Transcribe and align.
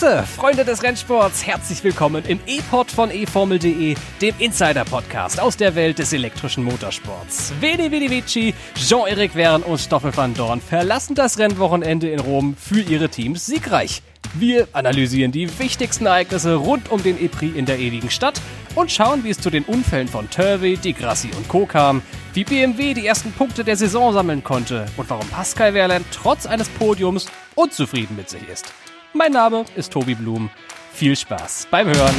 Grüße, 0.00 0.22
Freunde 0.22 0.64
des 0.64 0.82
Rennsports, 0.82 1.46
herzlich 1.46 1.84
willkommen 1.84 2.24
im 2.24 2.40
E-Pod 2.46 2.90
von 2.90 3.10
eFormel.de, 3.10 3.94
dem 4.22 4.34
Insider-Podcast 4.38 5.38
aus 5.38 5.58
der 5.58 5.74
Welt 5.74 5.98
des 5.98 6.14
elektrischen 6.14 6.64
Motorsports. 6.64 7.52
Veni 7.60 7.90
Vidi 7.90 8.08
Vici, 8.08 8.54
Jean-Eric 8.76 9.32
Verne 9.32 9.62
und 9.62 9.78
Stoffel 9.78 10.16
van 10.16 10.32
Dorn 10.32 10.62
verlassen 10.62 11.14
das 11.14 11.38
Rennwochenende 11.38 12.08
in 12.08 12.18
Rom 12.18 12.56
für 12.56 12.80
ihre 12.80 13.10
Teams 13.10 13.44
siegreich. 13.44 14.00
Wir 14.32 14.68
analysieren 14.72 15.32
die 15.32 15.58
wichtigsten 15.58 16.06
Ereignisse 16.06 16.54
rund 16.54 16.90
um 16.90 17.02
den 17.02 17.22
E-Prix 17.22 17.54
in 17.54 17.66
der 17.66 17.78
ewigen 17.78 18.10
Stadt 18.10 18.40
und 18.76 18.90
schauen, 18.90 19.22
wie 19.22 19.30
es 19.30 19.38
zu 19.38 19.50
den 19.50 19.64
Unfällen 19.64 20.08
von 20.08 20.30
Turvey, 20.30 20.78
Di 20.78 20.94
Grassi 20.94 21.28
und 21.36 21.46
Co. 21.48 21.66
kam, 21.66 22.00
wie 22.32 22.44
BMW 22.44 22.94
die 22.94 23.06
ersten 23.06 23.32
Punkte 23.32 23.64
der 23.64 23.76
Saison 23.76 24.14
sammeln 24.14 24.42
konnte 24.42 24.86
und 24.96 25.10
warum 25.10 25.28
Pascal 25.28 25.74
Wehrlein 25.74 26.06
trotz 26.10 26.46
eines 26.46 26.70
Podiums 26.70 27.26
unzufrieden 27.54 28.16
mit 28.16 28.30
sich 28.30 28.48
ist. 28.48 28.72
Mein 29.12 29.32
Name 29.32 29.64
ist 29.74 29.92
Tobi 29.92 30.14
Blum. 30.14 30.50
Viel 30.92 31.16
Spaß 31.16 31.66
beim 31.68 31.88
Hören. 31.88 32.14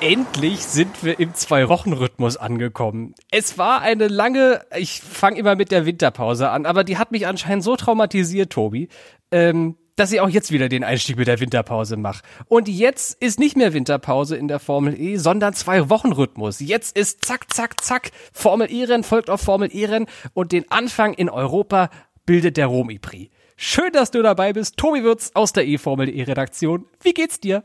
Endlich 0.00 0.60
sind 0.60 1.02
wir 1.02 1.18
im 1.18 1.34
Zwei-Wochen-Rhythmus 1.34 2.36
angekommen. 2.36 3.14
Es 3.32 3.58
war 3.58 3.80
eine 3.80 4.06
lange, 4.06 4.60
ich 4.76 5.00
fange 5.00 5.38
immer 5.38 5.56
mit 5.56 5.72
der 5.72 5.84
Winterpause 5.84 6.50
an, 6.50 6.64
aber 6.64 6.84
die 6.84 6.98
hat 6.98 7.10
mich 7.10 7.26
anscheinend 7.26 7.64
so 7.64 7.74
traumatisiert, 7.74 8.52
Tobi, 8.52 8.88
ähm, 9.32 9.76
dass 9.96 10.12
ich 10.12 10.20
auch 10.20 10.28
jetzt 10.28 10.50
wieder 10.50 10.68
den 10.68 10.84
Einstieg 10.84 11.16
mit 11.16 11.26
der 11.26 11.40
Winterpause 11.40 11.96
mache. 11.96 12.22
Und 12.46 12.68
jetzt 12.68 13.20
ist 13.22 13.38
nicht 13.38 13.56
mehr 13.56 13.72
Winterpause 13.72 14.36
in 14.36 14.48
der 14.48 14.58
Formel 14.58 14.98
E, 14.98 15.16
sondern 15.16 15.54
zwei 15.54 15.88
Wochen 15.90 16.12
Rhythmus. 16.12 16.60
Jetzt 16.60 16.96
ist 16.96 17.24
zack, 17.24 17.52
zack, 17.52 17.82
zack. 17.82 18.10
Formel 18.32 18.70
E-Rennen 18.70 19.04
folgt 19.04 19.30
auf 19.30 19.40
Formel 19.40 19.70
E-Rennen 19.72 20.06
und 20.32 20.52
den 20.52 20.70
Anfang 20.70 21.14
in 21.14 21.28
Europa 21.28 21.90
bildet 22.26 22.56
der 22.56 22.66
Romi-Prix. 22.66 23.30
Schön, 23.56 23.92
dass 23.92 24.10
du 24.10 24.20
dabei 24.22 24.52
bist. 24.52 24.76
Tobi 24.76 25.04
Würz 25.04 25.30
aus 25.34 25.52
der 25.52 25.66
E-Formel 25.66 26.08
E-Redaktion. 26.08 26.86
Wie 27.02 27.14
geht's 27.14 27.38
dir? 27.38 27.62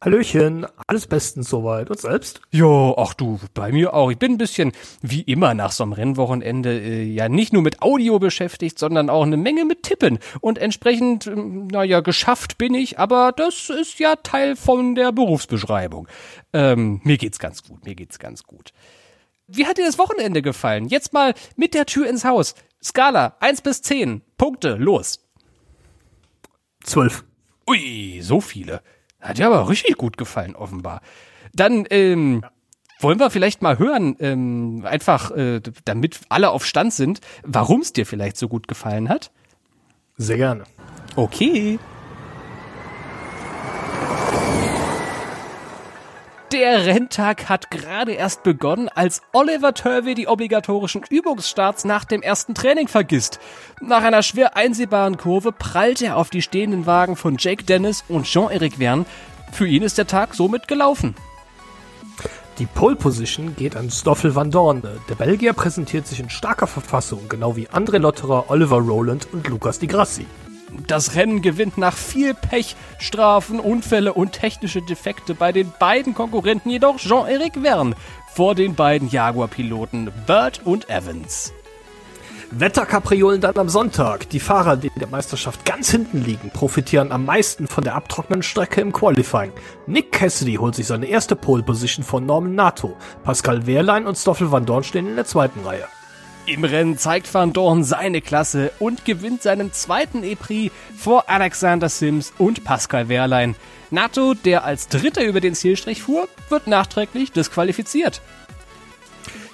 Hallöchen, 0.00 0.64
alles 0.86 1.08
bestens 1.08 1.50
soweit. 1.50 1.90
Und 1.90 2.00
selbst? 2.00 2.40
Jo, 2.52 2.94
ach 2.96 3.14
du, 3.14 3.40
bei 3.52 3.72
mir 3.72 3.94
auch. 3.94 4.10
Ich 4.10 4.18
bin 4.18 4.32
ein 4.32 4.38
bisschen 4.38 4.72
wie 5.02 5.22
immer 5.22 5.54
nach 5.54 5.72
so 5.72 5.82
einem 5.82 5.92
Rennwochenende 5.92 6.78
äh, 6.78 7.02
ja 7.02 7.28
nicht 7.28 7.52
nur 7.52 7.62
mit 7.62 7.82
Audio 7.82 8.20
beschäftigt, 8.20 8.78
sondern 8.78 9.10
auch 9.10 9.24
eine 9.24 9.36
Menge 9.36 9.64
mit 9.64 9.82
Tippen. 9.82 10.20
Und 10.40 10.58
entsprechend, 10.58 11.26
äh, 11.26 11.34
naja, 11.34 12.00
geschafft 12.00 12.58
bin 12.58 12.74
ich, 12.74 12.98
aber 13.00 13.32
das 13.32 13.70
ist 13.70 13.98
ja 13.98 14.14
Teil 14.16 14.54
von 14.54 14.94
der 14.94 15.10
Berufsbeschreibung. 15.10 16.06
Ähm, 16.52 17.00
mir 17.02 17.18
geht's 17.18 17.40
ganz 17.40 17.64
gut, 17.64 17.84
mir 17.84 17.96
geht's 17.96 18.20
ganz 18.20 18.44
gut. 18.44 18.72
Wie 19.48 19.66
hat 19.66 19.78
dir 19.78 19.84
das 19.86 19.98
Wochenende 19.98 20.42
gefallen? 20.42 20.86
Jetzt 20.86 21.12
mal 21.12 21.34
mit 21.56 21.74
der 21.74 21.86
Tür 21.86 22.08
ins 22.08 22.24
Haus. 22.24 22.54
Skala, 22.84 23.36
eins 23.40 23.62
bis 23.62 23.82
zehn 23.82 24.22
Punkte, 24.36 24.74
los. 24.74 25.26
Zwölf. 26.84 27.24
Ui, 27.68 28.20
so 28.22 28.40
viele. 28.40 28.80
Hat 29.20 29.38
dir 29.38 29.46
aber 29.46 29.68
richtig 29.68 29.96
gut 29.96 30.16
gefallen, 30.16 30.54
offenbar. 30.54 31.00
Dann, 31.52 31.86
ähm, 31.90 32.40
ja. 32.42 32.50
wollen 33.00 33.18
wir 33.18 33.30
vielleicht 33.30 33.62
mal 33.62 33.78
hören, 33.78 34.16
ähm, 34.20 34.84
einfach, 34.84 35.30
äh, 35.32 35.60
damit 35.84 36.20
alle 36.28 36.50
auf 36.50 36.64
Stand 36.64 36.92
sind, 36.92 37.20
warum 37.42 37.80
es 37.80 37.92
dir 37.92 38.06
vielleicht 38.06 38.36
so 38.36 38.48
gut 38.48 38.68
gefallen 38.68 39.08
hat? 39.08 39.30
Sehr 40.16 40.36
gerne. 40.36 40.64
Okay. 41.16 41.78
Der 46.58 46.86
Renntag 46.86 47.48
hat 47.48 47.70
gerade 47.70 48.14
erst 48.14 48.42
begonnen, 48.42 48.88
als 48.88 49.22
Oliver 49.32 49.74
Turvey 49.74 50.16
die 50.16 50.26
obligatorischen 50.26 51.04
Übungsstarts 51.08 51.84
nach 51.84 52.04
dem 52.04 52.20
ersten 52.20 52.52
Training 52.52 52.88
vergisst. 52.88 53.38
Nach 53.80 54.02
einer 54.02 54.24
schwer 54.24 54.56
einsehbaren 54.56 55.18
Kurve 55.18 55.52
prallt 55.52 56.02
er 56.02 56.16
auf 56.16 56.30
die 56.30 56.42
stehenden 56.42 56.84
Wagen 56.84 57.14
von 57.14 57.36
Jake 57.38 57.62
Dennis 57.62 58.02
und 58.08 58.24
Jean-Eric 58.24 58.78
Verne. 58.78 59.04
Für 59.52 59.68
ihn 59.68 59.84
ist 59.84 59.98
der 59.98 60.08
Tag 60.08 60.34
somit 60.34 60.66
gelaufen. 60.66 61.14
Die 62.58 62.66
Pole 62.66 62.96
Position 62.96 63.54
geht 63.54 63.76
an 63.76 63.88
Stoffel 63.88 64.34
van 64.34 64.50
Dorn. 64.50 64.82
Der 65.08 65.14
Belgier 65.14 65.52
präsentiert 65.52 66.08
sich 66.08 66.18
in 66.18 66.28
starker 66.28 66.66
Verfassung, 66.66 67.28
genau 67.28 67.54
wie 67.54 67.68
André 67.68 67.98
Lotterer, 67.98 68.50
Oliver 68.50 68.78
Rowland 68.78 69.28
und 69.32 69.46
Lukas 69.46 69.78
Di 69.78 69.86
Grassi. 69.86 70.26
Das 70.86 71.14
Rennen 71.14 71.42
gewinnt 71.42 71.78
nach 71.78 71.96
viel 71.96 72.34
Pech, 72.34 72.76
Strafen, 72.98 73.60
Unfälle 73.60 74.12
und 74.12 74.32
technische 74.32 74.82
Defekte 74.82 75.34
bei 75.34 75.52
den 75.52 75.72
beiden 75.78 76.14
Konkurrenten 76.14 76.70
jedoch 76.70 76.98
Jean-Eric 76.98 77.54
Verne 77.62 77.94
vor 78.34 78.54
den 78.54 78.74
beiden 78.74 79.08
Jaguar-Piloten 79.08 80.12
Bird 80.26 80.60
und 80.64 80.88
Evans. 80.90 81.52
Wetterkapriolen 82.50 83.42
dann 83.42 83.58
am 83.58 83.68
Sonntag. 83.68 84.30
Die 84.30 84.40
Fahrer, 84.40 84.76
die 84.76 84.86
in 84.86 85.00
der 85.00 85.08
Meisterschaft 85.08 85.66
ganz 85.66 85.90
hinten 85.90 86.24
liegen, 86.24 86.50
profitieren 86.50 87.12
am 87.12 87.26
meisten 87.26 87.66
von 87.66 87.84
der 87.84 87.94
abtrocknenden 87.94 88.42
Strecke 88.42 88.80
im 88.80 88.92
Qualifying. 88.92 89.52
Nick 89.86 90.12
Cassidy 90.12 90.54
holt 90.54 90.74
sich 90.74 90.86
seine 90.86 91.06
erste 91.06 91.36
Pole 91.36 91.62
Position 91.62 92.04
von 92.04 92.24
Norman 92.24 92.54
Nato. 92.54 92.96
Pascal 93.22 93.66
Wehrlein 93.66 94.06
und 94.06 94.16
Stoffel 94.16 94.50
van 94.50 94.64
Dorn 94.64 94.82
stehen 94.82 95.06
in 95.06 95.16
der 95.16 95.26
zweiten 95.26 95.60
Reihe. 95.60 95.84
Im 96.48 96.64
Rennen 96.64 96.96
zeigt 96.96 97.32
Van 97.34 97.52
Dorn 97.52 97.84
seine 97.84 98.22
Klasse 98.22 98.72
und 98.78 99.04
gewinnt 99.04 99.42
seinen 99.42 99.70
zweiten 99.74 100.24
E-Prix 100.24 100.74
vor 100.96 101.28
Alexander 101.28 101.90
Sims 101.90 102.32
und 102.38 102.64
Pascal 102.64 103.10
Wehrlein. 103.10 103.54
Nato, 103.90 104.32
der 104.32 104.64
als 104.64 104.88
Dritter 104.88 105.24
über 105.24 105.40
den 105.40 105.54
Zielstrich 105.54 106.02
fuhr, 106.02 106.26
wird 106.48 106.66
nachträglich 106.66 107.32
disqualifiziert. 107.32 108.22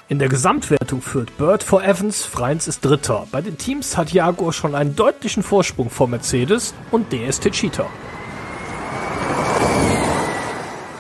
In 0.09 0.21
der 0.21 0.28
Gesamtwertung 0.28 1.03
führt 1.03 1.37
Bird 1.37 1.65
vor 1.65 1.82
Evans, 1.82 2.25
Freins 2.25 2.69
ist 2.69 2.84
Dritter. 2.84 3.26
Bei 3.32 3.43
den 3.43 3.59
Teams 3.59 3.97
hat 3.97 4.12
Jaguar 4.12 4.53
schon 4.53 4.76
einen 4.76 4.94
deutlichen 4.94 5.43
Vorsprung 5.43 5.91
vor 5.91 6.06
Mercedes 6.06 6.75
und 6.93 7.12
DST 7.12 7.50
Cheetah. 7.50 7.91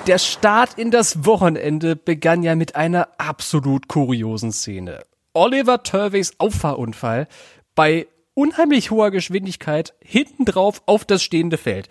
Der 0.08 0.18
Start 0.18 0.74
in 0.76 0.90
das 0.90 1.24
Wochenende 1.24 1.94
begann 1.94 2.42
ja 2.42 2.56
mit 2.56 2.74
einer 2.74 3.08
absolut 3.18 3.86
kuriosen 3.86 4.50
Szene. 4.50 5.04
Oliver 5.34 5.82
Turveys 5.82 6.34
Auffahrunfall 6.38 7.28
bei 7.74 8.06
unheimlich 8.34 8.90
hoher 8.90 9.10
Geschwindigkeit 9.10 9.94
hinten 10.00 10.44
drauf 10.44 10.82
auf 10.86 11.04
das 11.04 11.22
stehende 11.22 11.56
Feld. 11.56 11.88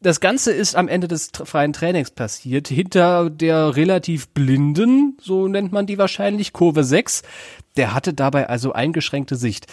Das 0.00 0.20
Ganze 0.20 0.52
ist 0.52 0.74
am 0.74 0.88
Ende 0.88 1.08
des 1.08 1.30
freien 1.44 1.72
Trainings 1.72 2.10
passiert, 2.10 2.68
hinter 2.68 3.30
der 3.30 3.76
relativ 3.76 4.28
blinden, 4.28 5.16
so 5.20 5.48
nennt 5.48 5.72
man 5.72 5.86
die 5.86 5.98
wahrscheinlich, 5.98 6.52
Kurve 6.52 6.82
6. 6.82 7.22
Der 7.76 7.94
hatte 7.94 8.14
dabei 8.14 8.48
also 8.48 8.72
eingeschränkte 8.72 9.36
Sicht. 9.36 9.66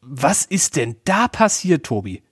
Was 0.00 0.44
ist 0.44 0.76
denn 0.76 0.96
da 1.04 1.28
passiert, 1.28 1.84
Tobi? 1.84 2.22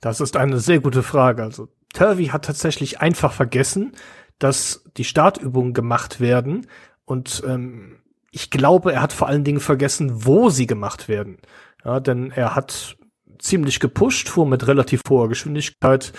Das 0.00 0.20
ist 0.20 0.36
eine 0.36 0.58
sehr 0.58 0.80
gute 0.80 1.02
Frage. 1.02 1.42
Also 1.42 1.68
Turvey 1.94 2.26
hat 2.26 2.44
tatsächlich 2.44 3.00
einfach 3.00 3.32
vergessen, 3.32 3.92
dass 4.38 4.84
die 4.96 5.04
Startübungen 5.04 5.72
gemacht 5.72 6.20
werden 6.20 6.66
und 7.04 7.42
ähm, 7.46 7.98
ich 8.32 8.50
glaube, 8.50 8.92
er 8.92 9.02
hat 9.02 9.12
vor 9.12 9.28
allen 9.28 9.44
Dingen 9.44 9.60
vergessen, 9.60 10.24
wo 10.24 10.48
sie 10.48 10.66
gemacht 10.66 11.06
werden. 11.06 11.38
Ja, 11.84 12.00
denn 12.00 12.30
er 12.30 12.56
hat 12.56 12.96
ziemlich 13.38 13.78
gepusht, 13.78 14.28
fuhr 14.28 14.46
mit 14.46 14.66
relativ 14.66 15.02
hoher 15.08 15.28
Geschwindigkeit. 15.28 16.12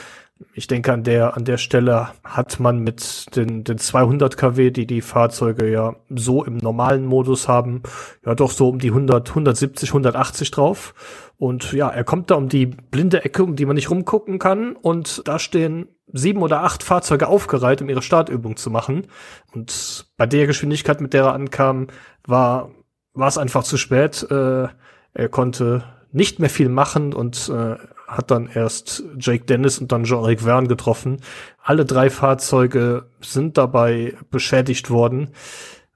Ich 0.54 0.68
denke, 0.68 0.92
an 0.92 1.04
der, 1.04 1.38
an 1.38 1.46
der 1.46 1.58
Stelle 1.58 2.10
hat 2.24 2.60
man 2.60 2.80
mit 2.80 3.36
den, 3.36 3.64
den 3.64 3.78
200 3.78 4.38
kW, 4.38 4.72
die 4.72 4.86
die 4.86 5.02
Fahrzeuge 5.02 5.72
ja 5.72 5.96
so 6.10 6.44
im 6.44 6.58
normalen 6.58 7.06
Modus 7.06 7.48
haben, 7.48 7.82
ja 8.26 8.36
doch 8.36 8.52
so 8.52 8.70
um 8.70 8.80
die 8.80 8.90
100, 8.90 9.30
170, 9.30 9.90
180 9.90 10.52
drauf. 10.52 10.94
Und 11.38 11.74
ja, 11.74 11.90
er 11.90 12.04
kommt 12.04 12.30
da 12.30 12.36
um 12.36 12.50
die 12.50 12.68
blinde 12.68 13.24
Ecke, 13.24 13.44
um 13.44 13.56
die 13.56 13.66
man 13.66 13.76
nicht 13.76 13.90
rumgucken 13.90 14.38
kann. 14.38 14.76
Und 14.76 15.28
da 15.28 15.40
stehen 15.40 15.88
sieben 16.12 16.42
oder 16.42 16.64
acht 16.64 16.84
Fahrzeuge 16.84 17.28
aufgereiht, 17.28 17.82
um 17.82 17.90
ihre 17.90 18.02
Startübung 18.02 18.56
zu 18.56 18.70
machen. 18.70 19.08
Und 19.54 20.08
bei 20.18 20.26
der 20.26 20.48
Geschwindigkeit, 20.48 21.02
mit 21.02 21.14
der 21.14 21.24
er 21.24 21.34
ankam, 21.34 21.88
war, 22.26 22.72
war 23.14 23.28
es 23.28 23.38
einfach 23.38 23.64
zu 23.64 23.78
spät. 23.78 24.26
Äh, 24.30 24.68
er 25.14 25.30
konnte 25.30 25.84
nicht 26.12 26.40
mehr 26.40 26.50
viel 26.50 26.70
machen 26.70 27.14
und 27.14 27.50
äh, 27.50 27.76
hat 28.08 28.32
dann 28.32 28.50
erst 28.54 29.04
Jake 29.18 29.46
Dennis 29.46 29.80
und 29.80 29.92
dann 29.92 30.04
Jean-Eric 30.04 30.42
Verne 30.42 30.68
getroffen. 30.68 31.22
Alle 31.64 31.86
drei 31.86 32.10
Fahrzeuge 32.10 33.08
sind 33.22 33.58
dabei 33.58 34.16
beschädigt 34.30 34.90
worden. 34.90 35.30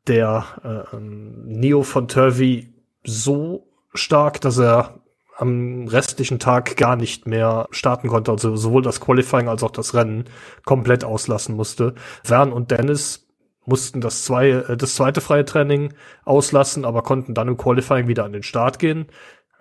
Der 0.08 0.46
äh, 0.64 0.96
ähm, 0.96 1.44
Neo 1.46 1.84
von 1.84 2.08
Turvey 2.08 2.74
so 3.04 3.68
stark, 3.94 4.42
dass 4.42 4.58
er 4.58 5.00
am 5.38 5.88
restlichen 5.88 6.40
Tag 6.40 6.78
gar 6.78 6.96
nicht 6.96 7.28
mehr 7.28 7.68
starten 7.70 8.08
konnte, 8.08 8.32
also 8.32 8.56
sowohl 8.56 8.82
das 8.82 9.00
Qualifying 9.00 9.48
als 9.48 9.62
auch 9.62 9.72
das 9.72 9.94
Rennen 9.94 10.26
komplett 10.66 11.04
auslassen 11.04 11.56
musste. 11.56 11.94
Vern 12.24 12.52
und 12.52 12.72
Dennis 12.72 13.27
mussten 13.68 14.02
das, 14.02 14.24
zwei, 14.24 14.50
äh, 14.50 14.78
das 14.78 14.96
zweite 14.96 15.22
freie 15.22 15.46
Training 15.46 15.94
auslassen, 16.26 16.86
aber 16.86 17.04
konnten 17.04 17.34
dann 17.34 17.48
im 17.48 17.58
Qualifying 17.58 18.08
wieder 18.08 18.26
an 18.26 18.34
den 18.34 18.44
Start 18.44 18.80
gehen. 18.80 19.08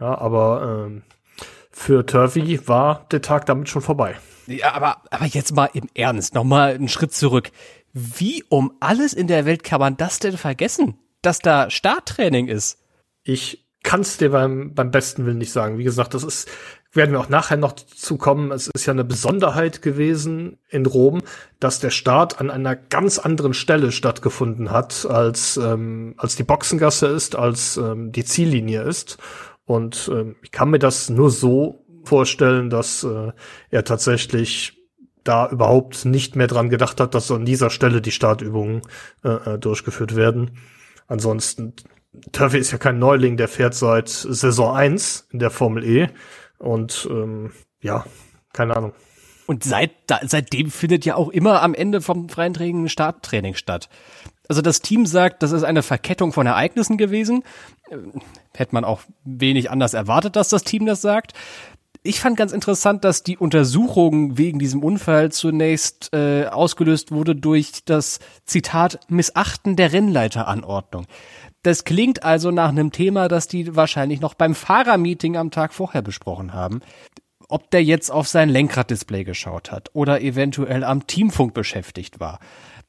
Ja, 0.01 0.17
aber 0.19 0.87
ähm, 0.87 1.03
für 1.71 2.07
Turvey 2.07 2.67
war 2.67 3.07
der 3.11 3.23
Tag 3.23 3.47
damit 3.47 3.69
schon 3.69 3.83
vorbei. 3.83 4.17
Ja, 4.47 4.73
aber, 4.73 5.03
aber 5.11 5.27
jetzt 5.27 5.55
mal 5.55 5.69
im 5.73 5.89
Ernst, 5.95 6.35
noch 6.35 6.45
mal 6.45 6.75
einen 6.75 6.89
Schritt 6.89 7.13
zurück. 7.13 7.51
Wie 7.93 8.45
um 8.49 8.73
alles 8.81 9.13
in 9.13 9.27
der 9.27 9.45
Welt 9.45 9.65
kann 9.65 9.81
man 9.81 9.97
das 9.97 10.19
denn 10.19 10.37
vergessen? 10.37 10.99
dass 11.27 11.41
da 11.41 11.69
Starttraining 11.71 12.47
ist? 12.47 12.79
Ich 13.25 13.67
kann 13.83 14.01
es 14.01 14.17
dir 14.17 14.31
beim, 14.31 14.75
beim 14.75 14.91
besten 14.91 15.27
Willen 15.27 15.39
nicht 15.39 15.53
sagen. 15.53 15.79
Wie 15.79 15.85
gesagt, 15.85 16.15
das 16.15 16.23
ist, 16.23 16.49
werden 16.97 17.13
wir 17.13 17.21
auch 17.21 17.29
nachher 17.29 17.57
noch 17.57 17.73
zu 17.73 18.17
kommen. 18.17 18.51
Es 18.51 18.69
ist 18.69 18.87
ja 18.87 18.93
eine 18.93 19.05
Besonderheit 19.05 19.83
gewesen 19.83 20.59
in 20.69 20.87
Rom, 20.87 21.23
dass 21.61 21.81
der 21.81 21.91
Start 21.91 22.41
an 22.41 22.51
einer 22.51 22.77
ganz 22.77 23.19
anderen 23.19 23.55
Stelle 23.55 23.93
stattgefunden 23.93 24.71
hat, 24.71 25.07
als, 25.09 25.57
ähm, 25.57 26.15
als 26.17 26.37
die 26.37 26.43
Boxengasse 26.43 27.07
ist, 27.07 27.37
als 27.37 27.77
ähm, 27.77 28.13
die 28.13 28.25
Ziellinie 28.25 28.83
ist. 28.83 29.19
Und 29.65 30.11
ähm, 30.13 30.37
ich 30.43 30.53
kann 30.53 30.71
mir 30.71 30.79
das 30.79 31.11
nur 31.11 31.31
so 31.31 31.85
vorstellen, 32.05 32.71
dass 32.71 33.05
äh, 33.05 33.33
er 33.71 33.85
tatsächlich 33.85 34.73
da 35.25 35.49
überhaupt 35.51 36.05
nicht 36.05 36.37
mehr 36.37 36.47
dran 36.47 36.71
gedacht 36.71 37.01
hat, 37.01 37.15
dass 37.15 37.31
an 37.31 37.45
dieser 37.45 37.71
Stelle 37.71 38.01
die 38.01 38.13
Startübungen 38.13 38.83
äh, 39.25 39.55
äh 39.55 39.59
durchgeführt 39.59 40.15
werden. 40.15 40.53
Ansonsten 41.09 41.75
Turvey 42.33 42.61
ist 42.61 42.73
ja 42.73 42.79
kein 42.79 42.99
Neuling, 42.99 43.37
der 43.37 43.49
fährt 43.49 43.75
seit 43.75 44.09
Saison 44.09 44.75
1 44.75 45.29
in 45.33 45.39
der 45.39 45.51
Formel 45.51 45.85
E. 45.85 46.09
Und 46.59 47.07
ähm, 47.11 47.53
ja, 47.81 48.05
keine 48.53 48.77
Ahnung. 48.77 48.93
Und 49.47 49.63
seit, 49.63 49.93
da, 50.07 50.21
seitdem 50.25 50.71
findet 50.71 51.05
ja 51.05 51.15
auch 51.15 51.29
immer 51.29 51.63
am 51.63 51.75
Ende 51.75 52.01
vom 52.01 52.29
freien 52.29 52.55
Training 52.55 52.89
Starttraining 52.89 53.55
statt. 53.55 53.89
Also 54.49 54.63
das 54.63 54.81
Team 54.81 55.07
sagt, 55.07 55.43
das 55.43 55.53
ist 55.53 55.65
eine 55.65 55.83
Verkettung 55.83 56.33
von 56.33 56.47
Ereignissen 56.47 56.97
gewesen. 56.97 57.43
Äh, 57.91 57.97
hätte 58.55 58.75
man 58.75 58.85
auch 58.85 59.01
wenig 59.25 59.71
anders 59.71 59.95
erwartet, 59.95 60.37
dass 60.37 60.49
das 60.49 60.65
Team 60.65 60.87
das 60.87 61.01
sagt. 61.01 61.33
Ich 62.03 62.21
fand 62.21 62.37
ganz 62.37 62.53
interessant, 62.53 63.03
dass 63.03 63.25
die 63.25 63.37
Untersuchung 63.37 64.39
wegen 64.39 64.61
diesem 64.61 64.85
Unfall 64.85 65.33
zunächst 65.33 66.13
äh, 66.13 66.47
ausgelöst 66.47 67.11
wurde 67.11 67.35
durch 67.35 67.85
das 67.85 68.21
Zitat 68.45 69.01
Missachten 69.09 69.75
der 69.75 69.93
Rennleiteranordnung. 69.93 71.07
Das 71.67 71.83
klingt 71.83 72.23
also 72.23 72.53
nach 72.53 72.69
einem 72.69 72.93
Thema, 72.93 73.27
das 73.27 73.49
die 73.49 73.75
wahrscheinlich 73.75 74.21
noch 74.21 74.35
beim 74.35 74.55
Fahrermeeting 74.55 75.37
am 75.37 75.51
Tag 75.51 75.75
vorher 75.75 76.01
besprochen 76.01 76.53
haben. 76.53 76.81
Ob 77.49 77.73
der 77.73 77.83
jetzt 77.83 78.09
auf 78.09 78.29
sein 78.29 78.49
Lenkraddisplay 78.49 79.25
geschaut 79.25 79.73
hat 79.73 79.91
oder 79.93 80.21
eventuell 80.21 80.85
am 80.85 81.09
Teamfunk 81.09 81.55
beschäftigt 81.55 82.21
war. 82.21 82.39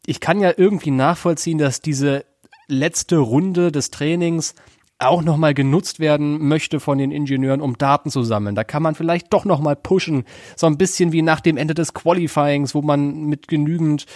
Ich 0.06 0.20
kann 0.20 0.40
ja 0.40 0.54
irgendwie 0.56 0.92
nachvollziehen, 0.92 1.58
dass 1.58 1.82
diese 1.82 2.26
letzte 2.68 3.18
Runde 3.18 3.72
des 3.72 3.90
Trainings 3.90 4.54
auch 5.00 5.22
nochmal 5.22 5.54
genutzt 5.54 6.00
werden 6.00 6.48
möchte 6.48 6.80
von 6.80 6.98
den 6.98 7.12
Ingenieuren, 7.12 7.62
um 7.62 7.78
Daten 7.78 8.10
zu 8.10 8.24
sammeln. 8.24 8.56
Da 8.56 8.64
kann 8.64 8.82
man 8.82 8.96
vielleicht 8.96 9.32
doch 9.32 9.46
nochmal 9.46 9.76
pushen. 9.76 10.24
So 10.56 10.66
ein 10.66 10.78
bisschen 10.78 11.12
wie 11.12 11.22
nach 11.22 11.40
dem 11.40 11.58
Ende 11.58 11.76
des 11.76 11.94
Qualifyings, 11.94 12.74
wo 12.74 12.82
man 12.82 13.26
mit 13.26 13.48
genügend 13.48 14.08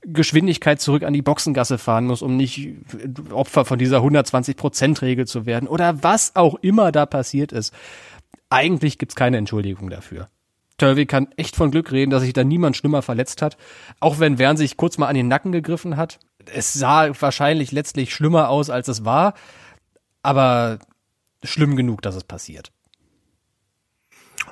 Geschwindigkeit 0.00 0.80
zurück 0.80 1.02
an 1.02 1.12
die 1.12 1.20
Boxengasse 1.20 1.76
fahren 1.76 2.06
muss, 2.06 2.22
um 2.22 2.38
nicht 2.38 2.70
Opfer 3.32 3.66
von 3.66 3.78
dieser 3.78 3.98
120-Prozent-Regel 3.98 5.26
zu 5.26 5.44
werden. 5.44 5.68
Oder 5.68 6.02
was 6.02 6.34
auch 6.36 6.54
immer 6.62 6.90
da 6.90 7.04
passiert 7.04 7.52
ist. 7.52 7.74
Eigentlich 8.48 8.96
gibt's 8.96 9.16
keine 9.16 9.36
Entschuldigung 9.36 9.90
dafür. 9.90 10.28
Turvey 10.78 11.04
kann 11.04 11.28
echt 11.36 11.54
von 11.54 11.70
Glück 11.70 11.92
reden, 11.92 12.10
dass 12.10 12.22
sich 12.22 12.32
da 12.32 12.44
niemand 12.44 12.78
schlimmer 12.78 13.02
verletzt 13.02 13.42
hat. 13.42 13.58
Auch 14.00 14.18
wenn 14.18 14.38
Wern 14.38 14.56
sich 14.56 14.78
kurz 14.78 14.96
mal 14.96 15.08
an 15.08 15.14
den 15.14 15.28
Nacken 15.28 15.52
gegriffen 15.52 15.98
hat. 15.98 16.18
Es 16.54 16.72
sah 16.72 17.10
wahrscheinlich 17.20 17.70
letztlich 17.72 18.14
schlimmer 18.14 18.48
aus, 18.48 18.70
als 18.70 18.88
es 18.88 19.04
war 19.04 19.34
aber 20.22 20.78
schlimm 21.42 21.76
genug, 21.76 22.02
dass 22.02 22.16
es 22.16 22.24
passiert. 22.24 22.72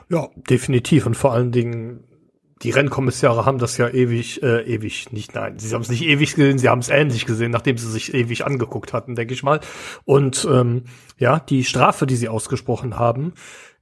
Ja, 0.09 0.29
definitiv. 0.37 1.07
Und 1.07 1.17
vor 1.17 1.33
allen 1.33 1.53
Dingen, 1.53 2.05
die 2.63 2.71
Rennkommissare 2.71 3.45
haben 3.45 3.59
das 3.59 3.77
ja 3.77 3.89
ewig, 3.89 4.43
äh, 4.43 4.63
ewig, 4.63 5.13
nicht, 5.13 5.35
nein, 5.35 5.59
sie 5.59 5.73
haben 5.75 5.83
es 5.83 5.91
nicht 5.91 6.03
ewig 6.03 6.35
gesehen, 6.35 6.59
sie 6.59 6.69
haben 6.69 6.81
es 6.81 6.89
ähnlich 6.89 7.27
gesehen, 7.27 7.51
nachdem 7.51 7.79
sie 7.79 7.91
sich 7.91 8.15
ewig 8.15 8.45
angeguckt 8.45 8.93
hatten, 8.93 9.15
denke 9.15 9.35
ich 9.35 9.43
mal. 9.43 9.61
Und 10.05 10.47
ähm, 10.51 10.85
ja, 11.19 11.39
die 11.39 11.65
Strafe, 11.65 12.07
die 12.07 12.17
sie 12.17 12.29
ausgesprochen 12.29 12.99
haben, 12.99 13.35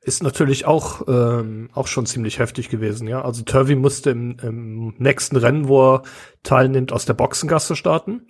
ist 0.02 0.22
natürlich 0.22 0.66
auch, 0.66 1.02
ähm, 1.08 1.68
auch 1.72 1.86
schon 1.86 2.06
ziemlich 2.06 2.38
heftig 2.38 2.68
gewesen, 2.68 3.08
ja. 3.08 3.22
Also 3.22 3.42
Turvey 3.42 3.74
musste 3.74 4.10
im, 4.10 4.36
im 4.40 4.94
nächsten 4.98 5.36
Rennen, 5.36 5.68
wo 5.68 5.94
er 5.94 6.02
teilnimmt, 6.42 6.92
aus 6.92 7.06
der 7.06 7.14
Boxengasse 7.14 7.74
starten. 7.76 8.28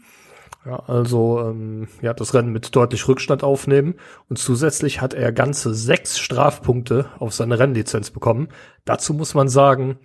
Ja, 0.67 0.81
also 0.87 1.41
ähm, 1.41 1.87
ja, 2.03 2.13
das 2.13 2.35
Rennen 2.35 2.51
mit 2.51 2.75
deutlich 2.75 3.07
Rückstand 3.07 3.45
aufnehmen 3.45 3.95
und 4.29 4.37
zusätzlich 4.37 5.01
hat 5.01 5.15
er 5.15 5.31
ganze 5.31 5.73
sechs 5.73 6.19
Strafpunkte 6.19 7.07
auf 7.21 7.33
seine 7.33 7.61
Rennlizenz 7.61 8.11
bekommen. 8.11 8.49
Dazu 8.85 9.15
muss 9.15 9.35
man 9.35 9.49
sagen, 9.49 9.99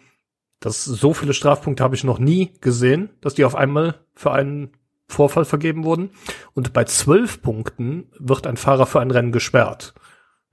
dass 0.59 0.85
so 0.85 1.15
viele 1.15 1.33
Strafpunkte 1.33 1.83
habe 1.83 1.95
ich 1.95 2.03
noch 2.03 2.19
nie 2.19 2.53
gesehen, 2.61 3.09
dass 3.21 3.33
die 3.33 3.43
auf 3.43 3.55
einmal 3.55 3.95
für 4.13 4.31
einen 4.31 4.73
Vorfall 5.07 5.45
vergeben 5.45 5.83
wurden. 5.83 6.11
Und 6.53 6.73
bei 6.73 6.83
zwölf 6.83 7.41
Punkten 7.41 8.11
wird 8.19 8.45
ein 8.45 8.55
Fahrer 8.55 8.85
für 8.85 9.01
ein 9.01 9.09
Rennen 9.09 9.31
gesperrt. 9.31 9.95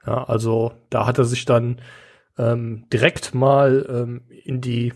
Ja, 0.06 0.24
also 0.24 0.72
da 0.88 1.06
hat 1.06 1.18
er 1.18 1.24
sich 1.24 1.44
dann 1.44 1.82
ähm, 2.38 2.86
direkt 2.90 3.34
mal 3.34 3.86
ähm, 3.90 4.22
in 4.28 4.62
die 4.62 4.94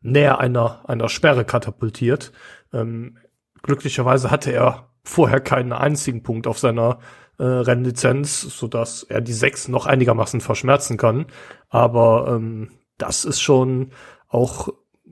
Nähe 0.00 0.38
einer, 0.38 0.88
einer 0.88 1.10
Sperre 1.10 1.44
katapultiert. 1.44 2.32
Ähm, 2.72 3.18
Glücklicherweise 3.64 4.30
hatte 4.30 4.52
er 4.52 4.90
vorher 5.04 5.40
keinen 5.40 5.72
einzigen 5.72 6.22
Punkt 6.22 6.46
auf 6.46 6.58
seiner 6.58 6.98
äh, 7.38 7.44
Rennlizenz, 7.44 8.42
so 8.42 8.68
dass 8.68 9.02
er 9.04 9.22
die 9.22 9.32
sechs 9.32 9.68
noch 9.68 9.86
einigermaßen 9.86 10.42
verschmerzen 10.42 10.98
kann. 10.98 11.24
Aber 11.70 12.26
ähm, 12.28 12.72
das 12.98 13.24
ist 13.24 13.40
schon 13.40 13.90
auch 14.28 14.68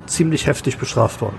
ziemlich 0.06 0.46
heftig 0.46 0.76
bestraft 0.76 1.22
worden. 1.22 1.38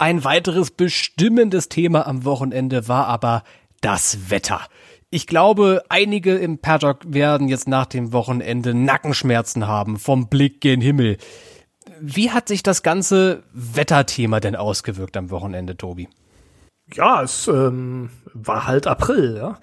Ein 0.00 0.24
weiteres 0.24 0.72
bestimmendes 0.72 1.68
Thema 1.68 2.08
am 2.08 2.24
Wochenende 2.24 2.88
war 2.88 3.06
aber 3.06 3.44
das 3.82 4.30
Wetter. 4.30 4.62
Ich 5.10 5.28
glaube, 5.28 5.84
einige 5.88 6.34
im 6.34 6.58
Paddock 6.58 7.02
werden 7.06 7.46
jetzt 7.46 7.68
nach 7.68 7.86
dem 7.86 8.12
Wochenende 8.12 8.74
Nackenschmerzen 8.74 9.68
haben 9.68 9.96
vom 9.96 10.28
Blick 10.28 10.60
gen 10.60 10.80
Himmel. 10.80 11.18
Wie 12.00 12.30
hat 12.30 12.48
sich 12.48 12.62
das 12.62 12.82
ganze 12.82 13.42
Wetterthema 13.52 14.40
denn 14.40 14.56
ausgewirkt 14.56 15.16
am 15.16 15.30
Wochenende, 15.30 15.76
Tobi? 15.76 16.08
Ja, 16.94 17.22
es 17.22 17.48
ähm, 17.48 18.10
war 18.32 18.66
halt 18.66 18.86
April, 18.86 19.36
ja. 19.36 19.58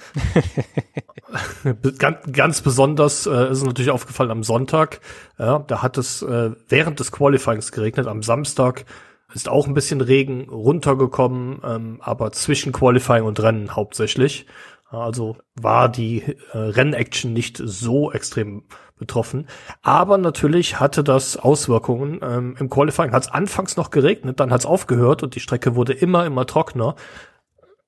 ganz, 1.98 2.18
ganz 2.32 2.62
besonders 2.62 3.26
äh, 3.26 3.50
ist 3.50 3.60
es 3.60 3.64
natürlich 3.64 3.92
aufgefallen 3.92 4.32
am 4.32 4.44
Sonntag. 4.44 5.00
Ja, 5.40 5.60
da 5.60 5.82
hat 5.82 5.98
es 5.98 6.22
äh, 6.22 6.52
während 6.68 7.00
des 7.00 7.14
Qualifyings 7.14 7.72
geregnet. 7.72 8.08
Am 8.08 8.24
Samstag 8.24 8.86
ist 9.34 9.48
auch 9.48 9.68
ein 9.68 9.74
bisschen 9.74 10.02
Regen 10.02 10.50
runtergekommen, 10.50 11.62
ähm, 11.64 12.02
aber 12.02 12.34
zwischen 12.34 12.74
Qualifying 12.74 13.24
und 13.24 13.42
Rennen 13.42 13.76
hauptsächlich. 13.76 14.46
Also 14.90 15.38
war 15.56 15.90
die 15.90 16.22
äh, 16.52 16.58
Rennaction 16.58 17.34
nicht 17.34 17.60
so 17.64 18.12
extrem 18.12 18.64
betroffen. 18.98 19.48
Aber 19.82 20.18
natürlich 20.18 20.80
hatte 20.80 21.04
das 21.04 21.38
Auswirkungen. 21.38 22.20
Ähm, 22.22 22.56
Im 22.60 22.70
Qualifying 22.70 23.12
hat 23.12 23.24
es 23.24 23.32
anfangs 23.32 23.78
noch 23.78 23.92
geregnet, 23.92 24.40
dann 24.40 24.52
hat 24.52 24.62
es 24.62 24.66
aufgehört 24.66 25.24
und 25.24 25.36
die 25.36 25.40
Strecke 25.40 25.76
wurde 25.76 25.94
immer, 25.94 26.26
immer 26.26 26.46
trockener. 26.46 26.96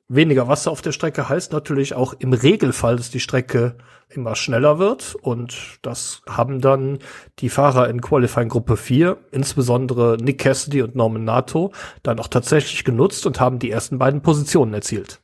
Weniger 0.08 0.48
Wasser 0.48 0.70
auf 0.70 0.84
der 0.84 0.92
Strecke 0.92 1.30
heißt 1.30 1.52
natürlich 1.52 1.96
auch 1.96 2.14
im 2.20 2.34
Regelfall, 2.34 2.96
dass 2.96 3.10
die 3.10 3.20
Strecke 3.20 3.76
immer 4.10 4.36
schneller 4.36 4.78
wird. 4.78 5.16
Und 5.16 5.80
das 5.82 6.22
haben 6.30 6.62
dann 6.62 7.00
die 7.40 7.50
Fahrer 7.50 7.90
in 7.90 8.02
Qualifying 8.02 8.50
Gruppe 8.50 8.78
4, 8.78 9.18
insbesondere 9.32 10.18
Nick 10.22 10.40
Cassidy 10.40 10.84
und 10.84 10.96
Norman 10.96 11.24
Nato, 11.24 11.72
dann 12.04 12.20
auch 12.20 12.28
tatsächlich 12.28 12.84
genutzt 12.84 13.26
und 13.26 13.40
haben 13.40 13.58
die 13.58 13.72
ersten 13.72 13.98
beiden 13.98 14.22
Positionen 14.22 14.76
erzielt. 14.76 15.22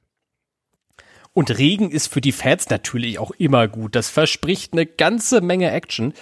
Und 1.33 1.57
Regen 1.57 1.91
ist 1.91 2.07
für 2.07 2.21
die 2.21 2.33
Fans 2.33 2.69
natürlich 2.69 3.17
auch 3.17 3.31
immer 3.31 3.67
gut. 3.67 3.95
Das 3.95 4.09
verspricht 4.09 4.73
eine 4.73 4.85
ganze 4.85 5.41
Menge 5.41 5.71
Action. 5.71 6.13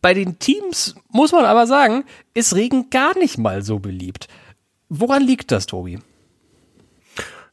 Bei 0.00 0.14
den 0.14 0.38
Teams 0.38 0.94
muss 1.08 1.32
man 1.32 1.44
aber 1.44 1.66
sagen, 1.66 2.04
ist 2.32 2.54
Regen 2.54 2.90
gar 2.90 3.18
nicht 3.18 3.38
mal 3.38 3.62
so 3.62 3.80
beliebt. 3.80 4.28
Woran 4.88 5.22
liegt 5.22 5.50
das, 5.50 5.66
Tobi? 5.66 5.98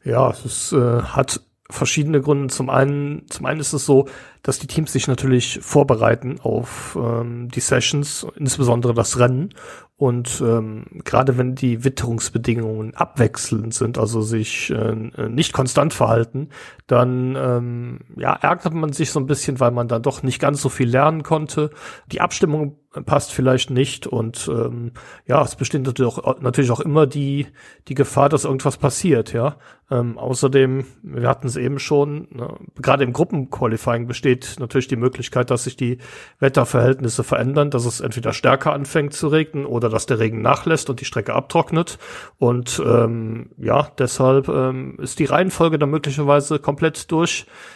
Ja, 0.03 0.31
es 0.45 0.71
äh, 0.71 1.01
hat 1.01 1.41
verschiedene 1.73 2.21
Gründe. 2.21 2.47
Zum 2.47 2.69
einen, 2.69 3.25
zum 3.29 3.45
einen 3.45 3.59
ist 3.59 3.73
es 3.73 3.85
so, 3.85 4.07
dass 4.41 4.59
die 4.59 4.67
Teams 4.67 4.93
sich 4.93 5.07
natürlich 5.07 5.59
vorbereiten 5.61 6.39
auf 6.41 6.97
ähm, 7.01 7.49
die 7.49 7.59
Sessions, 7.59 8.27
insbesondere 8.35 8.93
das 8.93 9.19
Rennen. 9.19 9.53
Und 9.95 10.41
ähm, 10.45 10.85
gerade 11.05 11.37
wenn 11.37 11.55
die 11.55 11.83
Witterungsbedingungen 11.83 12.95
abwechselnd 12.95 13.73
sind, 13.73 13.97
also 13.97 14.21
sich 14.21 14.69
äh, 14.71 14.95
nicht 15.29 15.53
konstant 15.53 15.93
verhalten, 15.93 16.49
dann 16.87 17.35
ähm, 17.37 17.99
ja, 18.17 18.33
ärgert 18.33 18.73
man 18.73 18.91
sich 18.91 19.11
so 19.11 19.19
ein 19.19 19.27
bisschen, 19.27 19.59
weil 19.59 19.71
man 19.71 19.87
dann 19.87 20.01
doch 20.01 20.23
nicht 20.23 20.39
ganz 20.39 20.61
so 20.61 20.69
viel 20.69 20.89
lernen 20.89 21.23
konnte. 21.23 21.69
Die 22.11 22.21
Abstimmung 22.21 22.77
passt 23.01 23.33
vielleicht 23.33 23.69
nicht 23.69 24.05
und 24.05 24.49
ähm, 24.53 24.91
ja, 25.25 25.41
es 25.41 25.55
besteht 25.55 25.83
natürlich 25.83 26.13
auch, 26.13 26.39
natürlich 26.41 26.71
auch 26.71 26.79
immer 26.79 27.07
die 27.07 27.47
die 27.87 27.95
Gefahr, 27.95 28.29
dass 28.29 28.45
irgendwas 28.45 28.77
passiert, 28.77 29.33
ja. 29.33 29.57
Ähm, 29.91 30.17
außerdem, 30.17 30.85
wir 31.03 31.27
hatten 31.27 31.47
es 31.47 31.55
eben 31.55 31.77
schon, 31.77 32.27
ne, 32.31 32.55
gerade 32.81 33.03
im 33.03 33.13
Gruppenqualifying 33.13 34.07
besteht 34.07 34.55
natürlich 34.57 34.87
die 34.87 34.95
Möglichkeit, 34.95 35.51
dass 35.51 35.65
sich 35.65 35.75
die 35.75 35.97
Wetterverhältnisse 36.39 37.23
verändern, 37.23 37.69
dass 37.69 37.85
es 37.85 37.99
entweder 37.99 38.31
stärker 38.33 38.73
anfängt 38.73 39.13
zu 39.13 39.27
regnen 39.27 39.65
oder 39.65 39.89
dass 39.89 40.05
der 40.05 40.19
Regen 40.19 40.41
nachlässt 40.41 40.89
und 40.89 41.01
die 41.01 41.05
Strecke 41.05 41.33
abtrocknet 41.33 41.99
und 42.37 42.81
ähm, 42.85 43.51
ja, 43.57 43.89
deshalb 43.97 44.47
ähm, 44.47 44.97
ist 45.01 45.19
die 45.19 45.25
Reihenfolge 45.25 45.77
dann 45.77 45.89
möglicherweise 45.89 46.59
komplett 46.59 47.11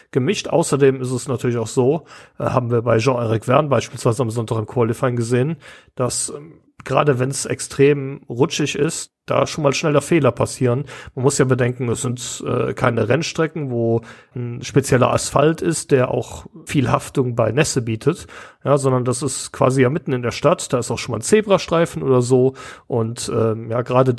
durchgemischt. 0.08 0.48
Außerdem 0.48 1.02
ist 1.02 1.12
es 1.12 1.28
natürlich 1.28 1.58
auch 1.58 1.68
so, 1.68 2.06
äh, 2.40 2.46
haben 2.46 2.72
wir 2.72 2.82
bei 2.82 2.98
Jean-Eric 2.98 3.46
Verne 3.46 3.70
beispielsweise 3.70 4.24
am 4.24 4.30
Sonntag 4.30 4.58
im 4.58 4.68
Qualifying 4.68 5.16
gesehen, 5.16 5.58
dass 5.96 6.34
ähm, 6.36 6.62
gerade 6.84 7.20
wenn 7.20 7.30
es 7.30 7.46
extrem 7.46 8.22
rutschig 8.30 8.76
ist, 8.76 9.12
da 9.26 9.46
schon 9.46 9.64
mal 9.64 9.74
schneller 9.74 10.00
Fehler 10.02 10.32
passieren. 10.32 10.86
Man 11.14 11.24
muss 11.24 11.38
ja 11.38 11.44
bedenken, 11.44 11.90
es 11.90 12.02
sind 12.02 12.42
äh, 12.48 12.74
keine 12.74 13.10
Rennstrecken, 13.10 13.72
wo 13.72 14.02
ein 14.34 14.62
spezieller 14.62 15.12
Asphalt 15.12 15.62
ist, 15.62 15.92
der 15.92 16.12
auch 16.12 16.46
viel 16.66 16.90
Haftung 16.90 17.36
bei 17.36 17.52
Nässe 17.52 17.82
bietet, 17.82 18.28
ja, 18.64 18.78
sondern 18.78 19.04
das 19.04 19.24
ist 19.24 19.52
quasi 19.52 19.82
ja 19.82 19.90
mitten 19.90 20.14
in 20.14 20.22
der 20.22 20.32
Stadt. 20.32 20.72
Da 20.72 20.80
ist 20.80 20.90
auch 20.90 20.98
schon 20.98 21.12
mal 21.12 21.18
ein 21.18 21.24
Zebrastreifen 21.24 22.04
oder 22.04 22.22
so. 22.22 22.54
Und 22.86 23.30
ähm, 23.36 23.70
ja, 23.70 23.82
gerade 23.82 24.14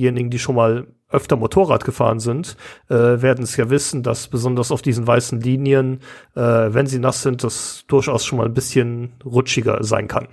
diejenigen, 0.00 0.30
die 0.30 0.38
schon 0.38 0.54
mal 0.54 0.86
öfter 1.10 1.36
Motorrad 1.36 1.84
gefahren 1.84 2.20
sind, 2.20 2.56
äh, 2.88 2.94
werden 2.94 3.44
es 3.44 3.56
ja 3.56 3.68
wissen, 3.68 4.02
dass 4.02 4.28
besonders 4.28 4.70
auf 4.70 4.80
diesen 4.80 5.06
weißen 5.06 5.40
Linien, 5.40 6.00
äh, 6.34 6.40
wenn 6.40 6.86
sie 6.86 6.98
nass 6.98 7.22
sind, 7.22 7.44
das 7.44 7.84
durchaus 7.88 8.24
schon 8.24 8.38
mal 8.38 8.46
ein 8.46 8.54
bisschen 8.54 9.12
rutschiger 9.24 9.82
sein 9.82 10.08
kann. 10.08 10.28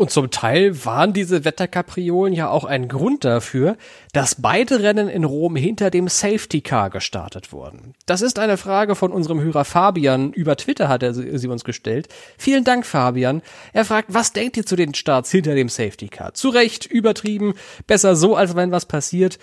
Und 0.00 0.10
zum 0.10 0.30
Teil 0.30 0.86
waren 0.86 1.12
diese 1.12 1.44
Wetterkapriolen 1.44 2.32
ja 2.32 2.48
auch 2.48 2.64
ein 2.64 2.88
Grund 2.88 3.22
dafür, 3.22 3.76
dass 4.14 4.36
beide 4.36 4.82
Rennen 4.82 5.10
in 5.10 5.24
Rom 5.24 5.56
hinter 5.56 5.90
dem 5.90 6.08
Safety 6.08 6.62
Car 6.62 6.88
gestartet 6.88 7.52
wurden. 7.52 7.92
Das 8.06 8.22
ist 8.22 8.38
eine 8.38 8.56
Frage 8.56 8.94
von 8.94 9.12
unserem 9.12 9.42
Hörer 9.42 9.66
Fabian. 9.66 10.32
Über 10.32 10.56
Twitter 10.56 10.88
hat 10.88 11.02
er 11.02 11.12
sie 11.12 11.48
uns 11.48 11.64
gestellt. 11.64 12.08
Vielen 12.38 12.64
Dank, 12.64 12.86
Fabian. 12.86 13.42
Er 13.74 13.84
fragt, 13.84 14.14
was 14.14 14.32
denkt 14.32 14.56
ihr 14.56 14.64
zu 14.64 14.74
den 14.74 14.94
Starts 14.94 15.30
hinter 15.30 15.54
dem 15.54 15.68
Safety 15.68 16.08
Car? 16.08 16.32
Zu 16.32 16.48
Recht, 16.48 16.86
übertrieben, 16.86 17.52
besser 17.86 18.16
so, 18.16 18.36
als 18.36 18.56
wenn 18.56 18.70
was 18.70 18.86
passiert. 18.86 19.38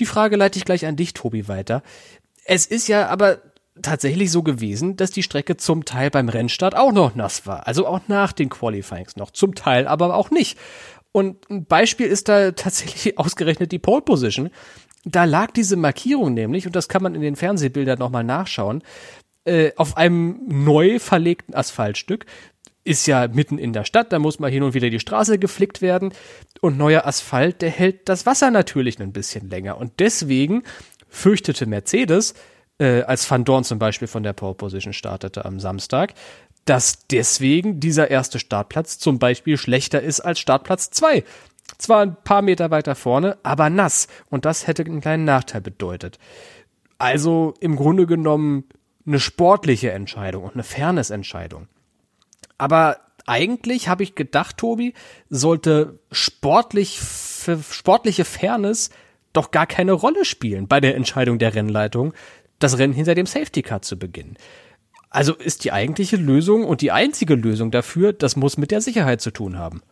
Die 0.00 0.06
Frage 0.06 0.34
leite 0.34 0.58
ich 0.58 0.64
gleich 0.64 0.86
an 0.86 0.96
dich, 0.96 1.14
Tobi, 1.14 1.46
weiter. 1.46 1.84
Es 2.44 2.66
ist 2.66 2.88
ja 2.88 3.06
aber 3.06 3.38
tatsächlich 3.82 4.30
so 4.30 4.42
gewesen, 4.42 4.96
dass 4.96 5.10
die 5.10 5.22
Strecke 5.22 5.56
zum 5.56 5.84
Teil 5.84 6.10
beim 6.10 6.28
Rennstart 6.28 6.76
auch 6.76 6.92
noch 6.92 7.14
nass 7.14 7.46
war. 7.46 7.66
Also 7.66 7.86
auch 7.86 8.00
nach 8.08 8.32
den 8.32 8.48
Qualifyings 8.48 9.16
noch. 9.16 9.30
Zum 9.30 9.54
Teil 9.54 9.86
aber 9.86 10.14
auch 10.14 10.30
nicht. 10.30 10.58
Und 11.12 11.48
ein 11.50 11.64
Beispiel 11.64 12.06
ist 12.06 12.28
da 12.28 12.52
tatsächlich 12.52 13.18
ausgerechnet 13.18 13.72
die 13.72 13.78
Pole 13.78 14.02
Position. 14.02 14.50
Da 15.04 15.24
lag 15.24 15.50
diese 15.52 15.76
Markierung 15.76 16.34
nämlich, 16.34 16.66
und 16.66 16.76
das 16.76 16.88
kann 16.88 17.02
man 17.02 17.14
in 17.14 17.22
den 17.22 17.36
Fernsehbildern 17.36 17.98
nochmal 17.98 18.24
nachschauen, 18.24 18.82
äh, 19.44 19.72
auf 19.76 19.96
einem 19.96 20.40
neu 20.46 20.98
verlegten 20.98 21.54
Asphaltstück. 21.54 22.26
Ist 22.84 23.06
ja 23.06 23.28
mitten 23.28 23.58
in 23.58 23.72
der 23.72 23.84
Stadt, 23.84 24.12
da 24.12 24.18
muss 24.18 24.38
mal 24.38 24.50
hin 24.50 24.62
und 24.62 24.74
wieder 24.74 24.90
die 24.90 25.00
Straße 25.00 25.38
geflickt 25.38 25.82
werden. 25.82 26.12
Und 26.60 26.78
neuer 26.78 27.06
Asphalt, 27.06 27.62
der 27.62 27.70
hält 27.70 28.08
das 28.08 28.26
Wasser 28.26 28.50
natürlich 28.50 28.98
ein 29.00 29.12
bisschen 29.12 29.48
länger. 29.48 29.78
Und 29.78 29.92
deswegen 30.00 30.62
fürchtete 31.08 31.66
Mercedes, 31.66 32.34
äh, 32.80 33.02
als 33.02 33.30
Van 33.30 33.44
Dorn 33.44 33.62
zum 33.62 33.78
Beispiel 33.78 34.08
von 34.08 34.22
der 34.22 34.32
Pole 34.32 34.54
Position 34.54 34.92
startete 34.92 35.44
am 35.44 35.60
Samstag, 35.60 36.14
dass 36.64 37.06
deswegen 37.06 37.78
dieser 37.78 38.10
erste 38.10 38.38
Startplatz 38.38 38.98
zum 38.98 39.18
Beispiel 39.18 39.56
schlechter 39.56 40.00
ist 40.00 40.20
als 40.20 40.40
Startplatz 40.40 40.90
zwei. 40.90 41.24
Zwar 41.78 42.02
ein 42.02 42.16
paar 42.24 42.42
Meter 42.42 42.70
weiter 42.70 42.94
vorne, 42.94 43.38
aber 43.42 43.70
nass. 43.70 44.08
Und 44.28 44.44
das 44.44 44.66
hätte 44.66 44.84
einen 44.84 45.00
kleinen 45.00 45.24
Nachteil 45.24 45.60
bedeutet. 45.60 46.18
Also 46.98 47.54
im 47.60 47.76
Grunde 47.76 48.06
genommen 48.06 48.64
eine 49.06 49.20
sportliche 49.20 49.92
Entscheidung 49.92 50.44
und 50.44 50.54
eine 50.54 50.62
Fairness-Entscheidung. 50.62 51.68
Aber 52.58 52.98
eigentlich 53.26 53.88
habe 53.88 54.02
ich 54.02 54.14
gedacht, 54.14 54.58
Tobi, 54.58 54.94
sollte 55.28 55.98
sportlich, 56.10 57.00
sportliche 57.70 58.24
Fairness 58.24 58.90
doch 59.32 59.50
gar 59.50 59.66
keine 59.66 59.92
Rolle 59.92 60.24
spielen 60.24 60.66
bei 60.66 60.80
der 60.80 60.96
Entscheidung 60.96 61.38
der 61.38 61.54
Rennleitung, 61.54 62.12
das 62.60 62.78
Rennen 62.78 62.94
hinter 62.94 63.16
dem 63.16 63.26
Safety 63.26 63.62
Car 63.62 63.82
zu 63.82 63.98
beginnen. 63.98 64.36
Also 65.10 65.34
ist 65.34 65.64
die 65.64 65.72
eigentliche 65.72 66.16
Lösung 66.16 66.64
und 66.64 66.80
die 66.82 66.92
einzige 66.92 67.34
Lösung 67.34 67.72
dafür, 67.72 68.12
das 68.12 68.36
muss 68.36 68.56
mit 68.56 68.70
der 68.70 68.80
Sicherheit 68.80 69.20
zu 69.20 69.32
tun 69.32 69.58
haben. 69.58 69.82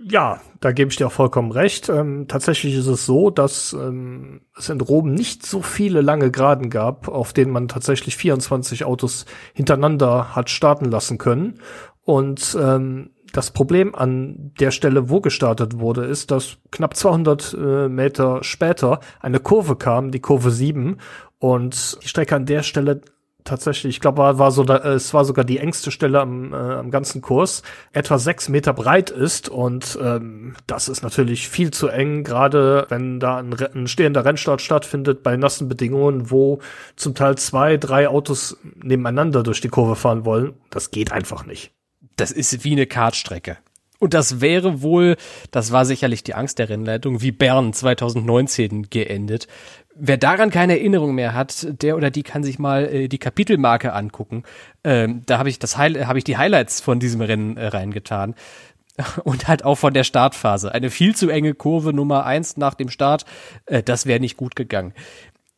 Ja, 0.00 0.40
da 0.60 0.70
gebe 0.70 0.92
ich 0.92 0.96
dir 0.96 1.08
auch 1.08 1.12
vollkommen 1.12 1.50
recht. 1.50 1.88
Ähm, 1.88 2.26
tatsächlich 2.28 2.74
ist 2.74 2.86
es 2.86 3.04
so, 3.04 3.30
dass 3.30 3.72
ähm, 3.72 4.42
es 4.56 4.68
in 4.68 4.80
Rom 4.80 5.12
nicht 5.12 5.44
so 5.44 5.60
viele 5.60 6.02
lange 6.02 6.30
Geraden 6.30 6.70
gab, 6.70 7.08
auf 7.08 7.32
denen 7.32 7.50
man 7.50 7.66
tatsächlich 7.66 8.16
24 8.16 8.84
Autos 8.84 9.26
hintereinander 9.54 10.36
hat 10.36 10.50
starten 10.50 10.84
lassen 10.84 11.18
können. 11.18 11.58
Und 12.04 12.56
ähm, 12.60 13.10
das 13.32 13.50
Problem 13.50 13.94
an 13.94 14.52
der 14.58 14.70
Stelle, 14.70 15.10
wo 15.10 15.20
gestartet 15.20 15.78
wurde, 15.78 16.04
ist, 16.04 16.30
dass 16.30 16.58
knapp 16.70 16.96
200 16.96 17.54
äh, 17.54 17.88
Meter 17.88 18.42
später 18.42 19.00
eine 19.20 19.40
Kurve 19.40 19.76
kam, 19.76 20.10
die 20.10 20.20
Kurve 20.20 20.50
7, 20.50 20.98
und 21.38 22.02
die 22.02 22.08
Strecke 22.08 22.34
an 22.34 22.46
der 22.46 22.62
Stelle 22.62 23.00
tatsächlich, 23.44 23.96
ich 23.96 24.00
glaube, 24.00 24.18
war, 24.18 24.38
war 24.38 24.50
so, 24.50 24.64
da, 24.64 24.76
es 24.94 25.14
war 25.14 25.24
sogar 25.24 25.44
die 25.44 25.58
engste 25.58 25.90
Stelle 25.90 26.20
am, 26.20 26.52
äh, 26.52 26.56
am 26.56 26.90
ganzen 26.90 27.22
Kurs, 27.22 27.62
etwa 27.92 28.18
sechs 28.18 28.48
Meter 28.48 28.72
breit 28.72 29.10
ist. 29.10 29.48
Und 29.48 29.98
ähm, 30.02 30.54
das 30.66 30.88
ist 30.88 31.02
natürlich 31.02 31.48
viel 31.48 31.70
zu 31.70 31.88
eng, 31.88 32.24
gerade 32.24 32.86
wenn 32.88 33.20
da 33.20 33.38
ein, 33.38 33.54
ein 33.74 33.86
stehender 33.86 34.24
Rennstart 34.24 34.60
stattfindet 34.60 35.22
bei 35.22 35.36
nassen 35.36 35.68
Bedingungen, 35.68 36.30
wo 36.30 36.58
zum 36.96 37.14
Teil 37.14 37.36
zwei, 37.36 37.76
drei 37.76 38.08
Autos 38.08 38.58
nebeneinander 38.76 39.42
durch 39.42 39.60
die 39.60 39.68
Kurve 39.68 39.96
fahren 39.96 40.24
wollen. 40.24 40.54
Das 40.70 40.90
geht 40.90 41.12
einfach 41.12 41.46
nicht 41.46 41.72
das 42.20 42.30
ist 42.30 42.64
wie 42.64 42.72
eine 42.72 42.86
Kartstrecke. 42.86 43.58
Und 43.98 44.14
das 44.14 44.40
wäre 44.40 44.80
wohl, 44.82 45.16
das 45.50 45.72
war 45.72 45.84
sicherlich 45.84 46.22
die 46.22 46.34
Angst 46.34 46.58
der 46.58 46.68
Rennleitung, 46.68 47.20
wie 47.20 47.32
Bern 47.32 47.72
2019 47.72 48.90
geendet. 48.90 49.48
Wer 49.94 50.16
daran 50.16 50.50
keine 50.50 50.78
Erinnerung 50.78 51.16
mehr 51.16 51.34
hat, 51.34 51.66
der 51.82 51.96
oder 51.96 52.10
die 52.10 52.22
kann 52.22 52.44
sich 52.44 52.60
mal 52.60 52.84
äh, 52.84 53.08
die 53.08 53.18
Kapitelmarke 53.18 53.92
angucken. 53.92 54.44
Ähm, 54.84 55.22
da 55.26 55.38
habe 55.38 55.48
ich 55.48 55.58
das 55.58 55.76
habe 55.76 56.18
ich 56.18 56.24
die 56.24 56.36
Highlights 56.36 56.80
von 56.80 57.00
diesem 57.00 57.20
Rennen 57.20 57.56
äh, 57.56 57.66
reingetan 57.66 58.36
und 59.24 59.48
halt 59.48 59.64
auch 59.64 59.74
von 59.74 59.92
der 59.92 60.04
Startphase. 60.04 60.72
Eine 60.72 60.90
viel 60.90 61.16
zu 61.16 61.28
enge 61.28 61.54
Kurve 61.54 61.92
Nummer 61.92 62.24
eins 62.24 62.56
nach 62.56 62.74
dem 62.74 62.90
Start, 62.90 63.24
äh, 63.66 63.82
das 63.82 64.06
wäre 64.06 64.20
nicht 64.20 64.36
gut 64.36 64.54
gegangen. 64.54 64.94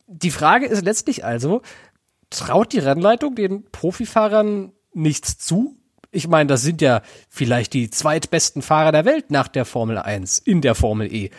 Die 0.06 0.30
Frage 0.30 0.64
ist 0.64 0.82
letztlich 0.82 1.26
also, 1.26 1.60
traut 2.30 2.72
die 2.72 2.78
Rennleitung 2.78 3.34
den 3.34 3.64
Profifahrern 3.70 4.72
nichts 4.94 5.36
zu? 5.36 5.76
Ich 6.10 6.26
meine, 6.26 6.48
das 6.48 6.62
sind 6.62 6.82
ja 6.82 7.02
vielleicht 7.28 7.72
die 7.72 7.90
zweitbesten 7.90 8.62
Fahrer 8.62 8.92
der 8.92 9.04
Welt 9.04 9.30
nach 9.30 9.48
der 9.48 9.64
Formel 9.64 9.98
1 9.98 10.38
in 10.38 10.60
der 10.60 10.74
Formel 10.74 11.12
E. 11.12 11.30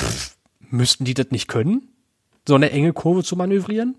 Pff, 0.00 0.36
müssten 0.70 1.04
die 1.04 1.14
das 1.14 1.30
nicht 1.30 1.48
können? 1.48 1.88
So 2.46 2.54
eine 2.54 2.70
enge 2.70 2.92
Kurve 2.92 3.22
zu 3.22 3.36
manövrieren? 3.36 3.96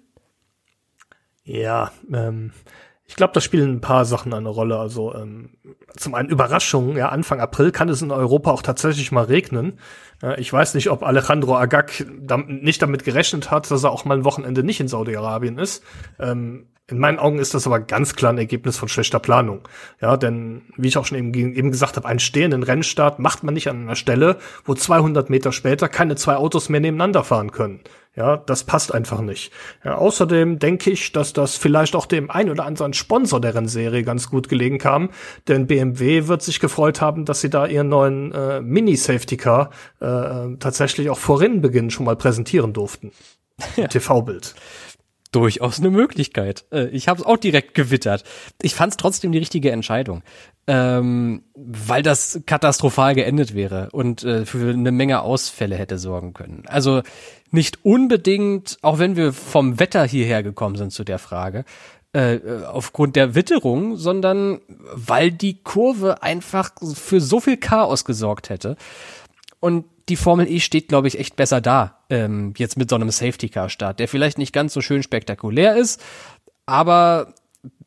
Ja, 1.44 1.92
ähm, 2.12 2.52
ich 3.08 3.16
glaube, 3.16 3.34
da 3.34 3.42
spielen 3.42 3.76
ein 3.76 3.82
paar 3.82 4.06
Sachen 4.06 4.34
eine 4.34 4.50
Rolle. 4.50 4.78
Also 4.78 5.14
ähm, 5.14 5.52
zum 5.96 6.16
einen 6.16 6.30
Überraschung, 6.30 6.98
ja, 6.98 7.10
Anfang 7.10 7.40
April 7.40 7.72
kann 7.72 7.90
es 7.90 8.02
in 8.02 8.12
Europa 8.12 8.52
auch 8.52 8.64
tatsächlich 8.64 9.12
mal 9.12 9.26
regnen. 9.26 9.80
Äh, 10.24 10.40
ich 10.42 10.52
weiß 10.52 10.74
nicht, 10.74 10.90
ob 10.90 11.04
Alejandro 11.04 11.56
Agag 11.56 12.06
dam 12.20 12.48
nicht 12.48 12.82
damit 12.82 13.04
gerechnet 13.04 13.52
hat, 13.52 13.70
dass 13.70 13.84
er 13.84 13.92
auch 13.92 14.06
mal 14.06 14.18
ein 14.18 14.26
Wochenende 14.26 14.64
nicht 14.64 14.80
in 14.80 14.88
Saudi-Arabien 14.88 15.60
ist. 15.60 15.84
Ähm, 16.20 16.68
in 16.88 17.00
meinen 17.00 17.18
Augen 17.18 17.40
ist 17.40 17.56
das 17.56 17.66
aber 17.66 17.80
ganz 17.80 18.16
klar 18.16 18.32
ein 18.32 18.38
Ergebnis 18.38 18.78
von 18.78 18.88
schlechter 18.88 19.20
Planung. 19.20 19.68
Ja, 20.02 20.18
denn 20.18 20.64
wie 20.78 20.88
ich 20.88 20.98
auch 20.98 21.06
schon 21.06 21.18
eben, 21.18 21.34
eben 21.34 21.72
gesagt 21.72 21.98
habe, 21.98 22.08
einen 22.08 22.20
stehenden 22.20 22.62
Rennstart 22.62 23.18
macht 23.18 23.44
man 23.44 23.56
nicht 23.56 23.70
an 23.70 23.82
einer 23.82 23.96
Stelle, 23.96 24.38
wo 24.66 24.76
200 24.76 25.32
Meter 25.32 25.52
später 25.52 25.90
keine 25.90 26.16
zwei 26.16 26.36
Autos 26.36 26.70
mehr 26.70 26.82
nebeneinander 26.82 27.24
fahren 27.24 27.52
können. 27.52 27.82
Ja, 28.16 28.38
das 28.38 28.64
passt 28.64 28.94
einfach 28.94 29.20
nicht. 29.20 29.52
Ja, 29.84 29.96
außerdem 29.98 30.58
denke 30.58 30.90
ich, 30.90 31.12
dass 31.12 31.34
das 31.34 31.58
vielleicht 31.58 31.96
auch 31.96 32.06
dem 32.06 32.32
ein 32.32 32.50
oder 32.50 32.66
anderen 32.66 32.94
Sponsor 32.94 33.42
der 33.42 33.56
Rennserie 33.56 34.04
ganz 34.04 34.30
gut 34.30 34.48
gelegen 34.48 34.78
kam, 34.78 35.10
denn 35.48 35.68
BMW 35.68 36.28
wird 36.28 36.42
sich 36.42 36.62
gefreut 36.62 37.02
haben, 37.02 37.26
dass 37.26 37.42
sie 37.42 37.50
da 37.50 37.66
ihren 37.66 37.90
neuen 37.90 38.32
äh, 38.32 38.62
Mini-Safety 38.62 39.36
Car 39.36 39.70
äh, 40.00 40.56
tatsächlich 40.60 41.10
auch 41.10 41.18
vor 41.18 41.42
Rennenbeginn 41.42 41.92
schon 41.92 42.06
mal 42.06 42.16
präsentieren 42.16 42.72
durften. 42.74 43.12
Ja. 43.78 43.88
TV-Bild 43.88 44.56
durchaus 45.36 45.80
eine 45.80 45.90
Möglichkeit. 45.90 46.66
Äh, 46.72 46.88
ich 46.88 47.08
habe 47.08 47.20
es 47.20 47.26
auch 47.26 47.38
direkt 47.38 47.74
gewittert. 47.74 48.24
Ich 48.62 48.74
fand 48.74 48.94
es 48.94 48.98
trotzdem 48.98 49.34
die 49.34 49.38
richtige 49.38 49.72
Entscheidung, 49.72 50.24
ähm, 50.66 51.44
weil 51.56 52.04
das 52.04 52.42
katastrophal 52.46 53.16
geendet 53.16 53.54
wäre 53.54 53.90
und 53.92 54.24
äh, 54.24 54.46
für 54.46 54.70
eine 54.70 54.92
Menge 54.92 55.22
Ausfälle 55.22 55.76
hätte 55.76 55.98
sorgen 55.98 56.34
können. 56.34 56.64
Also 56.68 57.02
nicht 57.56 57.84
unbedingt, 57.84 58.78
auch 58.84 59.00
wenn 59.00 59.16
wir 59.16 59.34
vom 59.34 59.80
Wetter 59.80 60.06
hierher 60.06 60.44
gekommen 60.44 60.76
sind 60.76 60.92
zu 60.92 61.04
der 61.04 61.18
Frage, 61.18 61.66
äh, 62.14 62.40
aufgrund 62.68 63.16
der 63.16 63.36
Witterung, 63.36 63.98
sondern 63.98 64.62
weil 64.94 65.32
die 65.32 65.64
Kurve 65.64 66.22
einfach 66.24 66.72
für 66.94 67.20
so 67.20 67.40
viel 67.40 67.58
Chaos 67.58 68.06
gesorgt 68.06 68.50
hätte. 68.50 68.78
Und 69.60 69.86
die 70.08 70.16
Formel 70.16 70.48
E 70.48 70.60
steht, 70.60 70.88
glaube 70.88 71.08
ich, 71.08 71.20
echt 71.20 71.36
besser 71.36 71.62
da, 71.62 72.00
ähm, 72.10 72.54
jetzt 72.58 72.78
mit 72.78 72.90
so 72.90 72.96
einem 72.96 73.10
Safety-Car-Start, 73.10 74.00
der 74.00 74.08
vielleicht 74.08 74.38
nicht 74.38 74.54
ganz 74.54 74.74
so 74.74 74.82
schön 74.82 75.02
spektakulär 75.02 75.76
ist, 75.76 76.02
aber 76.66 77.34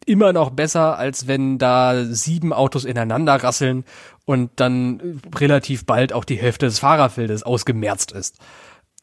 immer 0.04 0.32
noch 0.32 0.50
besser, 0.50 0.98
als 0.98 1.26
wenn 1.26 1.58
da 1.58 2.04
sieben 2.04 2.52
Autos 2.52 2.84
ineinander 2.84 3.34
rasseln 3.34 3.84
und 4.24 4.50
dann 4.56 5.20
relativ 5.36 5.86
bald 5.86 6.12
auch 6.12 6.24
die 6.24 6.36
Hälfte 6.36 6.66
des 6.66 6.80
Fahrerfeldes 6.80 7.44
ausgemerzt 7.44 8.12
ist. 8.12 8.36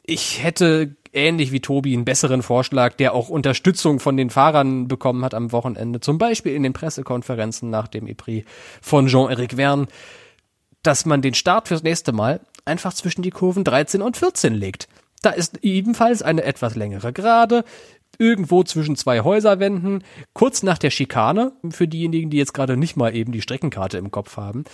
Ich 0.06 0.42
hätte 0.42 0.94
ähnlich 1.12 1.50
wie 1.50 1.60
Tobi 1.60 1.92
einen 1.92 2.04
besseren 2.04 2.42
Vorschlag, 2.42 2.94
der 2.94 3.12
auch 3.12 3.28
Unterstützung 3.28 3.98
von 3.98 4.16
den 4.16 4.30
Fahrern 4.30 4.86
bekommen 4.86 5.24
hat 5.24 5.34
am 5.34 5.50
Wochenende, 5.50 5.98
zum 5.98 6.18
Beispiel 6.18 6.54
in 6.54 6.62
den 6.62 6.72
Pressekonferenzen 6.72 7.70
nach 7.70 7.88
dem 7.88 8.06
EPRI 8.06 8.44
von 8.80 9.08
Jean-Eric 9.08 9.54
Verne, 9.56 9.88
dass 10.82 11.06
man 11.06 11.22
den 11.22 11.34
Start 11.34 11.68
fürs 11.68 11.82
nächste 11.82 12.12
Mal 12.12 12.40
einfach 12.64 12.92
zwischen 12.92 13.22
die 13.22 13.30
Kurven 13.30 13.64
13 13.64 14.00
und 14.00 14.16
14 14.16 14.54
legt. 14.54 14.88
Da 15.22 15.30
ist 15.30 15.58
ebenfalls 15.62 16.22
eine 16.22 16.44
etwas 16.44 16.76
längere 16.76 17.12
Gerade, 17.12 17.64
irgendwo 18.18 18.62
zwischen 18.62 18.94
zwei 18.96 19.22
Häuserwänden, 19.22 20.04
kurz 20.34 20.62
nach 20.62 20.78
der 20.78 20.90
Schikane, 20.90 21.52
für 21.70 21.88
diejenigen, 21.88 22.30
die 22.30 22.36
jetzt 22.36 22.54
gerade 22.54 22.76
nicht 22.76 22.96
mal 22.96 23.14
eben 23.14 23.32
die 23.32 23.42
Streckenkarte 23.42 23.98
im 23.98 24.10
Kopf 24.10 24.36
haben. 24.36 24.64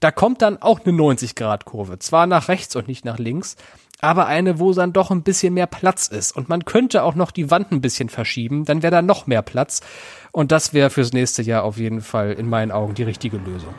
Da 0.00 0.10
kommt 0.10 0.40
dann 0.40 0.60
auch 0.62 0.80
eine 0.80 0.96
90-Grad-Kurve, 0.96 1.98
zwar 1.98 2.26
nach 2.26 2.48
rechts 2.48 2.74
und 2.74 2.88
nicht 2.88 3.04
nach 3.04 3.18
links, 3.18 3.56
aber 4.00 4.26
eine, 4.26 4.58
wo 4.58 4.72
dann 4.72 4.94
doch 4.94 5.10
ein 5.10 5.22
bisschen 5.22 5.52
mehr 5.52 5.66
Platz 5.66 6.06
ist. 6.08 6.34
Und 6.34 6.48
man 6.48 6.64
könnte 6.64 7.02
auch 7.02 7.14
noch 7.14 7.30
die 7.30 7.50
Wand 7.50 7.70
ein 7.70 7.82
bisschen 7.82 8.08
verschieben, 8.08 8.64
dann 8.64 8.82
wäre 8.82 8.90
da 8.90 9.02
noch 9.02 9.26
mehr 9.26 9.42
Platz. 9.42 9.82
Und 10.32 10.52
das 10.52 10.72
wäre 10.72 10.88
fürs 10.88 11.12
nächste 11.12 11.42
Jahr 11.42 11.64
auf 11.64 11.76
jeden 11.76 12.00
Fall 12.00 12.32
in 12.32 12.48
meinen 12.48 12.70
Augen 12.70 12.94
die 12.94 13.02
richtige 13.02 13.36
Lösung. 13.36 13.74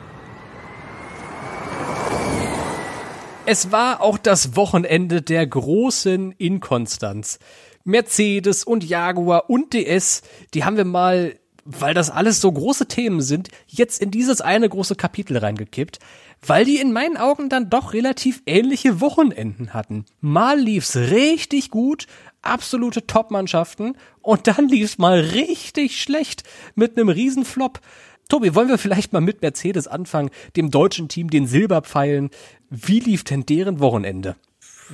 Es 3.44 3.72
war 3.72 4.00
auch 4.00 4.18
das 4.18 4.54
Wochenende 4.54 5.22
der 5.22 5.44
großen 5.44 6.30
Inkonstanz. 6.38 7.40
Mercedes 7.82 8.62
und 8.62 8.84
Jaguar 8.84 9.50
und 9.50 9.72
DS, 9.72 10.22
die 10.54 10.64
haben 10.64 10.76
wir 10.76 10.84
mal, 10.84 11.34
weil 11.64 11.94
das 11.94 12.10
alles 12.10 12.40
so 12.40 12.50
große 12.50 12.86
Themen 12.86 13.20
sind, 13.20 13.48
jetzt 13.66 14.00
in 14.00 14.10
dieses 14.10 14.40
eine 14.40 14.68
große 14.68 14.96
Kapitel 14.96 15.36
reingekippt, 15.36 15.98
weil 16.44 16.64
die 16.64 16.78
in 16.78 16.92
meinen 16.92 17.16
Augen 17.16 17.48
dann 17.48 17.70
doch 17.70 17.92
relativ 17.92 18.42
ähnliche 18.46 19.00
Wochenenden 19.00 19.74
hatten. 19.74 20.04
Mal 20.20 20.58
lief's 20.58 20.96
richtig 20.96 21.70
gut, 21.70 22.06
absolute 22.42 23.06
Top-Mannschaften 23.06 23.96
und 24.20 24.46
dann 24.46 24.68
lief's 24.68 24.98
mal 24.98 25.20
richtig 25.20 26.00
schlecht 26.00 26.42
mit 26.74 26.98
einem 26.98 27.08
Riesenflop. 27.08 27.80
Tobi, 28.28 28.54
wollen 28.54 28.68
wir 28.68 28.78
vielleicht 28.78 29.12
mal 29.12 29.20
mit 29.20 29.42
Mercedes 29.42 29.86
anfangen, 29.86 30.30
dem 30.56 30.70
deutschen 30.70 31.08
Team 31.08 31.30
den 31.30 31.46
Silberpfeilen? 31.46 32.30
Wie 32.70 33.00
lief 33.00 33.24
denn 33.24 33.46
deren 33.46 33.78
Wochenende? 33.80 34.36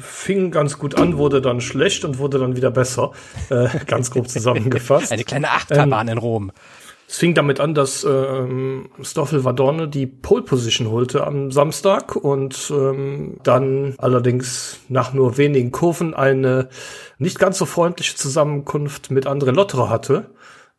Fing 0.00 0.50
ganz 0.50 0.78
gut 0.78 0.97
an, 0.97 1.16
wurde 1.16 1.40
dann 1.40 1.61
schlecht 1.61 2.04
und 2.04 2.18
wurde 2.18 2.38
dann 2.38 2.57
wieder 2.57 2.71
besser. 2.71 3.12
Äh, 3.50 3.68
ganz 3.87 4.11
grob 4.11 4.28
zusammengefasst. 4.28 5.12
Eine 5.12 5.25
kleine 5.25 5.50
Achterbahn 5.50 6.09
ähm, 6.09 6.12
in 6.12 6.18
Rom. 6.18 6.52
Es 7.09 7.16
fing 7.16 7.33
damit 7.35 7.59
an, 7.59 7.75
dass 7.75 8.04
ähm, 8.04 8.90
Stoffel 9.00 9.42
Vadorne 9.42 9.88
die 9.88 10.07
Pole 10.07 10.42
Position 10.42 10.90
holte 10.90 11.26
am 11.26 11.50
Samstag 11.50 12.16
und 12.16 12.71
ähm, 12.71 13.38
dann 13.42 13.95
allerdings 13.97 14.80
nach 14.90 15.14
nur 15.14 15.38
wenigen 15.38 15.73
Kurven 15.73 16.12
eine 16.12 16.68
nicht 17.16 17.38
ganz 17.38 17.57
so 17.57 17.64
freundliche 17.64 18.14
Zusammenkunft 18.14 19.11
mit 19.11 19.26
André 19.26 19.52
Lotterer 19.52 19.88
hatte. 19.88 20.26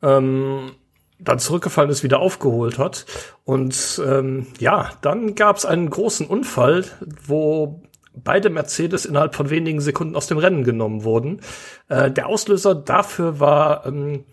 Ähm, 0.03 0.73
dann 1.17 1.39
zurückgefallen 1.39 1.89
ist, 1.89 2.03
wieder 2.03 2.19
aufgeholt 2.19 2.77
hat. 2.77 3.05
Und 3.43 4.01
ähm, 4.05 4.47
ja, 4.59 4.91
dann 5.01 5.33
gab 5.33 5.57
es 5.57 5.65
einen 5.65 5.89
großen 5.89 6.27
Unfall, 6.27 6.85
wo 7.25 7.81
beide 8.13 8.49
Mercedes 8.49 9.05
innerhalb 9.05 9.35
von 9.35 9.49
wenigen 9.49 9.81
Sekunden 9.81 10.15
aus 10.15 10.27
dem 10.27 10.37
Rennen 10.37 10.63
genommen 10.63 11.03
wurden. 11.03 11.41
Äh, 11.87 12.11
der 12.11 12.27
Auslöser 12.27 12.75
dafür 12.75 13.39
war 13.39 13.85
ähm, 13.85 14.25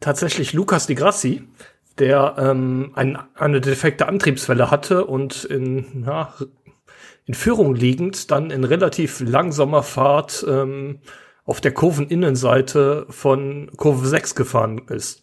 tatsächlich 0.00 0.52
Lukas 0.52 0.86
Di 0.86 0.94
Grassi, 0.94 1.48
der 1.98 2.36
ähm, 2.38 2.92
ein, 2.94 3.18
eine 3.34 3.60
defekte 3.60 4.08
Antriebswelle 4.08 4.70
hatte 4.70 5.04
und 5.04 5.44
in, 5.44 6.04
ja, 6.06 6.34
in 7.26 7.34
Führung 7.34 7.74
liegend 7.74 8.30
dann 8.30 8.50
in 8.50 8.64
relativ 8.64 9.20
langsamer 9.20 9.82
Fahrt 9.82 10.44
ähm, 10.48 11.00
auf 11.44 11.60
der 11.60 11.72
Kurveninnenseite 11.72 13.06
von 13.08 13.70
Kurve 13.76 14.06
6 14.06 14.34
gefahren 14.34 14.82
ist. 14.88 15.22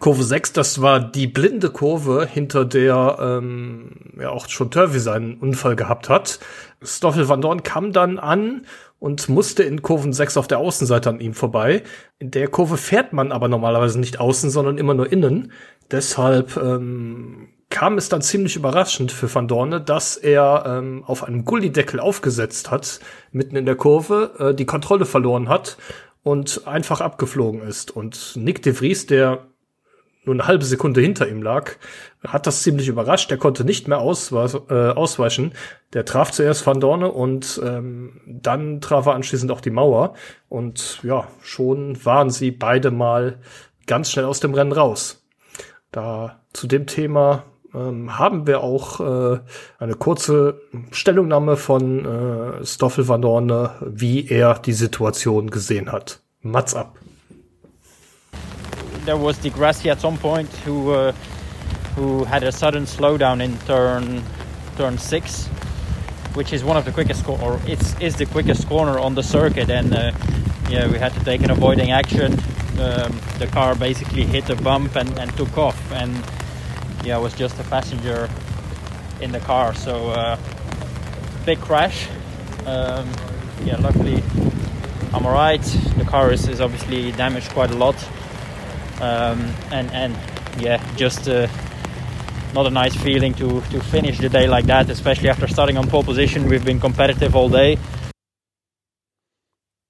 Kurve 0.00 0.22
6, 0.22 0.52
das 0.52 0.80
war 0.80 1.00
die 1.00 1.26
blinde 1.26 1.70
Kurve, 1.70 2.26
hinter 2.30 2.64
der 2.64 3.18
ähm, 3.20 3.90
ja 4.18 4.30
auch 4.30 4.48
schon 4.48 4.70
Turvey 4.70 4.98
seinen 4.98 5.38
Unfall 5.38 5.76
gehabt 5.76 6.08
hat. 6.08 6.40
Stoffel 6.82 7.28
van 7.28 7.40
Dorn 7.40 7.62
kam 7.62 7.92
dann 7.92 8.18
an 8.18 8.66
und 8.98 9.28
musste 9.28 9.62
in 9.62 9.82
Kurven 9.82 10.12
6 10.12 10.36
auf 10.36 10.48
der 10.48 10.58
Außenseite 10.58 11.10
an 11.10 11.20
ihm 11.20 11.34
vorbei. 11.34 11.82
In 12.18 12.30
der 12.30 12.48
Kurve 12.48 12.76
fährt 12.76 13.12
man 13.12 13.32
aber 13.32 13.48
normalerweise 13.48 14.00
nicht 14.00 14.20
außen, 14.20 14.50
sondern 14.50 14.78
immer 14.78 14.94
nur 14.94 15.10
innen. 15.10 15.52
Deshalb 15.90 16.56
ähm, 16.56 17.48
kam 17.68 17.98
es 17.98 18.08
dann 18.08 18.22
ziemlich 18.22 18.56
überraschend 18.56 19.12
für 19.12 19.32
Van 19.32 19.48
Dorne, 19.48 19.80
dass 19.80 20.16
er 20.16 20.64
ähm, 20.66 21.04
auf 21.04 21.24
einem 21.24 21.44
Gullideckel 21.44 22.00
aufgesetzt 22.00 22.70
hat, 22.70 23.00
mitten 23.32 23.56
in 23.56 23.66
der 23.66 23.76
Kurve, 23.76 24.34
äh, 24.38 24.54
die 24.54 24.64
Kontrolle 24.64 25.04
verloren 25.04 25.48
hat 25.48 25.76
und 26.22 26.66
einfach 26.66 27.00
abgeflogen 27.00 27.62
ist. 27.62 27.90
Und 27.90 28.36
Nick 28.36 28.62
de 28.62 28.72
Vries, 28.72 29.06
der 29.06 29.46
nur 30.24 30.34
eine 30.34 30.46
halbe 30.46 30.64
Sekunde 30.64 31.00
hinter 31.00 31.28
ihm 31.28 31.42
lag, 31.42 31.72
hat 32.26 32.46
das 32.46 32.62
ziemlich 32.62 32.88
überrascht. 32.88 33.30
Der 33.30 33.38
konnte 33.38 33.64
nicht 33.64 33.88
mehr 33.88 33.98
äh, 33.98 34.74
ausweichen. 34.90 35.52
Der 35.92 36.04
traf 36.04 36.30
zuerst 36.30 36.66
Van 36.66 36.80
Dorne 36.80 37.10
und 37.10 37.60
ähm, 37.64 38.20
dann 38.26 38.80
traf 38.80 39.06
er 39.06 39.14
anschließend 39.14 39.50
auch 39.50 39.60
die 39.60 39.70
Mauer. 39.70 40.14
Und 40.48 41.00
ja, 41.02 41.28
schon 41.42 42.04
waren 42.04 42.30
sie 42.30 42.50
beide 42.50 42.90
mal 42.90 43.38
ganz 43.86 44.10
schnell 44.10 44.24
aus 44.24 44.40
dem 44.40 44.54
Rennen 44.54 44.72
raus. 44.72 45.24
Da 45.92 46.40
zu 46.52 46.66
dem 46.66 46.86
Thema 46.86 47.44
ähm, 47.74 48.18
haben 48.18 48.46
wir 48.46 48.62
auch 48.62 49.00
äh, 49.00 49.40
eine 49.78 49.94
kurze 49.94 50.60
Stellungnahme 50.92 51.56
von 51.56 52.04
äh, 52.04 52.64
Stoffel 52.64 53.08
Van 53.08 53.22
Dorne, 53.22 53.72
wie 53.80 54.28
er 54.28 54.58
die 54.58 54.72
Situation 54.72 55.50
gesehen 55.50 55.92
hat. 55.92 56.20
Mats 56.40 56.74
ab. 56.74 56.98
There 59.04 59.16
was 59.16 59.38
Di 59.38 59.50
Grassi 59.50 59.90
at 59.90 60.00
some 60.00 60.16
point 60.16 60.48
who 60.64 60.92
uh, 60.92 61.12
who 61.94 62.24
had 62.24 62.42
a 62.42 62.52
sudden 62.52 62.84
slowdown 62.84 63.42
in 63.42 63.56
turn 63.66 64.22
turn 64.76 64.98
six, 64.98 65.46
which 66.34 66.52
is 66.52 66.64
one 66.64 66.76
of 66.76 66.84
the 66.84 66.92
quickest 66.92 67.28
or 67.28 67.60
it's 67.66 67.98
is 68.00 68.16
the 68.16 68.26
quickest 68.26 68.66
corner 68.66 68.98
on 68.98 69.14
the 69.14 69.22
circuit, 69.22 69.70
and 69.70 69.94
uh, 69.94 70.12
yeah, 70.70 70.90
we 70.90 70.98
had 70.98 71.12
to 71.12 71.24
take 71.24 71.42
an 71.42 71.50
avoiding 71.50 71.92
action. 71.92 72.32
Um, 72.80 73.20
the 73.38 73.48
car 73.52 73.76
basically 73.76 74.24
hit 74.24 74.50
a 74.50 74.56
bump 74.56 74.96
and, 74.96 75.16
and 75.18 75.34
took 75.36 75.56
off, 75.56 75.92
and 75.92 76.12
yeah, 77.04 77.18
was 77.18 77.34
just 77.34 77.58
a 77.60 77.64
passenger 77.64 78.28
in 79.20 79.30
the 79.30 79.40
car. 79.40 79.74
So 79.74 80.08
uh, 80.08 80.38
big 81.44 81.60
crash. 81.60 82.08
Um, 82.66 83.08
yeah, 83.64 83.76
luckily 83.78 84.22
I'm 85.12 85.26
alright. 85.26 85.62
The 85.96 86.04
car 86.04 86.32
is, 86.32 86.48
is 86.48 86.60
obviously 86.60 87.12
damaged 87.12 87.50
quite 87.50 87.70
a 87.70 87.76
lot 87.76 87.96
um, 89.00 89.38
and 89.70 89.90
and 89.92 90.16
yeah, 90.60 90.80
just 90.96 91.28
uh, 91.28 91.48
not 92.54 92.66
a 92.66 92.70
nice 92.70 92.96
feeling 92.96 93.34
to 93.34 93.60
to 93.70 93.80
finish 93.80 94.18
the 94.18 94.28
day 94.28 94.46
like 94.46 94.66
that, 94.66 94.90
especially 94.90 95.28
after 95.28 95.48
starting 95.48 95.76
on 95.76 95.88
pole 95.88 96.04
position. 96.04 96.48
We've 96.48 96.64
been 96.64 96.80
competitive 96.80 97.36
all 97.36 97.48
day. 97.48 97.78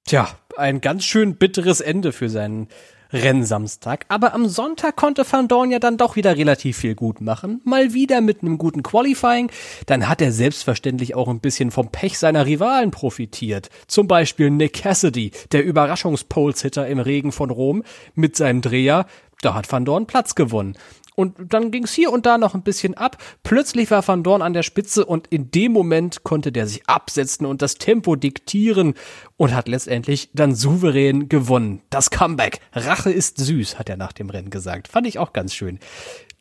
Tja, 0.06 0.28
ein 0.56 0.80
ganz 0.80 1.04
schön 1.04 1.36
bitteres 1.36 1.80
Ende 1.80 2.12
für 2.12 2.28
seinen 2.28 2.68
Rennsamstag. 3.14 4.04
Aber 4.08 4.34
am 4.34 4.48
Sonntag 4.48 4.96
konnte 4.96 5.24
Van 5.30 5.48
Dorn 5.48 5.70
ja 5.70 5.78
dann 5.78 5.96
doch 5.96 6.16
wieder 6.16 6.36
relativ 6.36 6.76
viel 6.78 6.94
gut 6.94 7.20
machen. 7.20 7.60
Mal 7.64 7.94
wieder 7.94 8.20
mit 8.20 8.42
einem 8.42 8.58
guten 8.58 8.82
Qualifying. 8.82 9.50
Dann 9.86 10.08
hat 10.08 10.20
er 10.20 10.32
selbstverständlich 10.32 11.14
auch 11.14 11.28
ein 11.28 11.40
bisschen 11.40 11.70
vom 11.70 11.90
Pech 11.90 12.18
seiner 12.18 12.44
Rivalen 12.44 12.90
profitiert. 12.90 13.70
Zum 13.86 14.08
Beispiel 14.08 14.50
Nick 14.50 14.74
Cassidy, 14.74 15.30
der 15.52 15.64
Überraschungspoleshitter 15.64 16.86
im 16.86 16.98
Regen 16.98 17.32
von 17.32 17.50
Rom 17.50 17.84
mit 18.14 18.36
seinem 18.36 18.60
Dreher. 18.60 19.06
Da 19.40 19.54
hat 19.54 19.70
Van 19.70 19.84
Dorn 19.84 20.06
Platz 20.06 20.34
gewonnen. 20.34 20.76
Und 21.14 21.36
dann 21.52 21.70
ging's 21.70 21.92
hier 21.92 22.12
und 22.12 22.26
da 22.26 22.38
noch 22.38 22.54
ein 22.54 22.62
bisschen 22.62 22.94
ab. 22.94 23.18
Plötzlich 23.42 23.90
war 23.90 24.06
Van 24.06 24.22
Dorn 24.22 24.42
an 24.42 24.52
der 24.52 24.62
Spitze 24.64 25.04
und 25.04 25.28
in 25.28 25.50
dem 25.50 25.72
Moment 25.72 26.24
konnte 26.24 26.50
der 26.50 26.66
sich 26.66 26.88
absetzen 26.88 27.46
und 27.46 27.62
das 27.62 27.76
Tempo 27.76 28.16
diktieren 28.16 28.94
und 29.36 29.54
hat 29.54 29.68
letztendlich 29.68 30.30
dann 30.34 30.54
souverän 30.54 31.28
gewonnen. 31.28 31.82
Das 31.90 32.10
Comeback. 32.10 32.60
Rache 32.72 33.12
ist 33.12 33.38
süß, 33.38 33.78
hat 33.78 33.88
er 33.88 33.96
nach 33.96 34.12
dem 34.12 34.30
Rennen 34.30 34.50
gesagt. 34.50 34.88
Fand 34.88 35.06
ich 35.06 35.18
auch 35.18 35.32
ganz 35.32 35.54
schön. 35.54 35.78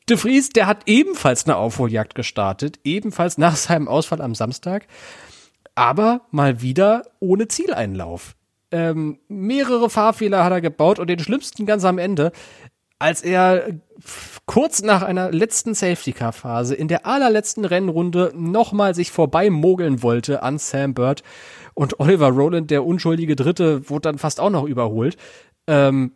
De 0.10 0.18
Vries, 0.18 0.50
der 0.50 0.68
hat 0.68 0.84
ebenfalls 0.86 1.46
eine 1.46 1.56
Aufholjagd 1.56 2.14
gestartet, 2.16 2.80
ebenfalls 2.84 3.38
nach 3.38 3.56
seinem 3.56 3.88
Ausfall 3.88 4.22
am 4.22 4.36
Samstag, 4.36 4.88
aber 5.76 6.22
mal 6.32 6.62
wieder 6.62 7.04
ohne 7.20 7.48
Zieleinlauf. 7.48 8.36
Ähm, 8.72 9.20
mehrere 9.28 9.90
Fahrfehler 9.90 10.44
hat 10.44 10.52
er 10.52 10.60
gebaut 10.60 10.98
und 10.98 11.08
den 11.08 11.20
schlimmsten 11.20 11.68
ganz 11.68 11.86
am 11.86 12.00
Ende 12.00 12.32
als 13.04 13.22
er 13.22 13.66
kurz 14.46 14.82
nach 14.82 15.02
einer 15.02 15.30
letzten 15.30 15.74
Safety-Car-Phase 15.74 16.74
in 16.74 16.88
der 16.88 17.06
allerletzten 17.06 17.66
Rennrunde 17.66 18.32
nochmal 18.34 18.96
sich 18.96 19.12
vorbei 19.12 19.50
mogeln 19.50 20.02
wollte 20.02 20.42
an 20.42 20.58
Sam 20.58 20.94
Bird 20.94 21.22
und 21.74 22.00
Oliver 22.00 22.30
Rowland, 22.30 22.72
der 22.72 22.86
unschuldige 22.86 23.36
Dritte, 23.36 23.90
wurde 23.90 24.04
dann 24.04 24.20
fast 24.20 24.40
auch 24.40 24.50
noch 24.50 24.64
überholt. 24.64 25.18
Ähm, 25.68 26.14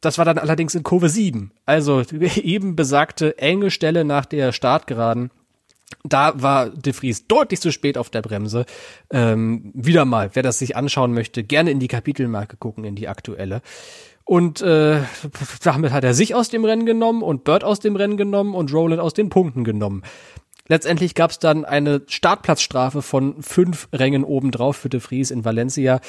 das 0.00 0.18
war 0.18 0.24
dann 0.24 0.38
allerdings 0.38 0.74
in 0.74 0.82
Kurve 0.82 1.08
7. 1.08 1.52
Also 1.64 2.02
eben 2.42 2.74
besagte 2.74 3.38
enge 3.38 3.70
Stelle 3.70 4.04
nach 4.04 4.26
der 4.26 4.50
Startgeraden. 4.50 5.30
Da 6.02 6.42
war 6.42 6.68
De 6.68 6.92
Vries 6.92 7.28
deutlich 7.28 7.60
zu 7.60 7.70
spät 7.70 7.96
auf 7.96 8.10
der 8.10 8.22
Bremse. 8.22 8.66
Ähm, 9.10 9.70
wieder 9.72 10.04
mal, 10.04 10.30
wer 10.32 10.42
das 10.42 10.58
sich 10.58 10.76
anschauen 10.76 11.12
möchte, 11.12 11.44
gerne 11.44 11.70
in 11.70 11.78
die 11.78 11.88
Kapitelmarke 11.88 12.56
gucken, 12.56 12.82
in 12.82 12.96
die 12.96 13.06
aktuelle. 13.06 13.62
Und 14.28 14.60
äh, 14.60 15.00
damit 15.64 15.90
hat 15.92 16.04
er 16.04 16.12
sich 16.12 16.34
aus 16.34 16.50
dem 16.50 16.62
Rennen 16.66 16.84
genommen 16.84 17.22
und 17.22 17.44
Bird 17.44 17.64
aus 17.64 17.80
dem 17.80 17.96
Rennen 17.96 18.18
genommen 18.18 18.54
und 18.54 18.70
Roland 18.74 19.00
aus 19.00 19.14
den 19.14 19.30
Punkten 19.30 19.64
genommen. 19.64 20.02
Letztendlich 20.68 21.14
gab 21.14 21.30
es 21.30 21.38
dann 21.38 21.64
eine 21.64 22.02
Startplatzstrafe 22.06 23.00
von 23.00 23.42
fünf 23.42 23.88
Rängen 23.90 24.24
obendrauf 24.24 24.76
für 24.76 24.90
De 24.90 25.00
Vries 25.00 25.30
in 25.30 25.46
Valencia. 25.46 26.00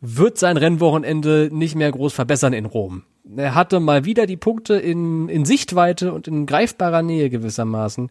Wird 0.00 0.38
sein 0.38 0.58
Rennwochenende 0.58 1.48
nicht 1.50 1.74
mehr 1.74 1.90
groß 1.90 2.12
verbessern 2.12 2.52
in 2.52 2.66
Rom. 2.66 3.02
Er 3.36 3.56
hatte 3.56 3.80
mal 3.80 4.04
wieder 4.04 4.26
die 4.26 4.36
Punkte 4.36 4.74
in, 4.74 5.28
in 5.28 5.44
Sichtweite 5.44 6.12
und 6.12 6.28
in 6.28 6.46
greifbarer 6.46 7.02
Nähe 7.02 7.30
gewissermaßen. 7.30 8.10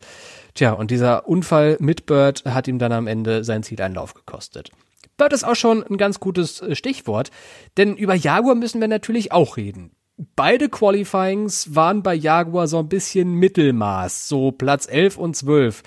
Tja, 0.54 0.74
und 0.74 0.92
dieser 0.92 1.30
Unfall 1.30 1.78
mit 1.80 2.06
Bird 2.06 2.44
hat 2.44 2.68
ihm 2.68 2.78
dann 2.78 2.92
am 2.92 3.08
Ende 3.08 3.46
seinen 3.46 3.64
Zieleinlauf 3.64 4.16
gekostet. 4.16 4.72
Bird 5.18 5.34
ist 5.34 5.44
auch 5.44 5.56
schon 5.56 5.84
ein 5.84 5.98
ganz 5.98 6.20
gutes 6.20 6.62
äh, 6.62 6.76
Stichwort, 6.76 7.32
denn 7.78 7.96
über 7.96 8.16
Jaguar 8.16 8.56
müssen 8.56 8.82
wir 8.82 8.88
natürlich 8.88 9.32
auch 9.32 9.58
reden. 9.58 9.92
Beide 10.36 10.70
Qualifyings 10.70 11.76
waren 11.76 12.02
bei 12.02 12.14
Jaguar 12.14 12.68
so 12.68 12.80
ein 12.80 12.88
bisschen 12.88 13.34
Mittelmaß, 13.34 14.28
so 14.30 14.52
Platz 14.52 14.88
11 14.88 15.18
und 15.18 15.36
12. 15.36 15.84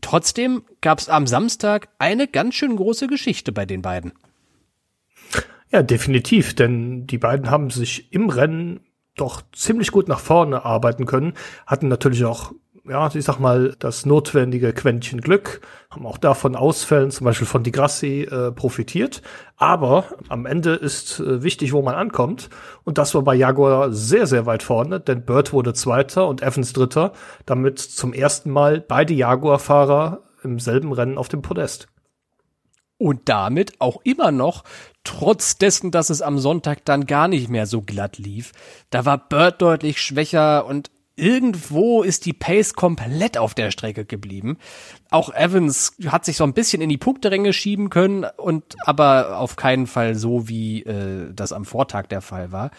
Trotzdem 0.00 0.64
gab 0.80 0.98
es 0.98 1.08
am 1.08 1.28
Samstag 1.28 1.88
eine 1.98 2.26
ganz 2.26 2.56
schön 2.56 2.74
große 2.74 3.06
Geschichte 3.06 3.52
bei 3.52 3.64
den 3.64 3.82
beiden. 3.82 4.12
Ja, 5.70 5.82
definitiv, 5.82 6.54
denn 6.54 7.06
die 7.06 7.18
beiden 7.18 7.50
haben 7.50 7.70
sich 7.70 8.12
im 8.12 8.28
Rennen 8.28 8.80
doch 9.16 9.42
ziemlich 9.52 9.92
gut 9.92 10.08
nach 10.08 10.20
vorne 10.20 10.64
arbeiten 10.64 11.06
können, 11.06 11.34
hatten 11.66 11.88
natürlich 11.88 12.24
auch 12.24 12.52
ja, 12.88 13.08
ich 13.14 13.24
sag 13.24 13.38
mal, 13.38 13.76
das 13.78 14.06
notwendige 14.06 14.72
Quäntchen 14.72 15.20
Glück, 15.20 15.60
haben 15.90 16.06
auch 16.06 16.18
davon 16.18 16.56
Ausfällen, 16.56 17.10
zum 17.10 17.24
Beispiel 17.24 17.46
von 17.46 17.62
Di 17.62 17.70
Grassi, 17.70 18.22
äh, 18.22 18.50
profitiert. 18.50 19.22
Aber 19.56 20.04
am 20.28 20.46
Ende 20.46 20.74
ist 20.74 21.20
äh, 21.20 21.42
wichtig, 21.42 21.72
wo 21.72 21.82
man 21.82 21.94
ankommt. 21.94 22.50
Und 22.84 22.98
das 22.98 23.14
war 23.14 23.22
bei 23.22 23.34
Jaguar 23.34 23.92
sehr, 23.92 24.26
sehr 24.26 24.46
weit 24.46 24.62
vorne, 24.62 24.98
denn 24.98 25.24
Bird 25.24 25.52
wurde 25.52 25.74
Zweiter 25.74 26.26
und 26.26 26.42
Evans 26.42 26.72
Dritter. 26.72 27.12
Damit 27.46 27.78
zum 27.78 28.12
ersten 28.12 28.50
Mal 28.50 28.80
beide 28.80 29.14
Jaguar-Fahrer 29.14 30.22
im 30.42 30.58
selben 30.58 30.92
Rennen 30.92 31.18
auf 31.18 31.28
dem 31.28 31.42
Podest. 31.42 31.86
Und 32.98 33.28
damit 33.28 33.80
auch 33.80 34.00
immer 34.04 34.30
noch, 34.30 34.62
trotz 35.02 35.58
dessen, 35.58 35.90
dass 35.90 36.08
es 36.08 36.22
am 36.22 36.38
Sonntag 36.38 36.84
dann 36.84 37.06
gar 37.06 37.26
nicht 37.26 37.48
mehr 37.48 37.66
so 37.66 37.82
glatt 37.82 38.16
lief, 38.18 38.52
da 38.90 39.04
war 39.04 39.18
Bird 39.18 39.60
deutlich 39.60 40.00
schwächer 40.00 40.66
und 40.66 40.91
irgendwo 41.16 42.02
ist 42.02 42.26
die 42.26 42.32
Pace 42.32 42.74
komplett 42.74 43.38
auf 43.38 43.54
der 43.54 43.70
Strecke 43.70 44.04
geblieben. 44.04 44.58
Auch 45.10 45.32
Evans 45.32 45.96
hat 46.06 46.24
sich 46.24 46.36
so 46.36 46.44
ein 46.44 46.54
bisschen 46.54 46.82
in 46.82 46.88
die 46.88 46.98
Punkteränge 46.98 47.52
schieben 47.52 47.90
können 47.90 48.24
und 48.36 48.76
aber 48.84 49.38
auf 49.38 49.56
keinen 49.56 49.86
Fall 49.86 50.14
so, 50.14 50.48
wie 50.48 50.82
äh, 50.82 51.32
das 51.34 51.52
am 51.52 51.64
Vortag 51.64 52.06
der 52.06 52.20
Fall 52.20 52.52
war. 52.52 52.70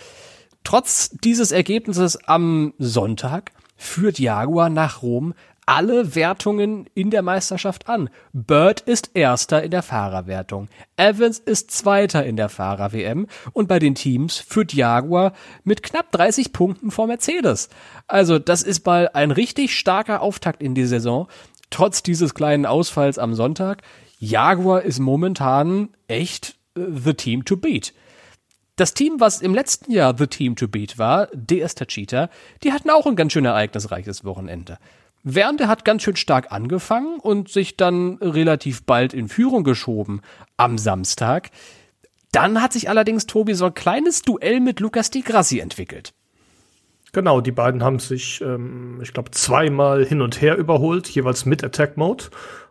Trotz 0.63 1.09
dieses 1.23 1.51
Ergebnisses 1.51 2.17
am 2.27 2.73
Sonntag 2.77 3.51
führt 3.75 4.17
Jaguar 4.19 4.69
nach 4.69 5.01
Rom 5.01 5.33
alle 5.65 6.15
Wertungen 6.15 6.87
in 6.93 7.09
der 7.09 7.21
Meisterschaft 7.21 7.87
an. 7.87 8.09
Bird 8.33 8.81
ist 8.81 9.11
Erster 9.13 9.63
in 9.63 9.71
der 9.71 9.83
Fahrerwertung. 9.83 10.67
Evans 10.97 11.39
ist 11.39 11.71
Zweiter 11.71 12.25
in 12.25 12.35
der 12.35 12.49
Fahrer-WM. 12.49 13.27
Und 13.53 13.67
bei 13.67 13.79
den 13.79 13.95
Teams 13.95 14.37
führt 14.37 14.73
Jaguar 14.73 15.33
mit 15.63 15.83
knapp 15.83 16.11
30 16.11 16.53
Punkten 16.53 16.91
vor 16.91 17.07
Mercedes. 17.07 17.69
Also 18.07 18.39
das 18.39 18.63
ist 18.63 18.85
mal 18.85 19.09
ein 19.13 19.31
richtig 19.31 19.77
starker 19.77 20.21
Auftakt 20.21 20.61
in 20.61 20.75
die 20.75 20.85
Saison. 20.85 21.27
Trotz 21.69 22.03
dieses 22.03 22.33
kleinen 22.33 22.65
Ausfalls 22.65 23.17
am 23.17 23.33
Sonntag. 23.33 23.81
Jaguar 24.19 24.83
ist 24.83 24.99
momentan 24.99 25.89
echt 26.07 26.55
äh, 26.75 26.81
the 26.89 27.13
team 27.13 27.45
to 27.45 27.57
beat. 27.57 27.93
Das 28.75 28.95
Team, 28.95 29.19
was 29.19 29.41
im 29.41 29.53
letzten 29.53 29.91
Jahr 29.91 30.15
the 30.17 30.25
team 30.25 30.55
to 30.55 30.67
beat 30.67 30.97
war, 30.97 31.27
DS 31.33 31.75
Tachita, 31.75 32.29
die 32.63 32.73
hatten 32.73 32.89
auch 32.89 33.05
ein 33.05 33.15
ganz 33.15 33.33
schön 33.33 33.45
ereignisreiches 33.45 34.23
Wochenende. 34.25 34.79
Wernde 35.23 35.67
hat 35.67 35.85
ganz 35.85 36.03
schön 36.03 36.17
stark 36.17 36.51
angefangen 36.51 37.19
und 37.19 37.49
sich 37.49 37.77
dann 37.77 38.17
relativ 38.21 38.83
bald 38.83 39.13
in 39.13 39.29
Führung 39.29 39.63
geschoben 39.63 40.21
am 40.57 40.77
Samstag. 40.77 41.49
Dann 42.33 42.61
hat 42.61 42.73
sich 42.73 42.89
allerdings 42.89 43.25
Tobi 43.25 43.53
so 43.53 43.65
ein 43.65 43.73
kleines 43.73 44.21
Duell 44.23 44.59
mit 44.59 44.79
Lukas 44.79 45.11
Di 45.11 45.21
Grassi 45.21 45.59
entwickelt. 45.59 46.13
Genau, 47.13 47.41
die 47.41 47.51
beiden 47.51 47.83
haben 47.83 47.99
sich, 47.99 48.41
ähm, 48.41 48.99
ich 49.01 49.13
glaube, 49.13 49.31
zweimal 49.31 50.03
hin 50.03 50.21
und 50.21 50.41
her 50.41 50.57
überholt, 50.57 51.07
jeweils 51.09 51.45
mit 51.45 51.63
Attack 51.63 51.95
Mode. 51.95 52.25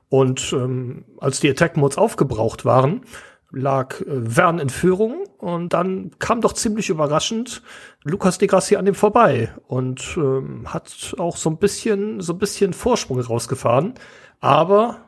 Und 0.09 0.53
ähm, 0.53 1.05
als 1.19 1.41
die 1.41 1.49
Attack 1.49 1.77
Modes 1.77 1.97
aufgebraucht 1.97 2.65
waren, 2.65 3.03
lag 3.53 4.01
äh, 4.01 4.23
Vern 4.23 4.59
in 4.59 4.71
Führung 4.71 5.25
und 5.39 5.73
dann 5.73 6.13
kam 6.19 6.41
doch 6.41 6.53
ziemlich 6.53 6.89
überraschend 6.89 7.63
Lukas 8.05 8.39
de 8.39 8.49
Grassi 8.49 8.77
an 8.77 8.85
dem 8.85 8.95
vorbei 8.95 9.53
und 9.67 10.17
ähm, 10.17 10.73
hat 10.73 11.15
auch 11.19 11.37
so 11.37 11.51
ein 11.51 11.59
bisschen 11.59 12.21
so 12.21 12.33
ein 12.33 12.39
bisschen 12.39 12.73
Vorsprung 12.73 13.21
rausgefahren, 13.21 13.95
aber 14.41 14.99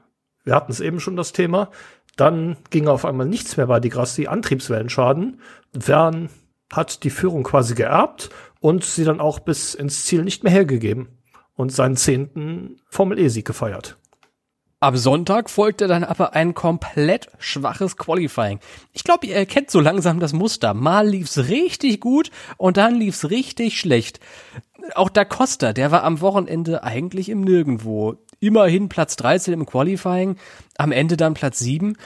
wir 0.45 0.55
hatten 0.55 0.73
es 0.73 0.81
eben 0.81 1.01
schon 1.01 1.17
das 1.17 1.33
Thema, 1.33 1.71
dann 2.17 2.57
ging 2.71 2.87
auf 2.87 3.05
einmal 3.05 3.27
nichts 3.27 3.57
mehr 3.57 3.67
bei 3.67 3.81
de 3.81 3.91
Grassi, 3.91 4.27
Antriebswellenschaden. 4.27 5.41
Vern 5.77 6.29
hat 6.73 7.03
die 7.03 7.11
Führung 7.11 7.43
quasi 7.43 7.75
geerbt 7.75 8.31
und 8.61 8.85
sie 8.85 9.05
dann 9.05 9.21
auch 9.21 9.41
bis 9.41 9.75
ins 9.75 10.05
Ziel 10.05 10.23
nicht 10.23 10.45
mehr 10.45 10.53
hergegeben 10.53 11.09
und 11.55 11.73
seinen 11.73 11.97
zehnten 11.97 12.81
Formel 12.89 13.19
E-Sieg 13.19 13.47
gefeiert. 13.47 13.97
Ab 14.81 14.97
Sonntag 14.97 15.49
folgte 15.49 15.87
dann 15.87 16.05
aber 16.05 16.35
ein 16.35 16.55
komplett 16.55 17.29
schwaches 17.39 17.97
Qualifying. 17.97 18.61
Ich 18.93 19.05
glaube, 19.05 19.27
ihr 19.27 19.37
erkennt 19.37 19.71
so 19.71 19.81
langsam 19.81 20.21
das 20.21 20.33
Muster. 20.33 20.75
Mal 20.75 21.09
lief's 21.09 21.49
richtig 21.49 22.01
gut 22.01 22.31
und 22.59 22.77
dann 22.77 22.95
lief's 22.95 23.31
richtig 23.31 23.79
schlecht. 23.79 24.21
Auch 24.95 25.09
Da 25.09 25.25
Costa, 25.25 25.73
der 25.73 25.91
war 25.91 26.05
am 26.05 26.21
Wochenende 26.21 26.83
eigentlich 26.83 27.31
im 27.31 27.41
Nirgendwo. 27.41 28.17
Immerhin 28.41 28.91
Platz 28.91 29.17
13 29.17 29.55
im 29.55 29.65
Qualifying, 29.65 30.37
am 30.77 30.93
Ende 30.93 31.17
dann 31.17 31.33
Platz 31.33 31.61
7. 31.61 31.97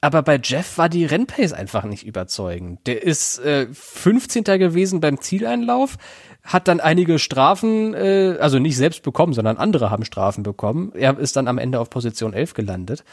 Aber 0.00 0.22
bei 0.22 0.40
Jeff 0.42 0.78
war 0.78 0.88
die 0.88 1.04
Rennpace 1.04 1.52
einfach 1.52 1.84
nicht 1.84 2.06
überzeugend. 2.06 2.80
Der 2.86 3.02
ist 3.02 3.38
äh, 3.40 3.66
15. 3.72 4.44
gewesen 4.44 5.00
beim 5.00 5.20
Zieleinlauf, 5.20 5.96
hat 6.44 6.68
dann 6.68 6.80
einige 6.80 7.18
Strafen, 7.18 7.94
äh, 7.94 8.36
also 8.40 8.58
nicht 8.58 8.76
selbst 8.76 9.02
bekommen, 9.02 9.32
sondern 9.32 9.56
andere 9.56 9.90
haben 9.90 10.04
Strafen 10.04 10.42
bekommen. 10.42 10.92
Er 10.94 11.18
ist 11.18 11.36
dann 11.36 11.48
am 11.48 11.58
Ende 11.58 11.80
auf 11.80 11.90
Position 11.90 12.32
11 12.32 12.54
gelandet. 12.54 13.04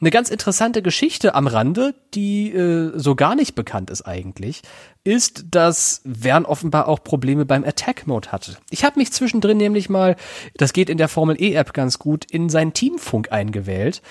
Eine 0.00 0.10
ganz 0.10 0.28
interessante 0.28 0.82
Geschichte 0.82 1.34
am 1.34 1.46
Rande, 1.46 1.94
die 2.14 2.52
äh, 2.52 2.92
so 2.96 3.14
gar 3.14 3.36
nicht 3.36 3.54
bekannt 3.54 3.90
ist 3.90 4.02
eigentlich, 4.02 4.62
ist, 5.04 5.44
dass 5.52 6.00
Wern 6.04 6.46
offenbar 6.46 6.88
auch 6.88 7.04
Probleme 7.04 7.46
beim 7.46 7.64
Attack 7.64 8.06
Mode 8.06 8.32
hatte. 8.32 8.56
Ich 8.70 8.84
habe 8.84 8.98
mich 8.98 9.12
zwischendrin 9.12 9.56
nämlich 9.56 9.88
mal, 9.88 10.16
das 10.56 10.72
geht 10.72 10.90
in 10.90 10.98
der 10.98 11.08
Formel 11.08 11.40
E 11.40 11.54
App 11.54 11.72
ganz 11.74 12.00
gut, 12.00 12.24
in 12.24 12.48
sein 12.48 12.72
Teamfunk 12.72 13.30
eingewählt 13.30 14.02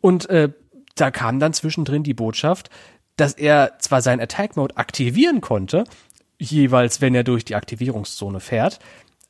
und 0.00 0.28
äh, 0.30 0.50
da 0.96 1.10
kam 1.10 1.38
dann 1.38 1.52
zwischendrin 1.52 2.02
die 2.02 2.14
Botschaft, 2.14 2.70
dass 3.16 3.32
er 3.32 3.78
zwar 3.78 4.02
seinen 4.02 4.20
Attack 4.20 4.56
Mode 4.56 4.76
aktivieren 4.76 5.40
konnte, 5.40 5.84
jeweils 6.38 7.00
wenn 7.00 7.14
er 7.14 7.24
durch 7.24 7.44
die 7.44 7.54
Aktivierungszone 7.54 8.40
fährt, 8.40 8.80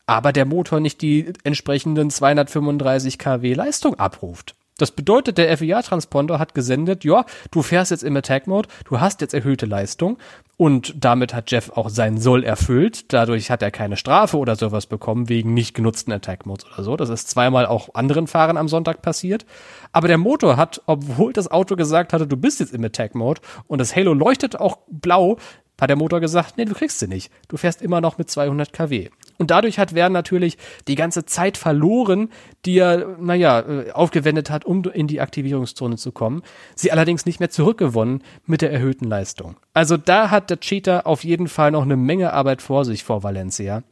aber 0.07 0.33
der 0.33 0.45
Motor 0.45 0.81
nicht 0.81 1.03
die 1.03 1.33
entsprechenden 1.45 2.11
235 2.11 3.19
kW 3.19 3.55
Leistung 3.55 3.97
abruft. 3.97 4.55
Das 4.79 4.91
bedeutet, 4.91 5.39
der 5.39 5.57
FIA-Transponder 5.57 6.39
hat 6.39 6.55
gesendet, 6.55 7.03
ja, 7.05 7.25
du 7.51 7.63
fährst 7.63 7.91
jetzt 7.91 8.05
im 8.05 8.17
Attack-Mode, 8.17 8.69
du 8.85 9.01
hast 9.01 9.23
jetzt 9.23 9.33
erhöhte 9.33 9.65
Leistung 9.65 10.19
und 10.59 10.95
damit 11.03 11.35
hat 11.35 11.51
Jeff 11.51 11.71
auch 11.71 11.89
sein 11.89 12.19
Soll 12.19 12.45
erfüllt. 12.45 13.13
Dadurch 13.13 13.51
hat 13.51 13.63
er 13.63 13.71
keine 13.71 13.97
Strafe 13.97 14.37
oder 14.37 14.55
sowas 14.55 14.87
bekommen 14.87 15.29
wegen 15.29 15.55
nicht 15.55 15.75
genutzten 15.75 16.13
Attack-Modes 16.13 16.67
oder 16.67 16.83
so. 16.83 16.97
Das 16.97 17.09
ist 17.09 17.31
zweimal 17.31 17.67
auch 17.67 17.95
anderen 17.95 18.27
Fahrern 18.27 18.59
am 18.59 18.69
Sonntag 18.69 19.01
passiert. 19.01 19.47
Aber 19.93 20.09
der 20.09 20.19
Motor 20.19 20.57
hat, 20.57 20.83
obwohl 20.87 21.33
das 21.33 21.51
Auto 21.51 21.77
gesagt 21.77 22.13
hatte, 22.13 22.27
du 22.27 22.37
bist 22.37 22.61
jetzt 22.61 22.75
im 22.75 22.85
Attack-Mode 22.85 23.41
und 23.67 23.81
das 23.81 23.97
Halo 23.97 24.13
leuchtet 24.13 24.61
auch 24.61 24.79
blau, 24.89 25.39
hat 25.81 25.91
der 25.91 25.97
Motor 25.97 26.21
gesagt, 26.21 26.57
nee, 26.57 26.65
du 26.65 26.75
kriegst 26.75 26.99
sie 26.99 27.09
nicht. 27.09 27.31
Du 27.49 27.57
fährst 27.57 27.83
immer 27.83 28.01
noch 28.01 28.19
mit 28.19 28.31
200 28.31 28.73
kW. 28.73 29.11
Und 29.39 29.51
dadurch 29.51 29.79
hat 29.79 29.95
Wern 29.95 30.13
natürlich 30.13 30.57
die 30.89 30.95
ganze 30.95 31.25
Zeit 31.25 31.57
verloren, 31.57 32.31
die 32.65 32.79
er, 32.79 33.17
naja, 33.19 33.61
äh, 33.61 33.91
aufgewendet 33.93 34.51
hat, 34.51 34.65
um 34.65 34.85
in 34.85 35.07
die 35.07 35.21
Aktivierungszone 35.21 35.97
zu 35.97 36.13
kommen. 36.13 36.43
Sie 36.75 36.93
allerdings 36.93 37.27
nicht 37.27 37.41
mehr 37.41 37.51
zurückgewonnen 37.51 38.23
mit 38.47 38.63
der 38.63 38.73
erhöhten 38.73 39.07
Leistung. 39.07 39.57
Also 39.75 39.97
da 39.97 40.31
hat 40.31 40.51
der 40.51 40.61
Cheater 40.61 41.07
auf 41.07 41.25
jeden 41.25 41.49
Fall 41.49 41.71
noch 41.71 41.83
eine 41.83 41.97
Menge 41.97 42.33
Arbeit 42.33 42.63
vor 42.63 42.85
sich 42.85 43.05
vor 43.05 43.23
Valencia. 43.23 43.83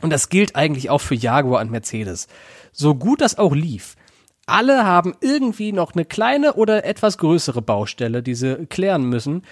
Und 0.00 0.10
das 0.10 0.28
gilt 0.28 0.56
eigentlich 0.56 0.90
auch 0.90 1.00
für 1.00 1.14
Jaguar 1.14 1.60
und 1.60 1.70
Mercedes. 1.70 2.26
So 2.72 2.94
gut 2.94 3.20
das 3.20 3.38
auch 3.38 3.54
lief, 3.54 3.96
alle 4.46 4.84
haben 4.84 5.14
irgendwie 5.20 5.72
noch 5.72 5.94
eine 5.94 6.04
kleine 6.04 6.54
oder 6.54 6.84
etwas 6.84 7.18
größere 7.18 7.62
Baustelle, 7.62 8.22
die 8.22 8.34
sie 8.34 8.66
klären 8.66 9.04
müssen, 9.04 9.42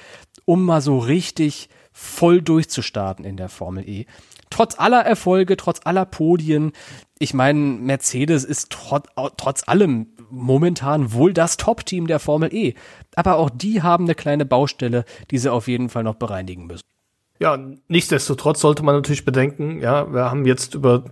um 0.44 0.64
mal 0.64 0.80
so 0.80 0.98
richtig 0.98 1.68
voll 1.92 2.42
durchzustarten 2.42 3.24
in 3.24 3.36
der 3.36 3.48
Formel 3.48 3.88
E. 3.88 4.06
Trotz 4.50 4.78
aller 4.78 5.00
Erfolge, 5.00 5.56
trotz 5.56 5.80
aller 5.84 6.04
Podien, 6.04 6.72
ich 7.18 7.34
meine, 7.34 7.58
Mercedes 7.58 8.44
ist 8.44 8.70
trot, 8.70 9.04
trotz 9.36 9.68
allem 9.68 10.08
momentan 10.30 11.12
wohl 11.12 11.32
das 11.32 11.56
Top-Team 11.56 12.06
der 12.06 12.18
Formel 12.18 12.54
E. 12.54 12.74
Aber 13.14 13.36
auch 13.36 13.50
die 13.50 13.82
haben 13.82 14.04
eine 14.04 14.14
kleine 14.14 14.44
Baustelle, 14.44 15.04
die 15.30 15.38
sie 15.38 15.52
auf 15.52 15.68
jeden 15.68 15.88
Fall 15.88 16.02
noch 16.02 16.14
bereinigen 16.14 16.66
müssen. 16.66 16.84
Ja, 17.38 17.58
nichtsdestotrotz 17.88 18.60
sollte 18.60 18.82
man 18.82 18.94
natürlich 18.96 19.24
bedenken, 19.24 19.80
ja, 19.80 20.12
wir 20.12 20.30
haben 20.30 20.44
jetzt 20.44 20.74
über 20.74 21.04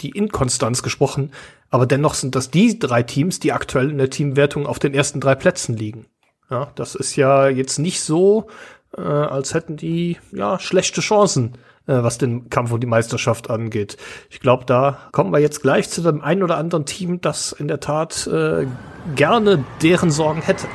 die 0.00 0.10
Inkonstanz 0.10 0.82
gesprochen, 0.82 1.32
aber 1.70 1.86
dennoch 1.86 2.14
sind 2.14 2.34
das 2.34 2.50
die 2.50 2.78
drei 2.78 3.02
Teams, 3.02 3.40
die 3.40 3.52
aktuell 3.52 3.90
in 3.90 3.98
der 3.98 4.10
Teamwertung 4.10 4.66
auf 4.66 4.78
den 4.78 4.92
ersten 4.92 5.20
drei 5.20 5.34
Plätzen 5.34 5.76
liegen. 5.76 6.06
Ja, 6.50 6.70
das 6.74 6.94
ist 6.94 7.16
ja 7.16 7.48
jetzt 7.48 7.78
nicht 7.78 8.02
so, 8.02 8.48
äh, 8.96 9.00
als 9.00 9.54
hätten 9.54 9.78
die 9.78 10.18
ja 10.32 10.58
schlechte 10.58 11.00
Chancen, 11.00 11.56
äh, 11.86 12.02
was 12.02 12.18
den 12.18 12.50
Kampf 12.50 12.72
um 12.72 12.80
die 12.80 12.86
Meisterschaft 12.86 13.50
angeht. 13.50 13.96
Ich 14.30 14.40
glaube, 14.40 14.64
da 14.64 15.08
kommen 15.12 15.32
wir 15.32 15.40
jetzt 15.40 15.62
gleich 15.62 15.88
zu 15.88 16.02
dem 16.02 16.22
einen 16.22 16.42
oder 16.42 16.56
anderen 16.56 16.86
Team, 16.86 17.20
das 17.20 17.52
in 17.52 17.68
der 17.68 17.80
Tat 17.80 18.26
äh, 18.26 18.66
gerne 19.14 19.64
deren 19.82 20.10
Sorgen 20.10 20.42
hätte. 20.42 20.68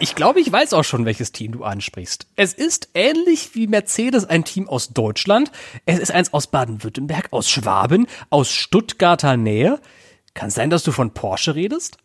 Ich 0.00 0.14
glaube, 0.14 0.40
ich 0.40 0.52
weiß 0.52 0.74
auch 0.74 0.82
schon, 0.82 1.06
welches 1.06 1.32
Team 1.32 1.52
du 1.52 1.64
ansprichst. 1.64 2.26
Es 2.36 2.52
ist 2.52 2.90
ähnlich 2.92 3.54
wie 3.54 3.66
Mercedes 3.66 4.24
ein 4.26 4.44
Team 4.44 4.68
aus 4.68 4.90
Deutschland. 4.90 5.50
Es 5.86 5.98
ist 5.98 6.10
eins 6.10 6.32
aus 6.34 6.48
Baden-Württemberg, 6.48 7.28
aus 7.30 7.48
Schwaben, 7.48 8.06
aus 8.28 8.50
Stuttgarter 8.50 9.36
Nähe. 9.36 9.80
Kann 10.34 10.48
es 10.48 10.54
sein, 10.56 10.68
dass 10.68 10.82
du 10.82 10.92
von 10.92 11.14
Porsche 11.14 11.54
redest? 11.54 11.96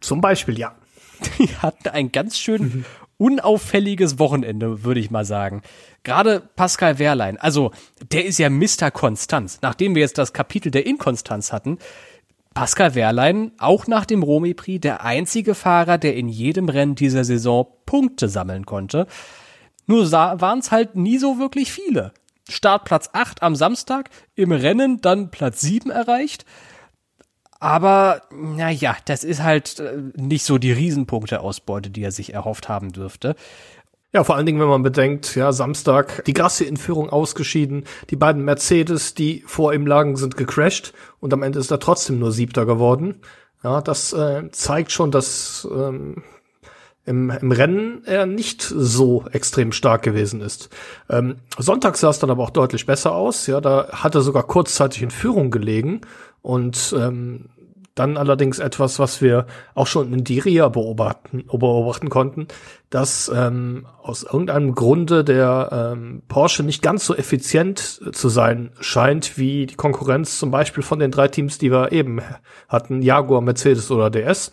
Zum 0.00 0.20
Beispiel, 0.20 0.58
ja. 0.58 0.76
Die 1.38 1.48
hatten 1.56 1.88
ein 1.88 2.12
ganz 2.12 2.38
schön 2.38 2.84
unauffälliges 3.20 4.18
Wochenende, 4.18 4.82
würde 4.82 4.98
ich 4.98 5.10
mal 5.10 5.26
sagen. 5.26 5.60
Gerade 6.04 6.40
Pascal 6.56 6.98
Wehrlein, 6.98 7.36
also 7.36 7.70
der 8.10 8.24
ist 8.24 8.38
ja 8.38 8.48
Mr. 8.48 8.90
Konstanz. 8.90 9.58
Nachdem 9.60 9.94
wir 9.94 10.00
jetzt 10.00 10.16
das 10.16 10.32
Kapitel 10.32 10.70
der 10.70 10.86
Inkonstanz 10.86 11.52
hatten, 11.52 11.78
Pascal 12.54 12.94
Wehrlein 12.94 13.52
auch 13.58 13.86
nach 13.86 14.06
dem 14.06 14.22
Romy 14.22 14.54
Prix 14.54 14.80
der 14.80 15.04
einzige 15.04 15.54
Fahrer, 15.54 15.98
der 15.98 16.16
in 16.16 16.28
jedem 16.28 16.68
Rennen 16.68 16.94
dieser 16.94 17.24
Saison 17.24 17.66
Punkte 17.84 18.28
sammeln 18.28 18.64
konnte. 18.64 19.06
Nur 19.86 20.10
waren 20.10 20.58
es 20.58 20.72
halt 20.72 20.96
nie 20.96 21.18
so 21.18 21.38
wirklich 21.38 21.70
viele. 21.70 22.12
Startplatz 22.48 23.10
8 23.12 23.42
am 23.42 23.54
Samstag, 23.54 24.08
im 24.34 24.50
Rennen 24.50 25.00
dann 25.00 25.30
Platz 25.30 25.60
7 25.60 25.90
erreicht. 25.90 26.44
Aber 27.60 28.22
naja, 28.32 28.96
das 29.04 29.22
ist 29.22 29.42
halt 29.42 29.78
äh, 29.78 29.98
nicht 30.16 30.44
so 30.44 30.56
die 30.58 30.72
Riesenpunkteausbeute, 30.72 31.90
die 31.90 32.02
er 32.02 32.10
sich 32.10 32.32
erhofft 32.32 32.68
haben 32.68 32.90
dürfte. 32.90 33.36
Ja, 34.12 34.24
vor 34.24 34.34
allen 34.34 34.46
Dingen, 34.46 34.58
wenn 34.58 34.66
man 34.66 34.82
bedenkt, 34.82 35.36
ja, 35.36 35.52
Samstag 35.52 36.24
die 36.24 36.32
Grasse 36.32 36.64
in 36.64 36.76
Führung 36.78 37.10
ausgeschieden, 37.10 37.84
die 38.08 38.16
beiden 38.16 38.44
Mercedes, 38.44 39.14
die 39.14 39.44
vor 39.46 39.72
ihm 39.72 39.86
lagen, 39.86 40.16
sind 40.16 40.36
gecrashed 40.36 40.94
und 41.20 41.32
am 41.32 41.44
Ende 41.44 41.60
ist 41.60 41.70
er 41.70 41.78
trotzdem 41.78 42.18
nur 42.18 42.32
Siebter 42.32 42.66
geworden. 42.66 43.20
Ja, 43.62 43.82
das 43.82 44.12
äh, 44.14 44.50
zeigt 44.50 44.90
schon, 44.90 45.12
dass 45.12 45.68
ähm, 45.70 46.24
im, 47.10 47.30
im 47.30 47.50
Rennen 47.50 48.02
er 48.06 48.24
nicht 48.24 48.62
so 48.62 49.24
extrem 49.32 49.72
stark 49.72 50.02
gewesen 50.02 50.40
ist. 50.40 50.70
Ähm, 51.10 51.36
Sonntag 51.58 51.96
sah 51.96 52.10
es 52.10 52.20
dann 52.20 52.30
aber 52.30 52.44
auch 52.44 52.50
deutlich 52.50 52.86
besser 52.86 53.12
aus. 53.14 53.48
Ja, 53.48 53.60
da 53.60 53.88
hat 53.90 54.14
er 54.14 54.20
sogar 54.20 54.44
kurzzeitig 54.44 55.02
in 55.02 55.10
Führung 55.10 55.50
gelegen 55.50 56.02
und 56.40 56.94
ähm, 56.96 57.46
dann 57.94 58.16
allerdings 58.16 58.58
etwas, 58.58 58.98
was 58.98 59.20
wir 59.20 59.46
auch 59.74 59.86
schon 59.86 60.12
in 60.12 60.24
Diria 60.24 60.68
beobachten, 60.68 61.44
beobachten 61.46 62.08
konnten, 62.08 62.46
dass 62.88 63.30
ähm, 63.34 63.86
aus 64.02 64.22
irgendeinem 64.22 64.74
Grunde 64.74 65.24
der 65.24 65.94
ähm, 65.94 66.22
Porsche 66.28 66.62
nicht 66.62 66.82
ganz 66.82 67.04
so 67.04 67.14
effizient 67.14 68.00
zu 68.12 68.28
sein 68.28 68.70
scheint 68.80 69.38
wie 69.38 69.66
die 69.66 69.74
Konkurrenz 69.74 70.38
zum 70.38 70.50
Beispiel 70.50 70.82
von 70.82 70.98
den 70.98 71.10
drei 71.10 71.28
Teams, 71.28 71.58
die 71.58 71.70
wir 71.70 71.92
eben 71.92 72.20
hatten, 72.68 73.02
Jaguar, 73.02 73.40
Mercedes 73.40 73.90
oder 73.90 74.10
DS. 74.10 74.52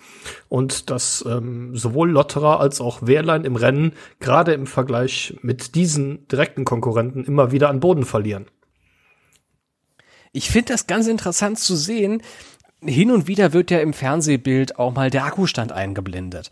Und 0.49 0.89
dass 0.89 1.23
ähm, 1.27 1.75
sowohl 1.75 2.11
Lotterer 2.11 2.59
als 2.59 2.81
auch 2.81 3.05
Wehrlein 3.05 3.43
im 3.45 3.55
Rennen 3.55 3.93
gerade 4.19 4.53
im 4.53 4.67
Vergleich 4.67 5.37
mit 5.41 5.75
diesen 5.75 6.27
direkten 6.27 6.65
Konkurrenten 6.65 7.23
immer 7.23 7.51
wieder 7.51 7.69
an 7.69 7.79
Boden 7.79 8.05
verlieren. 8.05 8.47
Ich 10.31 10.51
finde 10.51 10.73
das 10.73 10.85
ganz 10.85 11.07
interessant 11.07 11.57
zu 11.57 11.75
sehen, 11.75 12.21
hin 12.81 13.11
und 13.11 13.27
wieder 13.27 13.53
wird 13.53 13.71
ja 13.71 13.79
im 13.79 13.93
Fernsehbild 13.93 14.77
auch 14.77 14.93
mal 14.93 15.09
der 15.09 15.25
Akkustand 15.25 15.71
eingeblendet. 15.71 16.51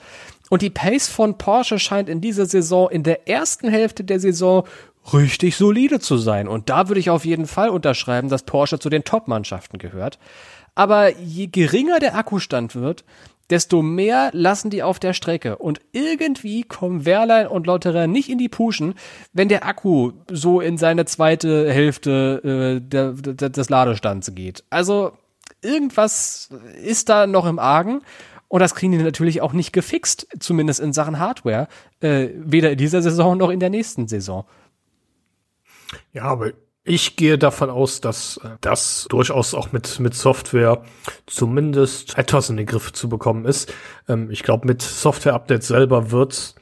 Und 0.50 0.62
die 0.62 0.70
Pace 0.70 1.08
von 1.08 1.38
Porsche 1.38 1.80
scheint 1.80 2.10
in 2.10 2.22
dieser 2.22 2.46
Saison, 2.46 2.90
in 2.90 3.04
der 3.04 3.28
ersten 3.28 3.70
Hälfte 3.70 4.04
der 4.04 4.20
Saison, 4.20 4.66
richtig 5.14 5.56
solide 5.56 6.00
zu 6.00 6.18
sein. 6.18 6.48
Und 6.48 6.70
da 6.70 6.88
würde 6.88 7.00
ich 7.00 7.10
auf 7.10 7.26
jeden 7.26 7.46
Fall 7.46 7.70
unterschreiben, 7.70 8.30
dass 8.30 8.44
Porsche 8.44 8.80
zu 8.80 8.90
den 8.90 9.04
Top-Mannschaften 9.04 9.78
gehört. 9.78 10.18
Aber 10.74 11.16
je 11.18 11.48
geringer 11.48 12.00
der 12.00 12.16
Akkustand 12.16 12.76
wird, 12.76 13.06
desto 13.50 13.82
mehr 13.82 14.32
lassen 14.34 14.72
die 14.72 14.84
auf 14.84 15.00
der 15.00 15.14
Strecke. 15.14 15.58
Und 15.58 15.80
irgendwie 15.92 16.64
kommen 16.64 17.06
Wehrlein 17.06 17.48
und 17.48 17.68
Lotterer 17.68 18.08
nicht 18.08 18.30
in 18.30 18.40
die 18.40 18.50
Puschen, 18.50 18.96
wenn 19.34 19.48
der 19.48 19.66
Akku 19.66 20.14
so 20.32 20.60
in 20.60 20.78
seine 20.78 21.06
zweite 21.06 21.72
Hälfte 21.72 22.80
äh, 22.80 22.82
der, 22.82 23.12
der, 23.12 23.50
des 23.50 23.70
Ladestands 23.70 24.34
geht. 24.34 24.64
Also 24.72 25.14
irgendwas 25.66 26.50
ist 26.82 27.10
da 27.10 27.28
noch 27.28 27.46
im 27.46 27.60
Argen. 27.60 28.02
Und 28.48 28.60
das 28.60 28.76
kriegen 28.76 28.92
die 28.92 29.00
natürlich 29.00 29.42
auch 29.42 29.54
nicht 29.54 29.74
gefixt, 29.74 30.28
zumindest 30.40 30.80
in 30.80 30.94
Sachen 30.94 31.20
Hardware. 31.20 31.68
Äh, 32.00 32.30
weder 32.36 32.72
in 32.72 32.78
dieser 32.78 33.02
Saison 33.02 33.38
noch 33.38 33.50
in 33.50 33.60
der 33.60 33.70
nächsten 33.70 34.08
Saison. 34.08 34.46
Ja, 36.14 36.24
aber 36.24 36.52
ich 36.84 37.16
gehe 37.16 37.40
davon 37.40 37.72
aus, 37.72 38.00
dass 38.00 38.38
äh, 38.38 38.50
das 38.62 39.08
durchaus 39.10 39.56
auch 39.56 39.72
mit, 39.72 40.00
mit 40.00 40.14
Software 40.14 40.84
zumindest 41.26 42.18
etwas 42.18 42.50
in 42.50 42.58
den 42.58 42.68
Griff 42.68 42.94
zu 42.94 43.10
bekommen 43.10 43.46
ist. 43.46 43.74
Ähm, 44.08 44.30
ich 44.30 44.44
glaube, 44.44 44.68
mit 44.68 44.84
Software-Updates 44.84 45.68
selber 45.68 46.12
wird 46.12 46.56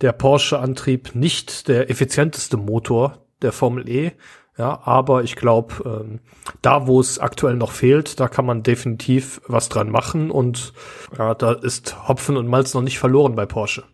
der 0.00 0.12
Porsche-Antrieb 0.12 1.14
nicht 1.14 1.66
der 1.68 1.90
effizienteste 1.90 2.56
Motor 2.56 3.26
der 3.42 3.52
Formel 3.52 3.88
E. 3.88 4.12
Ja, 4.56 4.80
aber 4.84 5.24
ich 5.24 5.34
glaube, 5.34 5.74
ähm, 5.84 6.20
da 6.62 6.86
wo 6.86 7.00
es 7.00 7.18
aktuell 7.18 7.56
noch 7.56 7.72
fehlt, 7.72 8.20
da 8.20 8.28
kann 8.28 8.46
man 8.46 8.62
definitiv 8.62 9.40
was 9.48 9.68
dran 9.68 9.90
machen 9.90 10.30
und 10.30 10.72
ja, 11.18 11.34
da 11.34 11.52
ist 11.52 12.08
Hopfen 12.08 12.36
und 12.36 12.46
Malz 12.46 12.72
noch 12.72 12.82
nicht 12.82 13.00
verloren 13.00 13.34
bei 13.34 13.46
Porsche. 13.46 13.84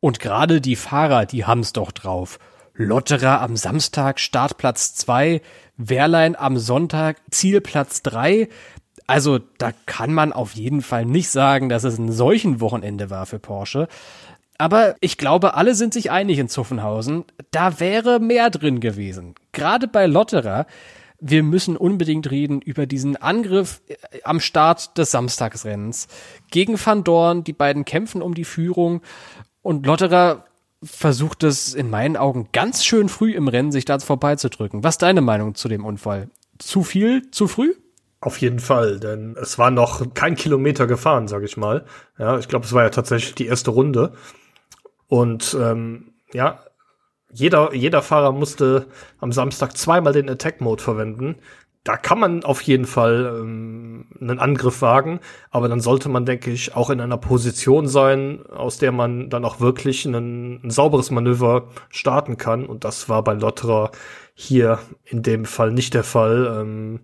Und 0.00 0.20
gerade 0.20 0.60
die 0.60 0.76
Fahrer, 0.76 1.26
die 1.26 1.44
haben's 1.44 1.72
doch 1.72 1.92
drauf. 1.92 2.38
Lotterer 2.74 3.40
am 3.40 3.56
Samstag 3.56 4.20
Startplatz 4.20 4.94
zwei, 4.94 5.42
Wehrlein 5.76 6.34
am 6.34 6.58
Sonntag 6.58 7.18
Zielplatz 7.30 8.02
drei. 8.02 8.48
Also 9.06 9.38
da 9.58 9.72
kann 9.86 10.14
man 10.14 10.32
auf 10.32 10.54
jeden 10.54 10.80
Fall 10.82 11.04
nicht 11.04 11.28
sagen, 11.28 11.68
dass 11.68 11.84
es 11.84 11.98
ein 11.98 12.10
solchen 12.10 12.60
Wochenende 12.60 13.10
war 13.10 13.26
für 13.26 13.38
Porsche. 13.38 13.86
Aber 14.56 14.96
ich 15.00 15.18
glaube, 15.18 15.54
alle 15.54 15.74
sind 15.74 15.92
sich 15.92 16.10
einig 16.10 16.38
in 16.38 16.48
Zuffenhausen, 16.48 17.24
da 17.50 17.80
wäre 17.80 18.18
mehr 18.20 18.50
drin 18.50 18.80
gewesen. 18.80 19.34
Gerade 19.54 19.88
bei 19.88 20.06
Lotterer, 20.06 20.66
wir 21.20 21.42
müssen 21.42 21.76
unbedingt 21.76 22.30
reden 22.30 22.60
über 22.60 22.86
diesen 22.86 23.16
Angriff 23.16 23.80
äh, 23.88 23.96
am 24.24 24.40
Start 24.40 24.98
des 24.98 25.10
Samstagsrennens 25.10 26.08
gegen 26.50 26.78
Van 26.78 27.02
Dorn. 27.02 27.44
Die 27.44 27.54
beiden 27.54 27.86
kämpfen 27.86 28.20
um 28.20 28.34
die 28.34 28.44
Führung 28.44 29.00
und 29.62 29.86
Lotterer 29.86 30.44
versucht 30.82 31.42
es 31.44 31.72
in 31.72 31.88
meinen 31.88 32.18
Augen 32.18 32.48
ganz 32.52 32.84
schön 32.84 33.08
früh 33.08 33.32
im 33.32 33.48
Rennen, 33.48 33.72
sich 33.72 33.86
da 33.86 33.98
vorbeizudrücken. 33.98 34.84
Was 34.84 34.94
ist 34.94 35.02
deine 35.02 35.22
Meinung 35.22 35.54
zu 35.54 35.68
dem 35.68 35.86
Unfall? 35.86 36.28
Zu 36.58 36.82
viel, 36.82 37.30
zu 37.30 37.48
früh? 37.48 37.74
Auf 38.20 38.38
jeden 38.38 38.58
Fall, 38.58 39.00
denn 39.00 39.36
es 39.40 39.58
war 39.58 39.70
noch 39.70 40.14
kein 40.14 40.34
Kilometer 40.34 40.86
gefahren, 40.86 41.28
sag 41.28 41.42
ich 41.42 41.56
mal. 41.56 41.84
Ja, 42.18 42.38
ich 42.38 42.48
glaube, 42.48 42.66
es 42.66 42.72
war 42.72 42.82
ja 42.82 42.90
tatsächlich 42.90 43.34
die 43.34 43.46
erste 43.46 43.70
Runde. 43.70 44.12
Und 45.08 45.56
ähm, 45.60 46.12
ja, 46.32 46.60
jeder, 47.34 47.74
jeder 47.74 48.00
Fahrer 48.00 48.32
musste 48.32 48.86
am 49.18 49.32
Samstag 49.32 49.76
zweimal 49.76 50.12
den 50.12 50.30
Attack 50.30 50.60
Mode 50.60 50.82
verwenden. 50.82 51.36
Da 51.82 51.98
kann 51.98 52.18
man 52.18 52.44
auf 52.44 52.62
jeden 52.62 52.86
Fall 52.86 53.40
ähm, 53.40 54.06
einen 54.18 54.38
Angriff 54.38 54.80
wagen, 54.80 55.20
aber 55.50 55.68
dann 55.68 55.80
sollte 55.80 56.08
man, 56.08 56.24
denke 56.24 56.50
ich, 56.50 56.74
auch 56.74 56.88
in 56.88 57.00
einer 57.00 57.18
Position 57.18 57.88
sein, 57.88 58.46
aus 58.46 58.78
der 58.78 58.90
man 58.90 59.28
dann 59.28 59.44
auch 59.44 59.60
wirklich 59.60 60.06
ein, 60.06 60.60
ein 60.64 60.70
sauberes 60.70 61.10
Manöver 61.10 61.68
starten 61.90 62.38
kann. 62.38 62.64
Und 62.64 62.84
das 62.84 63.10
war 63.10 63.22
bei 63.22 63.34
Lotterer 63.34 63.90
hier 64.34 64.78
in 65.04 65.22
dem 65.22 65.44
Fall 65.44 65.72
nicht 65.72 65.92
der 65.92 66.04
Fall. 66.04 66.56
Ähm, 66.58 67.00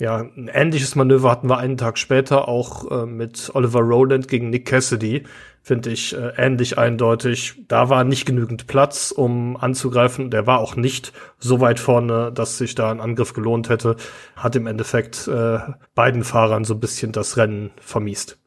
ja, 0.00 0.18
ein 0.18 0.48
ähnliches 0.52 0.96
Manöver 0.96 1.30
hatten 1.30 1.48
wir 1.48 1.58
einen 1.58 1.76
Tag 1.76 1.98
später 1.98 2.48
auch 2.48 2.90
äh, 2.90 3.06
mit 3.06 3.50
Oliver 3.54 3.80
Rowland 3.80 4.28
gegen 4.28 4.50
Nick 4.50 4.66
Cassidy 4.66 5.24
finde 5.68 5.90
ich, 5.90 6.16
äh, 6.16 6.32
ähnlich 6.38 6.78
eindeutig. 6.78 7.62
Da 7.68 7.90
war 7.90 8.02
nicht 8.02 8.24
genügend 8.24 8.66
Platz, 8.66 9.10
um 9.10 9.54
anzugreifen. 9.58 10.30
Der 10.30 10.46
war 10.46 10.60
auch 10.60 10.76
nicht 10.76 11.12
so 11.38 11.60
weit 11.60 11.78
vorne, 11.78 12.32
dass 12.32 12.56
sich 12.56 12.74
da 12.74 12.90
ein 12.90 13.02
Angriff 13.02 13.34
gelohnt 13.34 13.68
hätte. 13.68 13.96
Hat 14.34 14.56
im 14.56 14.66
Endeffekt 14.66 15.28
äh, 15.28 15.58
beiden 15.94 16.24
Fahrern 16.24 16.64
so 16.64 16.72
ein 16.72 16.80
bisschen 16.80 17.12
das 17.12 17.36
Rennen 17.36 17.70
vermiest. 17.82 18.38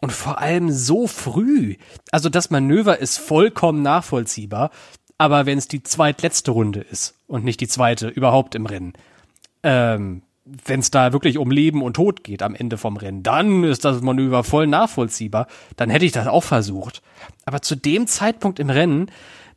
Und 0.00 0.12
vor 0.12 0.38
allem 0.38 0.70
so 0.70 1.08
früh. 1.08 1.74
Also 2.12 2.28
das 2.28 2.50
Manöver 2.50 2.98
ist 2.98 3.18
vollkommen 3.18 3.82
nachvollziehbar. 3.82 4.70
Aber 5.18 5.46
wenn 5.46 5.58
es 5.58 5.66
die 5.66 5.82
zweitletzte 5.82 6.52
Runde 6.52 6.80
ist 6.82 7.16
und 7.26 7.44
nicht 7.44 7.60
die 7.60 7.68
zweite 7.68 8.06
überhaupt 8.06 8.54
im 8.54 8.66
Rennen, 8.66 8.92
ähm, 9.64 10.22
wenn 10.64 10.80
es 10.80 10.90
da 10.90 11.12
wirklich 11.12 11.38
um 11.38 11.50
Leben 11.50 11.82
und 11.82 11.94
Tod 11.94 12.24
geht 12.24 12.42
am 12.42 12.54
Ende 12.54 12.78
vom 12.78 12.96
Rennen, 12.96 13.22
dann 13.22 13.64
ist 13.64 13.84
das 13.84 14.02
Manöver 14.02 14.44
voll 14.44 14.66
nachvollziehbar. 14.66 15.46
Dann 15.76 15.90
hätte 15.90 16.04
ich 16.04 16.12
das 16.12 16.26
auch 16.26 16.44
versucht. 16.44 17.02
Aber 17.44 17.62
zu 17.62 17.76
dem 17.76 18.06
Zeitpunkt 18.06 18.58
im 18.58 18.70
Rennen, 18.70 19.10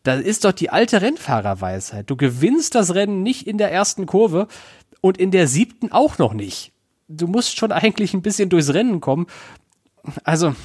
da 0.03 0.15
ist 0.15 0.45
doch 0.45 0.51
die 0.51 0.69
alte 0.69 1.01
Rennfahrerweisheit. 1.01 2.09
Du 2.09 2.15
gewinnst 2.15 2.75
das 2.75 2.93
Rennen 2.93 3.23
nicht 3.23 3.47
in 3.47 3.57
der 3.57 3.71
ersten 3.71 4.05
Kurve 4.05 4.47
und 5.01 5.17
in 5.17 5.31
der 5.31 5.47
siebten 5.47 5.91
auch 5.91 6.17
noch 6.17 6.33
nicht. 6.33 6.71
Du 7.07 7.27
musst 7.27 7.57
schon 7.57 7.71
eigentlich 7.73 8.13
ein 8.13 8.21
bisschen 8.21 8.49
durchs 8.49 8.73
Rennen 8.73 9.01
kommen. 9.01 9.27
Also, 10.23 10.55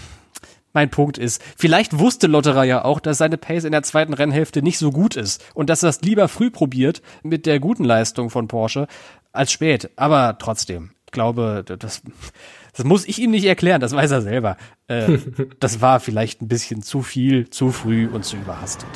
mein 0.79 0.91
Punkt 0.91 1.19
ist, 1.19 1.43
vielleicht 1.57 1.99
wusste 1.99 2.29
Lotterer 2.29 2.63
ja 2.63 2.85
auch, 2.85 3.01
dass 3.01 3.19
seine 3.19 3.37
Pace 3.37 3.65
in 3.65 3.73
der 3.73 3.83
zweiten 3.83 4.15
Rennhälfte 4.15 4.63
nicht 4.63 4.79
so 4.79 4.93
gut 4.93 5.17
ist 5.17 5.45
und 5.55 5.69
dass 5.71 5.83
er 5.83 5.89
es 5.89 6.03
lieber 6.03 6.29
früh 6.29 6.53
probiert 6.53 7.03
mit 7.25 7.47
der 7.47 7.59
guten 7.59 7.83
Leistung 7.83 8.31
von 8.31 8.47
Porsche 8.47 8.87
als 9.33 9.51
spät. 9.51 9.91
Aber 9.97 10.39
trotzdem, 10.39 10.93
ich 11.07 11.11
glaube, 11.11 11.65
das, 11.67 12.03
das 12.77 12.85
muss 12.85 13.09
ich 13.09 13.19
ihm 13.19 13.33
nicht 13.33 13.45
erklären, 13.45 13.81
das 13.81 13.93
weiß 13.93 14.13
er 14.13 14.23
selber. 14.23 14.57
Äh, 14.87 15.19
das 15.59 15.81
war 15.81 15.99
vielleicht 15.99 16.43
ein 16.43 16.49
bisschen 16.49 16.83
zu 16.83 17.03
viel, 17.03 17.51
zu 17.51 17.73
früh 17.73 18.07
und 18.07 18.25
zu 18.25 18.37
überhastet. 18.37 18.89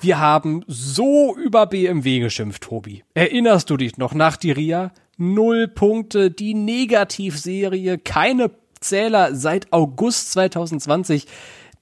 Wir 0.00 0.18
haben 0.18 0.64
so 0.66 1.36
über 1.36 1.66
BMW 1.66 2.18
geschimpft, 2.18 2.64
Tobi. 2.64 3.04
Erinnerst 3.14 3.70
du 3.70 3.76
dich 3.76 3.98
noch 3.98 4.14
nach 4.14 4.36
Diria? 4.36 4.90
Null 5.16 5.68
Punkte, 5.68 6.30
die 6.30 6.54
Negativserie, 6.54 7.98
keine 7.98 8.50
Zähler 8.80 9.34
seit 9.34 9.72
August 9.72 10.32
2020. 10.32 11.26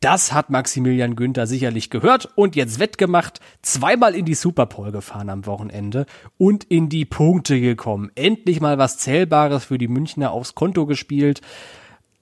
Das 0.01 0.33
hat 0.35 0.51
Maximilian 0.51 1.16
Günther 1.16 1.47
sicherlich 1.47 1.88
gehört 1.88 2.29
und 2.35 2.57
jetzt 2.57 2.79
wettgemacht, 2.79 3.40
zweimal 3.62 4.14
in 4.14 4.27
die 4.27 4.35
Superpole 4.35 4.92
gefahren 4.92 5.31
am 5.31 5.47
Wochenende 5.47 6.05
und 6.37 6.64
in 6.64 6.90
die 6.90 7.07
Punkte 7.07 7.59
gekommen. 7.59 8.11
Endlich 8.14 8.61
mal 8.61 8.77
was 8.77 8.99
Zählbares 8.99 9.64
für 9.64 9.79
die 9.79 9.88
Münchner 9.88 10.31
aufs 10.33 10.55
Konto 10.55 10.85
gespielt. 10.85 11.40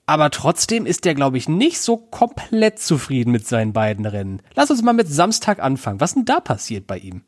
Aber 0.07 0.31
trotzdem 0.31 0.87
ist 0.87 1.07
er, 1.07 1.15
glaube 1.15 1.39
ich, 1.39 1.49
nicht 1.49 1.81
so 1.81 1.97
komplett 1.97 2.79
zufrieden 2.79 3.33
mit 3.33 3.47
seinen 3.47 3.73
beiden 3.73 4.07
Rennen. 4.07 4.43
Lass 4.55 4.71
uns 4.71 4.83
mal 4.83 4.93
mit 4.93 5.09
Samstag 5.09 5.61
anfangen. 5.61 6.01
Was 6.01 6.15
denn 6.15 6.25
da 6.25 6.39
passiert 6.39 6.87
bei 6.87 6.99
ihm? 6.99 7.23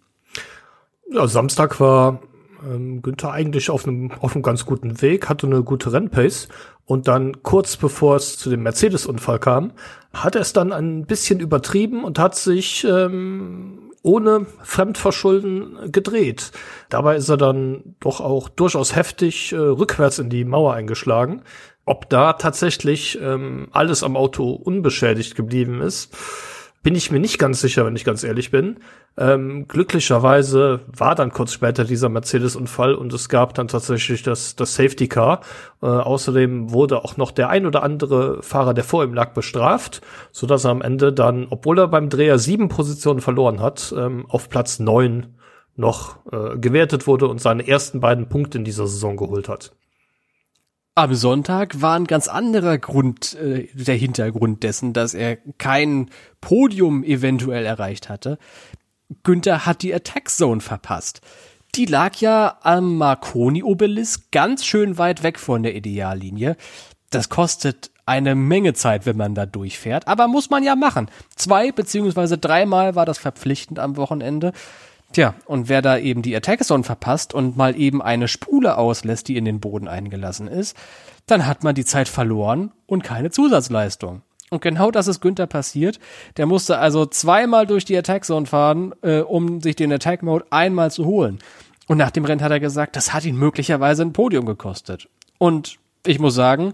Ja, 1.11 1.27
Samstag 1.27 1.81
war 1.81 2.20
ähm, 2.68 3.03
Günther 3.03 3.33
eigentlich 3.33 3.70
auf 3.70 3.87
einem, 3.87 4.12
auf 4.20 4.35
einem 4.35 4.42
ganz 4.42 4.64
guten 4.66 5.00
Weg, 5.03 5.29
hatte 5.29 5.46
eine 5.46 5.62
gute 5.62 5.92
Rennpace 5.92 6.48
und 6.87 7.09
dann 7.09 7.42
kurz 7.42 7.77
bevor 7.77 8.16
es 8.16 8.38
zu 8.38 8.50
dem 8.50 8.62
Mercedes-Unfall 8.62 9.38
kam, 9.38 9.72
hat 10.12 10.35
er 10.35 10.42
es 10.42 10.53
dann 10.53 10.72
ein 10.72 11.07
bisschen 11.07 11.40
übertrieben 11.40 12.05
und 12.05 12.18
hat 12.18 12.37
sich 12.37 12.85
ähm, 12.85 13.90
ohne 14.03 14.46
Fremdverschulden 14.62 15.90
gedreht. 15.90 16.53
Dabei 16.90 17.16
ist 17.16 17.29
er 17.31 17.38
dann 17.38 17.96
doch 18.00 18.20
auch 18.20 18.48
durchaus 18.50 18.94
heftig 18.94 19.53
äh, 19.53 19.57
rückwärts 19.57 20.18
in 20.18 20.29
die 20.29 20.44
Mauer 20.44 20.74
eingeschlagen. 20.74 21.42
Ob 21.87 22.09
da 22.11 22.35
tatsächlich 22.35 23.18
ähm, 23.20 23.68
alles 23.72 24.03
am 24.03 24.16
Auto 24.16 24.50
unbeschädigt 24.50 25.35
geblieben 25.35 25.81
ist, 25.81 26.14
bin 26.85 26.94
ich 26.94 27.11
mir 27.11 27.18
nicht 27.18 27.38
ganz 27.38 27.62
sicher, 27.62 27.85
wenn 27.87 27.97
ich 27.97 28.05
ganz 28.05 28.23
ehrlich 28.23 28.51
bin. 28.51 28.77
Ähm, 29.16 29.66
glücklicherweise 29.66 30.81
war 30.87 31.14
dann 31.14 31.33
kurz 31.33 31.53
später 31.55 31.85
dieser 31.85 32.11
Mercedes-Unfall 32.11 32.94
und 32.94 33.12
es 33.14 33.31
gab 33.31 33.55
dann 33.55 33.68
tatsächlich 33.68 34.23
das, 34.23 34.55
das 34.55 34.75
Safety 34.75 35.09
Car. 35.09 35.40
Äh, 35.83 35.87
außerdem 35.87 36.73
wurde 36.73 37.03
auch 37.03 37.16
noch 37.16 37.31
der 37.31 37.49
ein 37.49 37.64
oder 37.64 37.83
andere 37.83 38.42
Fahrer, 38.42 38.75
der 38.75 38.85
vor 38.85 39.03
ihm 39.03 39.14
lag, 39.14 39.33
bestraft, 39.33 40.03
so 40.31 40.47
dass 40.47 40.64
er 40.64 40.73
am 40.73 40.83
Ende 40.83 41.12
dann, 41.12 41.47
obwohl 41.49 41.79
er 41.79 41.88
beim 41.88 42.11
Dreher 42.11 42.38
sieben 42.38 42.68
Positionen 42.68 43.23
verloren 43.23 43.61
hat, 43.61 43.94
ähm, 43.97 44.27
auf 44.29 44.51
Platz 44.51 44.79
neun 44.79 45.38
noch 45.77 46.18
äh, 46.31 46.59
gewertet 46.59 47.07
wurde 47.07 47.29
und 47.29 47.40
seine 47.40 47.66
ersten 47.66 48.01
beiden 48.01 48.29
Punkte 48.29 48.59
in 48.59 48.64
dieser 48.64 48.87
Saison 48.87 49.16
geholt 49.16 49.49
hat. 49.49 49.73
Am 50.96 51.12
Sonntag 51.16 51.80
war 51.83 51.96
ein 51.96 52.07
ganz 52.07 52.28
anderer 52.28 52.78
Grund, 52.78 53.35
äh, 53.35 53.68
der 53.74 53.96
Hintergrund 53.96 54.62
dessen, 54.62 54.92
dass 54.92 55.12
er 55.12 55.38
kein 55.59 56.09
Podium 56.40 57.02
eventuell 57.02 57.66
erreicht 57.66 58.09
hatte. 58.09 58.38
Günther 59.24 59.66
hat 59.66 59.83
die 59.83 59.92
Attack 59.92 60.28
Zone 60.28 60.61
verpasst. 60.61 61.20
Die 61.74 61.87
lag 61.87 62.14
ja 62.16 62.59
am 62.62 62.96
Marconi-Obelisk 62.96 64.30
ganz 64.30 64.64
schön 64.64 64.96
weit 64.96 65.24
weg 65.24 65.40
von 65.40 65.64
der 65.64 65.74
Ideallinie. 65.74 66.57
Das 67.11 67.28
kostet 67.28 67.90
eine 68.07 68.37
Menge 68.37 68.74
Zeit, 68.74 69.04
wenn 69.04 69.16
man 69.16 69.35
da 69.35 69.46
durchfährt, 69.46 70.07
aber 70.07 70.28
muss 70.28 70.50
man 70.50 70.62
ja 70.62 70.76
machen. 70.76 71.11
Zwei 71.35 71.72
beziehungsweise 71.72 72.38
dreimal 72.38 72.94
war 72.94 73.07
das 73.07 73.18
verpflichtend 73.18 73.80
am 73.80 73.96
Wochenende. 73.96 74.52
Tja, 75.14 75.37
und 75.46 75.68
wer 75.68 75.81
da 75.81 75.96
eben 75.96 76.22
die 76.22 76.35
Attack 76.35 76.64
Zone 76.64 76.83
verpasst 76.83 77.35
und 77.35 77.57
mal 77.57 77.79
eben 77.79 78.03
eine 78.03 78.27
Spule 78.27 78.77
auslässt, 78.77 79.29
die 79.29 79.37
in 79.37 79.44
den 79.44 79.61
Boden 79.61 79.87
eingelassen 79.87 80.48
ist, 80.48 80.77
dann 81.27 81.46
hat 81.46 81.62
man 81.62 81.77
die 81.77 81.85
Zeit 81.85 82.09
verloren 82.09 82.72
und 82.87 83.05
keine 83.05 83.31
Zusatzleistung. 83.31 84.22
Und 84.50 84.61
genau 84.61 84.90
das 84.90 85.07
ist 85.07 85.20
Günther 85.20 85.46
passiert. 85.46 86.00
Der 86.37 86.46
musste 86.46 86.79
also 86.79 87.07
zweimal 87.07 87.64
durch 87.64 87.85
die 87.85 87.96
Attack 87.96 88.24
Zone 88.24 88.46
fahren, 88.46 88.92
äh, 89.03 89.20
um 89.20 89.61
sich 89.61 89.77
den 89.77 89.92
Attack 89.92 90.24
Mode 90.24 90.46
einmal 90.50 90.90
zu 90.90 91.05
holen. 91.05 91.38
Und 91.87 91.98
nach 91.98 92.11
dem 92.11 92.24
Rennen 92.24 92.42
hat 92.42 92.50
er 92.50 92.59
gesagt, 92.59 92.96
das 92.96 93.14
hat 93.14 93.24
ihn 93.24 93.37
möglicherweise 93.37 94.03
ein 94.03 94.12
Podium 94.12 94.46
gekostet. 94.46 95.09
Und 95.38 95.79
ich 96.05 96.18
muss 96.18 96.35
sagen, 96.35 96.72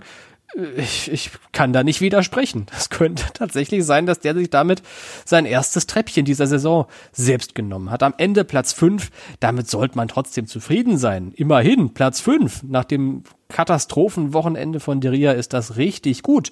ich, 0.76 1.10
ich 1.10 1.30
kann 1.52 1.72
da 1.72 1.84
nicht 1.84 2.00
widersprechen. 2.00 2.66
Das 2.70 2.90
könnte 2.90 3.24
tatsächlich 3.34 3.84
sein, 3.84 4.06
dass 4.06 4.20
der 4.20 4.34
sich 4.34 4.50
damit 4.50 4.82
sein 5.24 5.46
erstes 5.46 5.86
Treppchen 5.86 6.24
dieser 6.24 6.46
Saison 6.46 6.86
selbst 7.12 7.54
genommen 7.54 7.90
hat. 7.90 8.02
Am 8.02 8.14
Ende 8.16 8.44
Platz 8.44 8.72
fünf. 8.72 9.10
Damit 9.38 9.68
sollte 9.68 9.96
man 9.96 10.08
trotzdem 10.08 10.46
zufrieden 10.46 10.98
sein. 10.98 11.32
Immerhin 11.36 11.94
Platz 11.94 12.20
fünf. 12.20 12.62
Nach 12.62 12.84
dem 12.84 13.22
Katastrophenwochenende 13.48 14.80
von 14.80 15.00
Deria 15.00 15.32
ist 15.32 15.52
das 15.52 15.76
richtig 15.76 16.22
gut. 16.22 16.50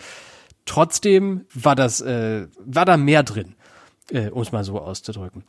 Trotzdem 0.64 1.46
war 1.54 1.74
das, 1.74 2.00
äh, 2.00 2.46
war 2.58 2.84
da 2.84 2.96
mehr 2.96 3.22
drin, 3.22 3.54
äh, 4.10 4.28
um 4.28 4.42
es 4.42 4.52
mal 4.52 4.64
so 4.64 4.78
auszudrücken. 4.78 5.44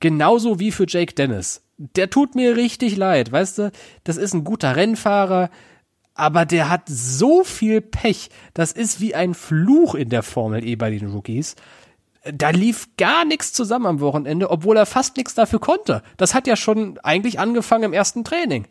Genauso 0.00 0.58
wie 0.58 0.72
für 0.72 0.86
Jake 0.88 1.14
Dennis. 1.14 1.62
Der 1.76 2.10
tut 2.10 2.34
mir 2.34 2.56
richtig 2.56 2.96
leid, 2.96 3.30
weißt 3.30 3.58
du? 3.58 3.72
Das 4.04 4.16
ist 4.16 4.34
ein 4.34 4.44
guter 4.44 4.74
Rennfahrer 4.74 5.50
aber 6.14 6.44
der 6.44 6.68
hat 6.68 6.82
so 6.86 7.44
viel 7.44 7.80
Pech. 7.80 8.30
Das 8.54 8.72
ist 8.72 9.00
wie 9.00 9.14
ein 9.14 9.34
Fluch 9.34 9.94
in 9.94 10.08
der 10.08 10.22
Formel 10.22 10.64
E 10.64 10.76
bei 10.76 10.90
den 10.90 11.10
Rookies. 11.10 11.56
Da 12.24 12.50
lief 12.50 12.88
gar 12.96 13.24
nichts 13.24 13.52
zusammen 13.52 13.86
am 13.86 14.00
Wochenende, 14.00 14.50
obwohl 14.50 14.76
er 14.76 14.86
fast 14.86 15.16
nichts 15.16 15.34
dafür 15.34 15.58
konnte. 15.58 16.02
Das 16.16 16.34
hat 16.34 16.46
ja 16.46 16.56
schon 16.56 16.98
eigentlich 17.02 17.40
angefangen 17.40 17.84
im 17.84 17.92
ersten 17.92 18.22
Training. 18.24 18.66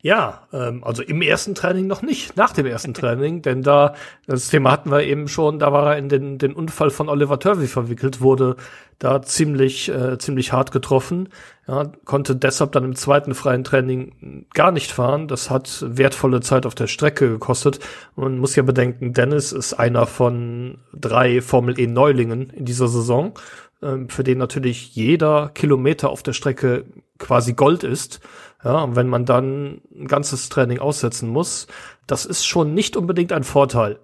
Ja, 0.00 0.46
ähm, 0.52 0.84
also 0.84 1.02
im 1.02 1.22
ersten 1.22 1.56
Training 1.56 1.88
noch 1.88 2.02
nicht, 2.02 2.36
nach 2.36 2.52
dem 2.52 2.66
ersten 2.66 2.94
Training, 2.94 3.42
denn 3.42 3.62
da, 3.62 3.94
das 4.26 4.48
Thema 4.48 4.70
hatten 4.70 4.92
wir 4.92 5.02
eben 5.02 5.26
schon, 5.26 5.58
da 5.58 5.72
war 5.72 5.92
er 5.92 5.98
in 5.98 6.08
den, 6.08 6.38
den 6.38 6.52
Unfall 6.52 6.90
von 6.90 7.08
Oliver 7.08 7.40
Turvey 7.40 7.66
verwickelt, 7.66 8.20
wurde 8.20 8.54
da 9.00 9.22
ziemlich, 9.22 9.88
äh, 9.88 10.16
ziemlich 10.18 10.52
hart 10.52 10.70
getroffen, 10.70 11.30
ja, 11.66 11.90
konnte 12.04 12.36
deshalb 12.36 12.72
dann 12.72 12.84
im 12.84 12.94
zweiten 12.94 13.34
freien 13.34 13.64
Training 13.64 14.46
gar 14.54 14.72
nicht 14.72 14.90
fahren. 14.90 15.28
Das 15.28 15.50
hat 15.50 15.84
wertvolle 15.86 16.40
Zeit 16.40 16.64
auf 16.64 16.74
der 16.74 16.86
Strecke 16.86 17.28
gekostet. 17.28 17.78
Man 18.16 18.38
muss 18.38 18.56
ja 18.56 18.62
bedenken, 18.62 19.12
Dennis 19.12 19.52
ist 19.52 19.74
einer 19.74 20.06
von 20.06 20.78
drei 20.94 21.42
Formel 21.42 21.78
E 21.78 21.86
Neulingen 21.86 22.50
in 22.50 22.64
dieser 22.64 22.88
Saison, 22.88 23.34
für 23.80 24.24
den 24.24 24.38
natürlich 24.38 24.94
jeder 24.94 25.50
Kilometer 25.54 26.10
auf 26.10 26.22
der 26.22 26.32
Strecke 26.32 26.86
quasi 27.18 27.52
Gold 27.52 27.84
ist. 27.84 28.20
Ja, 28.64 28.82
und 28.82 28.96
wenn 28.96 29.08
man 29.08 29.24
dann 29.24 29.82
ein 29.94 30.08
ganzes 30.08 30.48
Training 30.48 30.80
aussetzen 30.80 31.28
muss, 31.28 31.68
das 32.06 32.24
ist 32.26 32.44
schon 32.44 32.74
nicht 32.74 32.96
unbedingt 32.96 33.32
ein 33.32 33.44
Vorteil. 33.44 34.00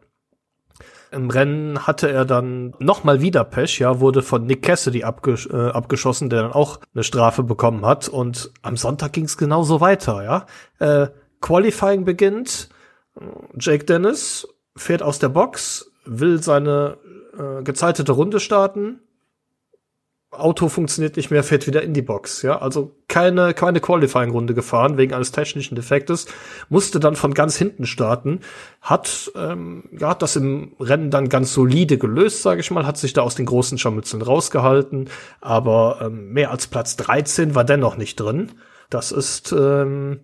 Im 1.10 1.30
Rennen 1.30 1.86
hatte 1.86 2.10
er 2.10 2.24
dann 2.24 2.74
nochmal 2.80 3.20
wieder 3.20 3.44
Pech, 3.44 3.78
ja, 3.78 4.00
wurde 4.00 4.22
von 4.22 4.46
Nick 4.46 4.62
Cassidy 4.62 5.04
abgesch 5.04 5.46
äh, 5.46 5.70
abgeschossen, 5.70 6.28
der 6.28 6.42
dann 6.42 6.52
auch 6.52 6.80
eine 6.92 7.04
Strafe 7.04 7.44
bekommen 7.44 7.86
hat. 7.86 8.08
Und 8.08 8.52
am 8.62 8.76
Sonntag 8.76 9.12
ging 9.12 9.24
es 9.24 9.36
genauso 9.36 9.80
weiter, 9.80 10.24
ja. 10.24 10.46
Äh, 10.78 11.08
Qualifying 11.40 12.04
beginnt, 12.04 12.68
Jake 13.58 13.84
Dennis 13.84 14.48
fährt 14.76 15.02
aus 15.02 15.18
der 15.18 15.28
Box, 15.28 15.92
will 16.04 16.42
seine 16.42 16.96
äh, 17.38 17.62
gezeitete 17.62 18.12
Runde 18.12 18.40
starten, 18.40 19.00
Auto 20.38 20.68
funktioniert 20.68 21.16
nicht 21.16 21.30
mehr, 21.30 21.42
fährt 21.42 21.66
wieder 21.66 21.82
in 21.82 21.94
die 21.94 22.02
Box. 22.02 22.42
Ja, 22.42 22.60
also 22.60 22.94
keine, 23.08 23.54
keine 23.54 23.80
Qualifying-Runde 23.80 24.54
gefahren 24.54 24.96
wegen 24.96 25.14
eines 25.14 25.32
technischen 25.32 25.74
Defektes, 25.74 26.26
musste 26.68 27.00
dann 27.00 27.16
von 27.16 27.34
ganz 27.34 27.56
hinten 27.56 27.86
starten, 27.86 28.40
hat, 28.80 29.32
ähm, 29.36 29.84
ja, 29.98 30.10
hat 30.10 30.22
das 30.22 30.36
im 30.36 30.74
Rennen 30.80 31.10
dann 31.10 31.28
ganz 31.28 31.52
solide 31.52 31.98
gelöst, 31.98 32.42
sage 32.42 32.60
ich 32.60 32.70
mal, 32.70 32.86
hat 32.86 32.96
sich 32.98 33.12
da 33.12 33.22
aus 33.22 33.34
den 33.34 33.46
großen 33.46 33.78
Scharmützeln 33.78 34.22
rausgehalten, 34.22 35.08
aber 35.40 35.98
ähm, 36.02 36.32
mehr 36.32 36.50
als 36.50 36.66
Platz 36.66 36.96
13 36.96 37.54
war 37.54 37.64
dennoch 37.64 37.96
nicht 37.96 38.16
drin. 38.16 38.52
Das 38.90 39.12
ist 39.12 39.52
ähm, 39.52 40.20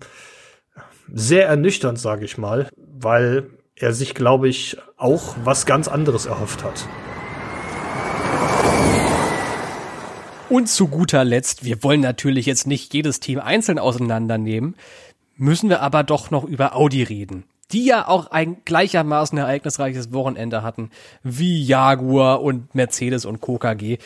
sehr 1.12 1.46
ernüchternd, 1.48 1.98
sage 1.98 2.24
ich 2.24 2.38
mal, 2.38 2.68
weil 2.76 3.50
er 3.74 3.92
sich, 3.92 4.14
glaube 4.14 4.48
ich, 4.48 4.76
auch 4.96 5.36
was 5.44 5.66
ganz 5.66 5.88
anderes 5.88 6.26
erhofft 6.26 6.62
hat. 6.62 6.86
Und 10.50 10.68
zu 10.68 10.88
guter 10.88 11.24
Letzt, 11.24 11.64
wir 11.64 11.84
wollen 11.84 12.00
natürlich 12.00 12.44
jetzt 12.44 12.66
nicht 12.66 12.92
jedes 12.92 13.20
Team 13.20 13.38
einzeln 13.38 13.78
auseinandernehmen, 13.78 14.74
müssen 15.36 15.70
wir 15.70 15.80
aber 15.80 16.02
doch 16.02 16.32
noch 16.32 16.42
über 16.42 16.74
Audi 16.74 17.04
reden. 17.04 17.44
Die 17.70 17.84
ja 17.84 18.08
auch 18.08 18.32
ein 18.32 18.56
gleichermaßen 18.64 19.38
ereignisreiches 19.38 20.12
Wochenende 20.12 20.64
hatten 20.64 20.90
wie 21.22 21.62
Jaguar 21.62 22.42
und 22.42 22.74
Mercedes 22.74 23.26
und 23.26 23.40
KKG. 23.40 23.98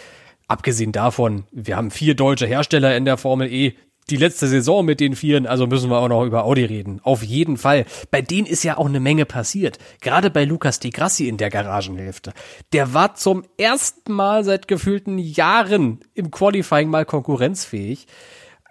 Abgesehen 0.46 0.92
davon, 0.92 1.44
wir 1.50 1.78
haben 1.78 1.90
vier 1.90 2.14
deutsche 2.14 2.46
Hersteller 2.46 2.94
in 2.94 3.06
der 3.06 3.16
Formel 3.16 3.50
E, 3.50 3.72
die 4.10 4.16
letzte 4.16 4.48
Saison 4.48 4.84
mit 4.84 5.00
den 5.00 5.16
Vieren, 5.16 5.46
also 5.46 5.66
müssen 5.66 5.90
wir 5.90 5.98
auch 5.98 6.08
noch 6.08 6.24
über 6.24 6.44
Audi 6.44 6.64
reden. 6.64 7.00
Auf 7.02 7.22
jeden 7.22 7.56
Fall. 7.56 7.86
Bei 8.10 8.20
denen 8.20 8.46
ist 8.46 8.62
ja 8.62 8.76
auch 8.76 8.86
eine 8.86 9.00
Menge 9.00 9.24
passiert. 9.24 9.78
Gerade 10.00 10.30
bei 10.30 10.44
Lukas 10.44 10.78
Di 10.78 10.90
Grassi 10.90 11.28
in 11.28 11.38
der 11.38 11.50
Garagenhälfte. 11.50 12.32
Der 12.72 12.92
war 12.92 13.14
zum 13.14 13.44
ersten 13.56 14.12
Mal 14.12 14.44
seit 14.44 14.68
gefühlten 14.68 15.18
Jahren 15.18 16.00
im 16.14 16.30
Qualifying 16.30 16.90
mal 16.90 17.06
konkurrenzfähig. 17.06 18.06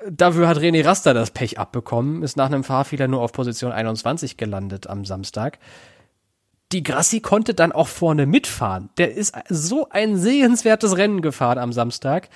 Dafür 0.09 0.47
hat 0.47 0.57
René 0.57 0.85
Raster 0.85 1.13
das 1.13 1.31
Pech 1.31 1.57
abbekommen, 1.57 2.23
ist 2.23 2.37
nach 2.37 2.47
einem 2.47 2.63
Fahrfehler 2.63 3.07
nur 3.07 3.21
auf 3.21 3.31
Position 3.31 3.71
21 3.71 4.37
gelandet 4.37 4.87
am 4.87 5.05
Samstag. 5.05 5.59
Die 6.73 6.83
Grassi 6.83 7.21
konnte 7.21 7.53
dann 7.53 7.71
auch 7.71 7.87
vorne 7.87 8.25
mitfahren. 8.25 8.89
Der 8.97 9.13
ist 9.13 9.35
so 9.47 9.89
ein 9.89 10.17
sehenswertes 10.17 10.97
Rennen 10.97 11.21
gefahren 11.21 11.57
am 11.57 11.71
Samstag. 11.71 12.29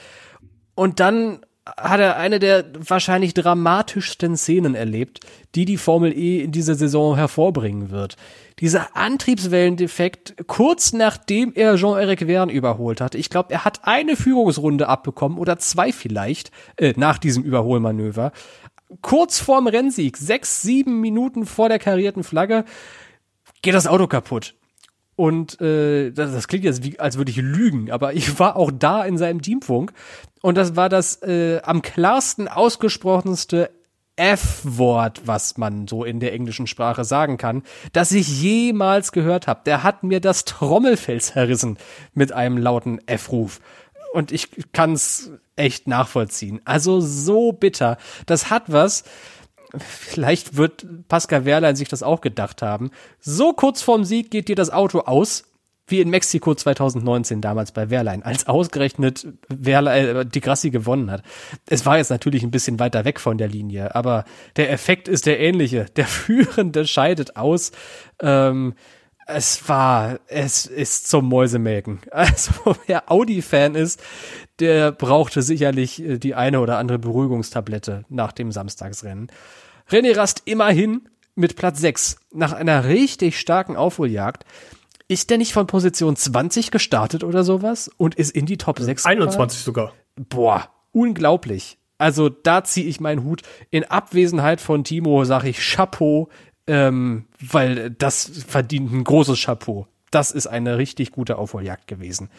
Und 0.76 1.00
dann 1.00 1.40
hat 1.76 2.00
er 2.00 2.18
eine 2.18 2.40
der 2.40 2.66
wahrscheinlich 2.78 3.34
dramatischsten 3.34 4.38
Szenen 4.38 4.76
erlebt, 4.76 5.20
die 5.56 5.66
die 5.66 5.78
Formel 5.78 6.18
E 6.18 6.42
in 6.42 6.52
dieser 6.52 6.76
Saison 6.76 7.16
hervorbringen 7.16 7.90
wird. 7.90 8.16
Dieser 8.60 8.96
Antriebswellendefekt 8.96 10.36
kurz 10.48 10.94
nachdem 10.94 11.54
er 11.54 11.76
Jean-Eric 11.76 12.26
Verne 12.26 12.52
überholt 12.52 13.02
hat. 13.02 13.16
Ich 13.16 13.30
glaube, 13.30 13.54
er 13.54 13.66
hat 13.66 13.82
eine 13.84 14.16
Führungsrunde 14.16 14.88
abbekommen 14.88 15.38
oder 15.38 15.60
zwei 15.60 15.92
vielleicht 15.92 16.52
äh, 16.78 16.94
nach 16.98 17.18
diesem 17.18 17.44
Überholmanöver. 17.44 18.32
Kurz 19.02 19.40
vorm 19.40 19.68
Rennsieg, 19.68 20.18
sechs, 20.18 20.62
sieben 20.62 21.02
Minuten 21.02 21.46
vor 21.46 21.70
der 21.70 21.80
karierten 21.80 22.24
Flagge, 22.24 22.66
geht 23.62 23.74
das 23.74 23.88
Auto 23.88 24.08
kaputt. 24.08 24.57
Und 25.18 25.60
äh, 25.60 26.12
das, 26.12 26.32
das 26.32 26.48
klingt 26.48 26.64
jetzt 26.64 26.84
wie, 26.84 27.00
als 27.00 27.18
würde 27.18 27.32
ich 27.32 27.38
lügen, 27.38 27.90
aber 27.90 28.14
ich 28.14 28.40
war 28.40 28.56
auch 28.56 28.72
da 28.72 29.04
in 29.04 29.18
seinem 29.18 29.42
Teamfunk 29.42 29.92
und 30.44 30.56
das 30.56 30.76
war 30.76 30.90
das 30.90 31.24
äh, 31.24 31.60
am 31.64 31.82
klarsten 31.82 32.48
ausgesprochenste 32.48 33.72
F-Wort, 34.16 35.24
was 35.26 35.58
man 35.58 35.88
so 35.88 36.04
in 36.04 36.20
der 36.20 36.34
englischen 36.34 36.68
Sprache 36.68 37.04
sagen 37.04 37.38
kann, 37.38 37.64
das 37.94 38.12
ich 38.12 38.42
jemals 38.42 39.12
gehört 39.12 39.48
habe. 39.48 39.62
Der 39.66 39.82
hat 39.82 40.04
mir 40.04 40.22
das 40.22 40.46
Trommelfell 40.46 41.20
zerrissen 41.20 41.78
mit 42.14 42.32
einem 42.32 42.58
lauten 42.58 43.00
F-Ruf. 43.08 43.60
Und 44.14 44.32
ich 44.32 44.50
kann 44.72 44.94
es 44.94 45.32
echt 45.56 45.88
nachvollziehen. 45.88 46.62
Also 46.64 47.02
so 47.02 47.52
bitter. 47.52 47.98
Das 48.28 48.50
hat 48.50 48.64
was. 48.68 49.04
Vielleicht 49.76 50.56
wird 50.56 50.86
Pascal 51.08 51.46
Wehrlein 51.46 51.76
sich 51.76 51.90
das 51.90 52.04
auch 52.04 52.22
gedacht 52.22 52.62
haben. 52.62 52.92
So 53.20 53.54
kurz 53.54 53.82
vorm 53.82 54.04
Sieg 54.04 54.32
geht 54.32 54.48
dir 54.48 54.56
das 54.56 54.70
Auto 54.70 55.00
aus 55.02 55.44
wie 55.88 56.02
in 56.02 56.10
Mexiko 56.10 56.54
2019 56.54 57.42
damals 57.42 57.72
bei 57.72 57.90
Wehrlein, 57.90 58.22
als 58.22 58.48
ausgerechnet 58.48 59.28
Wehrlein, 59.48 60.16
äh, 60.16 60.26
die 60.26 60.42
Grassi 60.42 60.70
gewonnen 60.70 61.10
hat. 61.10 61.24
Es 61.68 61.86
war 61.86 61.98
jetzt 61.98 62.10
natürlich 62.10 62.44
ein 62.44 62.52
bisschen 62.52 62.80
weiter 62.80 63.06
weg 63.06 63.20
von 63.20 63.38
der 63.38 63.48
Linie, 63.48 63.96
aber 63.96 64.26
der 64.58 64.70
Effekt 64.72 65.08
ist 65.08 65.26
der 65.26 65.40
ähnliche. 65.40 65.86
Der 65.96 66.06
Führende 66.06 66.86
scheidet 66.86 67.38
aus. 67.38 67.72
Ähm, 68.22 68.74
es 69.28 69.68
war, 69.68 70.20
es 70.28 70.66
ist 70.66 71.10
zum 71.10 71.28
Mäusemelken. 71.28 72.00
Also 72.12 72.76
wer 72.88 73.12
Audi-Fan 73.12 73.76
ist, 73.76 74.02
der 74.60 74.92
brauchte 74.92 75.42
sicherlich 75.42 76.02
äh, 76.02 76.18
die 76.18 76.36
eine 76.36 76.60
oder 76.62 76.78
andere 76.78 77.00
Beruhigungstablette 77.00 78.06
nach 78.10 78.32
dem 78.32 78.52
Samstagsrennen. 78.52 79.28
René 79.90 80.16
Rast 80.16 80.44
immerhin 80.46 81.10
mit 81.36 81.56
Platz 81.56 81.80
6 81.80 82.18
nach 82.34 82.54
einer 82.54 82.86
richtig 82.86 83.40
starken 83.40 83.76
Aufholjagd 83.76 84.44
ist 85.08 85.30
der 85.30 85.38
nicht 85.38 85.54
von 85.54 85.68
Position 85.68 86.16
20 86.16 86.72
gestartet 86.72 87.24
oder 87.24 87.44
sowas 87.44 87.90
und 87.98 88.16
ist 88.16 88.32
in 88.32 88.46
die 88.46 88.58
Top 88.58 88.80
6 88.80 89.06
21 89.06 89.62
sogar. 89.62 89.94
Boah, 90.16 90.70
unglaublich. 90.92 91.78
Also 91.98 92.30
da 92.30 92.64
ziehe 92.64 92.88
ich 92.88 93.00
meinen 93.00 93.24
Hut. 93.24 93.42
In 93.70 93.84
Abwesenheit 93.86 94.62
von 94.62 94.84
Timo 94.84 95.24
sage 95.24 95.50
ich 95.50 95.60
Chapeau, 95.60 96.30
ähm, 96.68 97.26
weil 97.40 97.90
das 97.92 98.30
verdient 98.48 98.92
ein 98.92 99.04
großes 99.04 99.42
Chapeau. 99.44 99.88
Das 100.12 100.32
ist 100.32 100.48
eine 100.48 100.78
richtig 100.78 101.12
gute 101.12 101.38
Aufholjagd 101.38 101.88
gewesen. 101.88 102.30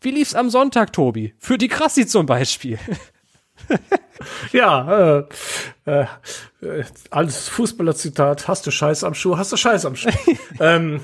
Wie 0.00 0.10
lief's 0.10 0.34
am 0.34 0.50
Sonntag, 0.50 0.92
Tobi? 0.92 1.34
Für 1.38 1.58
die 1.58 1.68
Krassi 1.68 2.06
zum 2.06 2.26
Beispiel. 2.26 2.78
ja, 4.52 5.20
äh, 5.20 5.24
äh, 5.86 6.06
als 7.10 7.48
Fußballerzitat, 7.48 8.48
hast 8.48 8.66
du 8.66 8.70
Scheiß 8.70 9.04
am 9.04 9.14
Schuh, 9.14 9.36
hast 9.36 9.52
du 9.52 9.56
Scheiß 9.56 9.86
am 9.86 9.96
Schuh. 9.96 10.10
ähm, 10.60 11.00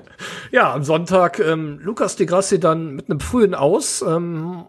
ja, 0.50 0.72
am 0.72 0.82
Sonntag 0.82 1.38
ähm, 1.38 1.78
Lukas 1.82 2.16
de 2.16 2.26
Grassi 2.26 2.58
dann 2.58 2.94
mit 2.94 3.10
einem 3.10 3.20
frühen 3.20 3.54
Aus 3.54 4.02
ähm, 4.02 4.66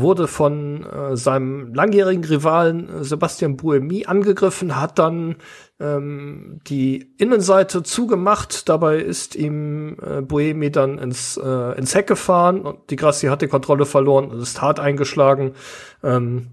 wurde 0.00 0.26
von 0.26 0.84
äh, 0.84 1.16
seinem 1.16 1.74
langjährigen 1.74 2.24
Rivalen 2.24 2.88
äh, 2.88 3.04
Sebastian 3.04 3.56
Buemi 3.56 4.06
angegriffen, 4.06 4.80
hat 4.80 4.98
dann 4.98 5.36
ähm, 5.80 6.60
die 6.66 7.12
Innenseite 7.18 7.82
zugemacht. 7.82 8.68
Dabei 8.68 8.98
ist 8.98 9.34
ihm 9.34 9.96
äh, 10.00 10.22
Buemi 10.22 10.70
dann 10.70 10.98
ins, 10.98 11.36
äh, 11.36 11.78
ins 11.78 11.94
Heck 11.94 12.06
gefahren 12.06 12.62
und 12.62 12.90
die 12.90 12.96
Grassi 12.96 13.26
hat 13.26 13.42
die 13.42 13.48
Kontrolle 13.48 13.86
verloren 13.86 14.30
und 14.30 14.40
ist 14.40 14.62
hart 14.62 14.80
eingeschlagen. 14.80 15.52
Ähm, 16.02 16.48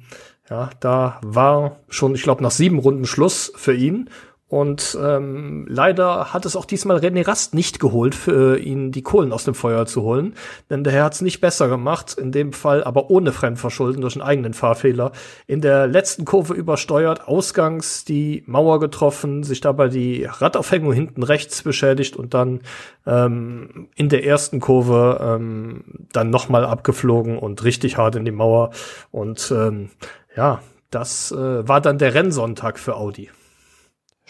ja, 0.49 0.71
da 0.79 1.19
war 1.23 1.77
schon, 1.89 2.15
ich 2.15 2.23
glaube, 2.23 2.41
nach 2.41 2.51
sieben 2.51 2.79
Runden 2.79 3.05
Schluss 3.05 3.53
für 3.55 3.73
ihn. 3.73 4.09
Und 4.49 4.97
ähm, 4.99 5.67
leider 5.69 6.33
hat 6.33 6.43
es 6.45 6.55
auch 6.55 6.65
diesmal 6.65 6.97
René 6.97 7.25
Rast 7.25 7.53
nicht 7.53 7.79
geholt, 7.79 8.15
für 8.15 8.57
ihn 8.57 8.91
die 8.91 9.03
Kohlen 9.03 9.31
aus 9.31 9.43
dem 9.43 9.53
Feuer 9.53 9.85
zu 9.85 10.01
holen. 10.01 10.33
Denn 10.71 10.83
der 10.83 10.91
Herr 10.91 11.03
hat 11.05 11.13
es 11.13 11.21
nicht 11.21 11.39
besser 11.39 11.67
gemacht, 11.67 12.15
in 12.19 12.31
dem 12.31 12.51
Fall 12.51 12.83
aber 12.83 13.11
ohne 13.11 13.31
Fremdverschulden 13.31 14.01
durch 14.01 14.15
einen 14.15 14.23
eigenen 14.23 14.55
Fahrfehler. 14.55 15.11
In 15.45 15.61
der 15.61 15.85
letzten 15.85 16.25
Kurve 16.25 16.55
übersteuert, 16.55 17.27
ausgangs 17.27 18.05
die 18.05 18.43
Mauer 18.47 18.79
getroffen, 18.79 19.43
sich 19.43 19.61
dabei 19.61 19.87
die 19.87 20.23
Radaufhängung 20.25 20.93
hinten 20.93 21.21
rechts 21.21 21.61
beschädigt 21.61 22.15
und 22.15 22.33
dann 22.33 22.61
ähm, 23.05 23.89
in 23.95 24.09
der 24.09 24.25
ersten 24.25 24.59
Kurve 24.59 25.19
ähm, 25.21 25.83
dann 26.11 26.31
nochmal 26.31 26.65
abgeflogen 26.65 27.37
und 27.37 27.63
richtig 27.63 27.97
hart 27.97 28.15
in 28.15 28.25
die 28.25 28.31
Mauer. 28.31 28.71
Und 29.11 29.53
ähm, 29.55 29.91
ja, 30.35 30.63
das 30.89 31.31
äh, 31.31 31.67
war 31.67 31.81
dann 31.81 31.99
der 31.99 32.15
Rennsonntag 32.15 32.79
für 32.79 32.95
Audi. 32.95 33.29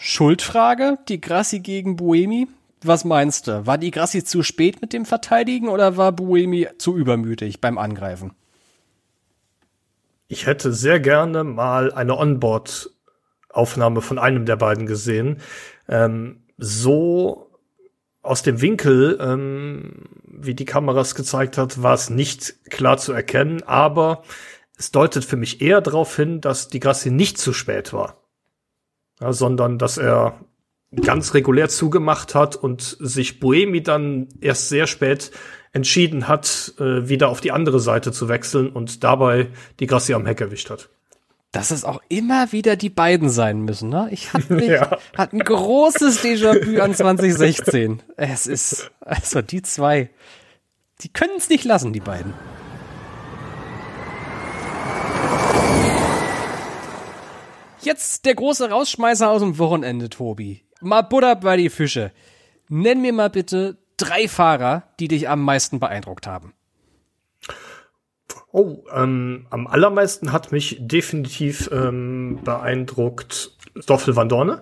Schuldfrage, 0.02 0.96
die 1.08 1.20
Grassi 1.20 1.60
gegen 1.60 1.96
Buemi. 1.96 2.48
Was 2.82 3.04
meinst 3.04 3.46
du? 3.46 3.66
War 3.66 3.76
die 3.76 3.90
Grassi 3.90 4.24
zu 4.24 4.42
spät 4.42 4.80
mit 4.80 4.94
dem 4.94 5.04
Verteidigen 5.04 5.68
oder 5.68 5.98
war 5.98 6.12
Buemi 6.12 6.68
zu 6.78 6.96
übermütig 6.96 7.60
beim 7.60 7.76
Angreifen? 7.76 8.32
Ich 10.26 10.46
hätte 10.46 10.72
sehr 10.72 11.00
gerne 11.00 11.44
mal 11.44 11.92
eine 11.92 12.16
Onboard-Aufnahme 12.16 14.00
von 14.00 14.18
einem 14.18 14.46
der 14.46 14.56
beiden 14.56 14.86
gesehen. 14.86 15.42
Ähm, 15.86 16.44
so 16.56 17.50
aus 18.22 18.42
dem 18.42 18.62
Winkel, 18.62 19.18
ähm, 19.20 20.06
wie 20.24 20.54
die 20.54 20.64
Kameras 20.64 21.14
gezeigt 21.14 21.58
hat, 21.58 21.82
war 21.82 21.92
es 21.92 22.08
nicht 22.08 22.70
klar 22.70 22.96
zu 22.96 23.12
erkennen, 23.12 23.62
aber 23.64 24.22
es 24.78 24.92
deutet 24.92 25.26
für 25.26 25.36
mich 25.36 25.60
eher 25.60 25.82
darauf 25.82 26.16
hin, 26.16 26.40
dass 26.40 26.68
die 26.68 26.80
Grassi 26.80 27.10
nicht 27.10 27.36
zu 27.36 27.52
spät 27.52 27.92
war 27.92 28.19
ja, 29.20 29.32
sondern 29.32 29.78
dass 29.78 29.98
er 29.98 30.40
ganz 31.04 31.34
regulär 31.34 31.68
zugemacht 31.68 32.34
hat 32.34 32.56
und 32.56 32.96
sich 32.98 33.38
Boemi 33.38 33.82
dann 33.82 34.28
erst 34.40 34.68
sehr 34.68 34.86
spät 34.86 35.30
entschieden 35.72 36.26
hat, 36.26 36.74
äh, 36.78 37.08
wieder 37.08 37.28
auf 37.28 37.40
die 37.40 37.52
andere 37.52 37.78
Seite 37.78 38.10
zu 38.12 38.28
wechseln 38.28 38.70
und 38.70 39.04
dabei 39.04 39.48
die 39.78 39.86
Grassi 39.86 40.14
am 40.14 40.26
Heck 40.26 40.40
erwischt 40.40 40.70
hat. 40.70 40.88
Dass 41.52 41.70
es 41.70 41.84
auch 41.84 42.00
immer 42.08 42.52
wieder 42.52 42.76
die 42.76 42.90
beiden 42.90 43.28
sein 43.28 43.60
müssen, 43.62 43.88
ne? 43.88 44.08
Ich 44.10 44.32
hatte 44.32 44.52
mich, 44.54 44.68
ja. 44.68 44.98
hat 45.16 45.32
ein 45.32 45.40
großes 45.40 46.24
Déjà-vu 46.24 46.80
an 46.80 46.94
2016. 46.94 48.02
Es 48.16 48.46
ist, 48.46 48.90
also 49.00 49.42
die 49.42 49.62
zwei, 49.62 50.10
die 51.02 51.12
können 51.12 51.34
es 51.38 51.48
nicht 51.48 51.64
lassen, 51.64 51.92
die 51.92 52.00
beiden. 52.00 52.34
Jetzt 57.82 58.26
der 58.26 58.34
große 58.34 58.68
Rausschmeißer 58.70 59.30
aus 59.30 59.40
dem 59.40 59.58
Wochenende, 59.58 60.10
Tobi. 60.10 60.62
Mal 60.82 61.02
Butter 61.02 61.36
bei 61.36 61.56
die 61.56 61.70
Fische. 61.70 62.12
Nenn 62.68 63.00
mir 63.00 63.12
mal 63.12 63.30
bitte 63.30 63.78
drei 63.96 64.28
Fahrer, 64.28 64.84
die 64.98 65.08
dich 65.08 65.28
am 65.28 65.42
meisten 65.42 65.80
beeindruckt 65.80 66.26
haben. 66.26 66.52
Oh, 68.52 68.84
ähm, 68.92 69.46
am 69.50 69.66
allermeisten 69.66 70.32
hat 70.32 70.52
mich 70.52 70.76
definitiv 70.80 71.70
ähm, 71.72 72.40
beeindruckt 72.44 73.56
Stoffel 73.78 74.16
van 74.16 74.28
Dorne. 74.28 74.60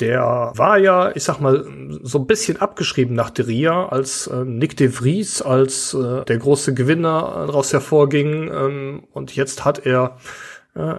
Der 0.00 0.52
war 0.56 0.78
ja, 0.78 1.14
ich 1.14 1.24
sag 1.24 1.40
mal, 1.40 1.64
so 2.02 2.18
ein 2.18 2.26
bisschen 2.26 2.60
abgeschrieben 2.60 3.14
nach 3.14 3.30
De 3.30 3.44
Ria, 3.44 3.88
als 3.88 4.26
äh, 4.26 4.44
Nick 4.44 4.76
de 4.76 4.88
Vries 4.88 5.42
als 5.42 5.94
äh, 5.94 6.24
der 6.24 6.38
große 6.38 6.74
Gewinner 6.74 7.44
daraus 7.46 7.72
hervorging. 7.72 8.50
Ähm, 8.52 9.04
und 9.12 9.36
jetzt 9.36 9.64
hat 9.64 9.86
er 9.86 10.16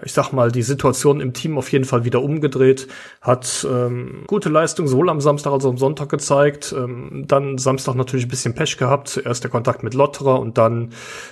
ich 0.04 0.14
sag 0.14 0.32
mal, 0.32 0.52
die 0.52 0.62
Situation 0.62 1.22
im 1.22 1.34
Team 1.34 1.58
auf 1.58 1.72
jeden 1.72 1.86
Fall 1.86 2.06
wieder 2.06 2.22
umgedreht, 2.22 2.88
hat 3.22 3.68
ähm, 3.70 4.24
gute 4.28 4.50
Leistung 4.50 4.88
sowohl 4.88 5.10
am 5.10 5.22
Samstag 5.22 5.52
als 5.52 5.66
auch 5.66 5.70
am 5.70 5.78
Sonntag 5.78 6.10
gezeigt. 6.10 6.74
Ähm, 6.78 7.26
dann 7.28 7.58
Samstag 7.58 7.96
natürlich 7.96 8.26
ein 8.26 8.30
bisschen 8.30 8.56
Pech 8.56 8.78
gehabt. 8.78 9.10
Zuerst 9.10 9.44
der 9.44 9.52
Kontakt 9.52 9.84
mit 9.84 9.94
Lotterer 9.94 10.40
und 10.40 10.58
dann 10.58 10.90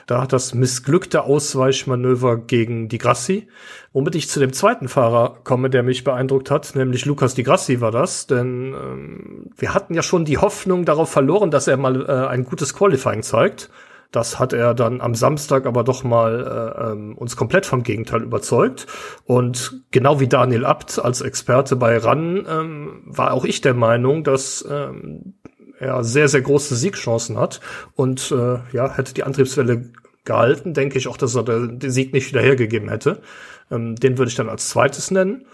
da 0.08 0.22
hat 0.22 0.34
das 0.34 0.54
missglückte 0.54 1.24
Ausweichmanöver 1.24 2.38
gegen 2.38 2.90
Di 2.90 2.98
Grassi. 2.98 3.48
Womit 3.94 4.16
ich 4.16 4.30
zu 4.30 4.40
dem 4.40 4.54
zweiten 4.54 4.88
Fahrer 4.88 5.38
komme, 5.44 5.70
der 5.70 5.84
mich 5.84 6.04
beeindruckt 6.04 6.52
hat, 6.52 6.76
nämlich 6.76 7.06
Lukas 7.06 7.34
Di 7.34 7.44
Grassi 7.44 7.82
war 7.82 7.92
das. 7.92 8.28
Denn 8.28 8.74
ähm, 8.74 9.52
wir 9.58 9.74
hatten 9.74 9.94
ja 9.94 10.04
schon 10.04 10.26
die 10.26 10.38
Hoffnung 10.38 10.86
darauf 10.86 11.10
verloren, 11.10 11.52
dass 11.52 11.68
er 11.68 11.78
mal 11.78 12.06
äh, 12.08 12.28
ein 12.28 12.44
gutes 12.44 12.74
Qualifying 12.74 13.24
zeigt. 13.24 13.70
Das 14.12 14.40
hat 14.40 14.54
er 14.54 14.74
dann 14.74 15.02
am 15.02 15.14
Samstag 15.14 15.68
aber 15.68 15.84
doch 15.84 16.04
mal 16.04 16.76
äh, 16.78 16.92
ähm, 16.92 17.16
uns 17.16 17.36
komplett 17.36 17.66
vom 17.68 17.84
Gegenteil 17.84 18.24
überzeugt. 18.24 18.88
Und 19.26 19.84
genau 19.92 20.20
wie 20.20 20.28
Daniel 20.28 20.66
Abt 20.66 20.98
als 20.98 21.22
Experte 21.22 21.76
bei 21.76 21.98
RAN 21.98 22.46
ähm, 22.50 23.02
war 23.06 23.34
auch 23.34 23.46
ich 23.46 23.62
der 23.62 23.76
Meinung, 23.76 24.24
dass 24.24 24.66
ähm, 24.70 25.36
er 25.80 26.04
sehr, 26.04 26.28
sehr 26.28 26.42
große 26.42 26.76
Siegchancen 26.76 27.38
hat. 27.38 27.62
Und 27.96 28.32
äh, 28.32 28.60
ja, 28.72 28.96
hätte 28.96 29.14
die 29.14 29.24
Antriebswelle 29.24 29.92
gehalten, 30.26 30.74
denke 30.74 30.98
ich 30.98 31.08
auch, 31.08 31.18
dass 31.18 31.36
er 31.36 31.44
den 31.44 31.92
Sieg 31.92 32.12
nicht 32.12 32.30
wieder 32.30 32.42
hergegeben 32.42 32.90
hätte. 32.90 33.22
Ähm, 33.70 33.96
den 33.96 34.18
würde 34.18 34.30
ich 34.30 34.36
dann 34.36 34.50
als 34.50 34.70
zweites 34.70 35.12
nennen. 35.12 35.46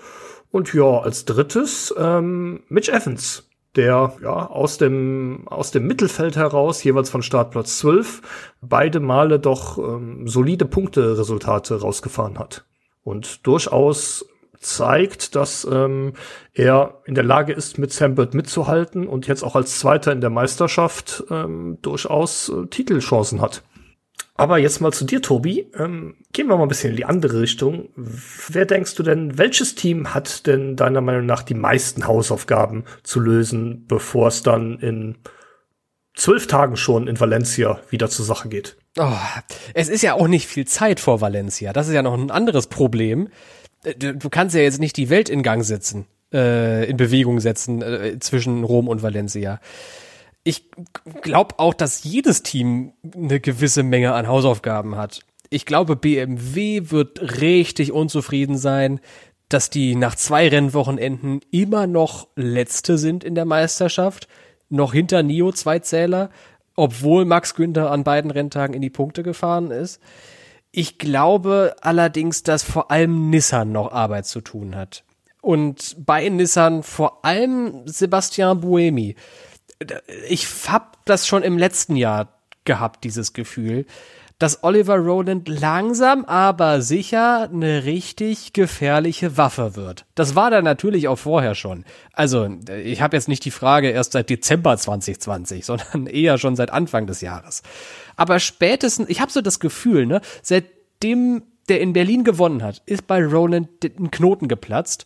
Und 0.51 0.73
ja, 0.73 0.99
als 0.99 1.25
drittes 1.25 1.93
ähm, 1.97 2.63
Mitch 2.69 2.89
Evans 2.89 3.44
der 3.75 4.13
ja 4.21 4.47
aus 4.47 4.77
dem 4.77 5.47
aus 5.47 5.71
dem 5.71 5.87
Mittelfeld 5.87 6.35
heraus 6.35 6.83
jeweils 6.83 7.09
von 7.09 7.21
Startplatz 7.21 7.79
12 7.79 8.21
beide 8.61 8.99
Male 8.99 9.39
doch 9.39 9.77
ähm, 9.77 10.27
solide 10.27 10.65
Punkteresultate 10.65 11.81
rausgefahren 11.81 12.39
hat 12.39 12.65
und 13.03 13.45
durchaus 13.45 14.25
zeigt, 14.59 15.35
dass 15.35 15.67
ähm, 15.71 16.13
er 16.53 17.01
in 17.05 17.15
der 17.15 17.23
Lage 17.23 17.53
ist, 17.53 17.77
mit 17.77 17.93
Sam 17.93 18.15
Bird 18.15 18.33
mitzuhalten 18.33 19.07
und 19.07 19.27
jetzt 19.27 19.43
auch 19.43 19.55
als 19.55 19.79
Zweiter 19.79 20.11
in 20.11 20.21
der 20.21 20.29
Meisterschaft 20.29 21.23
ähm, 21.29 21.77
durchaus 21.81 22.49
äh, 22.49 22.65
Titelchancen 22.67 23.41
hat. 23.41 23.63
Aber 24.37 24.57
jetzt 24.57 24.81
mal 24.81 24.91
zu 24.91 25.05
dir, 25.05 25.21
Tobi. 25.21 25.71
Ähm, 25.77 26.17
gehen 26.33 26.47
wir 26.47 26.57
mal 26.57 26.63
ein 26.63 26.67
bisschen 26.67 26.91
in 26.91 26.97
die 26.97 27.05
andere 27.05 27.39
Richtung. 27.39 27.89
Wer 27.95 28.65
denkst 28.65 28.95
du 28.95 29.03
denn, 29.03 29.37
welches 29.37 29.75
Team 29.75 30.13
hat 30.13 30.45
denn 30.45 30.75
deiner 30.75 30.99
Meinung 30.99 31.25
nach 31.25 31.41
die 31.41 31.53
meisten 31.53 32.05
Hausaufgaben 32.05 32.83
zu 33.03 33.21
lösen, 33.21 33.85
bevor 33.87 34.27
es 34.27 34.43
dann 34.43 34.77
in 34.79 35.15
zwölf 36.15 36.47
Tagen 36.47 36.75
schon 36.75 37.07
in 37.07 37.17
Valencia 37.17 37.79
wieder 37.89 38.09
zur 38.09 38.25
Sache 38.25 38.49
geht? 38.49 38.75
Oh, 38.97 39.13
es 39.73 39.87
ist 39.87 40.01
ja 40.01 40.13
auch 40.13 40.27
nicht 40.27 40.47
viel 40.47 40.67
Zeit 40.67 40.99
vor 40.99 41.21
Valencia. 41.21 41.71
Das 41.71 41.87
ist 41.87 41.93
ja 41.93 42.01
noch 42.01 42.13
ein 42.13 42.29
anderes 42.29 42.67
Problem. 42.67 43.29
Äh, 43.83 43.95
du 43.95 44.29
kannst 44.29 44.53
ja 44.53 44.61
jetzt 44.61 44.81
nicht 44.81 44.97
die 44.97 45.09
Welt 45.09 45.29
in 45.29 45.43
Gang 45.43 45.63
setzen, 45.63 46.07
äh, 46.33 46.89
in 46.89 46.97
Bewegung 46.97 47.39
setzen 47.39 47.81
äh, 47.81 48.19
zwischen 48.19 48.65
Rom 48.65 48.89
und 48.89 49.01
Valencia 49.01 49.61
ich 50.45 50.69
glaube 51.23 51.55
auch, 51.57 51.73
dass 51.73 52.03
jedes 52.03 52.43
Team 52.43 52.93
eine 53.13 53.39
gewisse 53.39 53.81
Menge 53.81 54.13
an 54.13 54.27
Hausaufgaben 54.27 54.95
hat. 54.95 55.21
Ich 55.49 55.65
glaube, 55.65 55.95
BMW 55.95 56.91
wird 56.91 57.41
richtig 57.41 57.91
unzufrieden 57.91 58.55
sein, 58.55 58.99
dass 59.49 59.71
die 59.71 59.95
nach 59.95 60.15
zwei 60.15 60.47
Rennwochenenden 60.47 61.41
immer 61.49 61.87
noch 61.87 62.27
Letzte 62.35 62.99
sind 62.99 63.23
in 63.23 63.33
der 63.33 63.45
Meisterschaft, 63.45 64.27
noch 64.69 64.93
hinter 64.93 65.23
Nio 65.23 65.51
zwei 65.51 65.79
Zähler, 65.79 66.29
obwohl 66.75 67.25
Max 67.25 67.55
Günther 67.55 67.89
an 67.89 68.03
beiden 68.03 68.29
Renntagen 68.29 68.75
in 68.75 68.81
die 68.81 68.89
Punkte 68.91 69.23
gefahren 69.23 69.71
ist. 69.71 69.99
Ich 70.71 70.99
glaube 70.99 71.75
allerdings, 71.81 72.43
dass 72.43 72.61
vor 72.61 72.91
allem 72.91 73.31
Nissan 73.31 73.71
noch 73.71 73.91
Arbeit 73.91 74.27
zu 74.27 74.41
tun 74.41 74.75
hat. 74.75 75.03
Und 75.41 75.95
bei 76.05 76.29
Nissan 76.29 76.83
vor 76.83 77.25
allem 77.25 77.87
Sebastian 77.87 78.59
Buemi 78.61 79.15
ich 80.27 80.47
hab 80.67 81.03
das 81.05 81.27
schon 81.27 81.43
im 81.43 81.57
letzten 81.57 81.95
Jahr 81.95 82.29
gehabt, 82.65 83.03
dieses 83.03 83.33
Gefühl, 83.33 83.85
dass 84.39 84.63
Oliver 84.63 84.97
Rowland 84.97 85.47
langsam, 85.47 86.25
aber 86.25 86.81
sicher 86.81 87.49
eine 87.49 87.85
richtig 87.85 88.51
gefährliche 88.51 89.37
Waffe 89.37 89.77
wird. 89.77 90.05
Das 90.15 90.35
war 90.35 90.51
da 90.51 90.61
natürlich 90.61 91.07
auch 91.07 91.17
vorher 91.17 91.55
schon. 91.55 91.85
Also, 92.11 92.49
ich 92.83 93.01
habe 93.01 93.15
jetzt 93.15 93.29
nicht 93.29 93.45
die 93.45 93.51
Frage 93.51 93.89
erst 93.91 94.11
seit 94.11 94.29
Dezember 94.29 94.75
2020, 94.77 95.65
sondern 95.65 96.07
eher 96.07 96.37
schon 96.37 96.55
seit 96.55 96.71
Anfang 96.71 97.07
des 97.07 97.21
Jahres. 97.21 97.63
Aber 98.17 98.39
spätestens, 98.39 99.09
ich 99.09 99.21
habe 99.21 99.31
so 99.31 99.41
das 99.41 99.59
Gefühl, 99.59 100.05
ne, 100.05 100.21
seitdem 100.41 101.43
der 101.69 101.81
in 101.81 101.93
Berlin 101.93 102.23
gewonnen 102.23 102.61
hat, 102.61 102.81
ist 102.85 103.07
bei 103.07 103.23
Rowland 103.23 103.69
ein 103.83 104.11
Knoten 104.11 104.47
geplatzt 104.47 105.05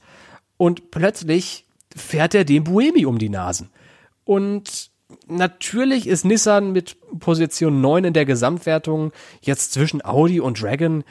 und 0.57 0.91
plötzlich 0.91 1.65
fährt 1.95 2.35
er 2.35 2.43
dem 2.43 2.65
Buemi 2.65 3.05
um 3.05 3.17
die 3.17 3.29
Nasen. 3.29 3.69
Und 4.29 4.91
natürlich 5.27 6.05
ist 6.05 6.23
Nissan 6.23 6.71
mit 6.71 6.97
Position 7.19 7.81
9 7.81 8.03
in 8.03 8.13
der 8.13 8.25
Gesamtwertung 8.25 9.11
jetzt 9.41 9.71
zwischen 9.71 10.05
Audi 10.05 10.39
und 10.39 10.61
Dragon 10.61 11.03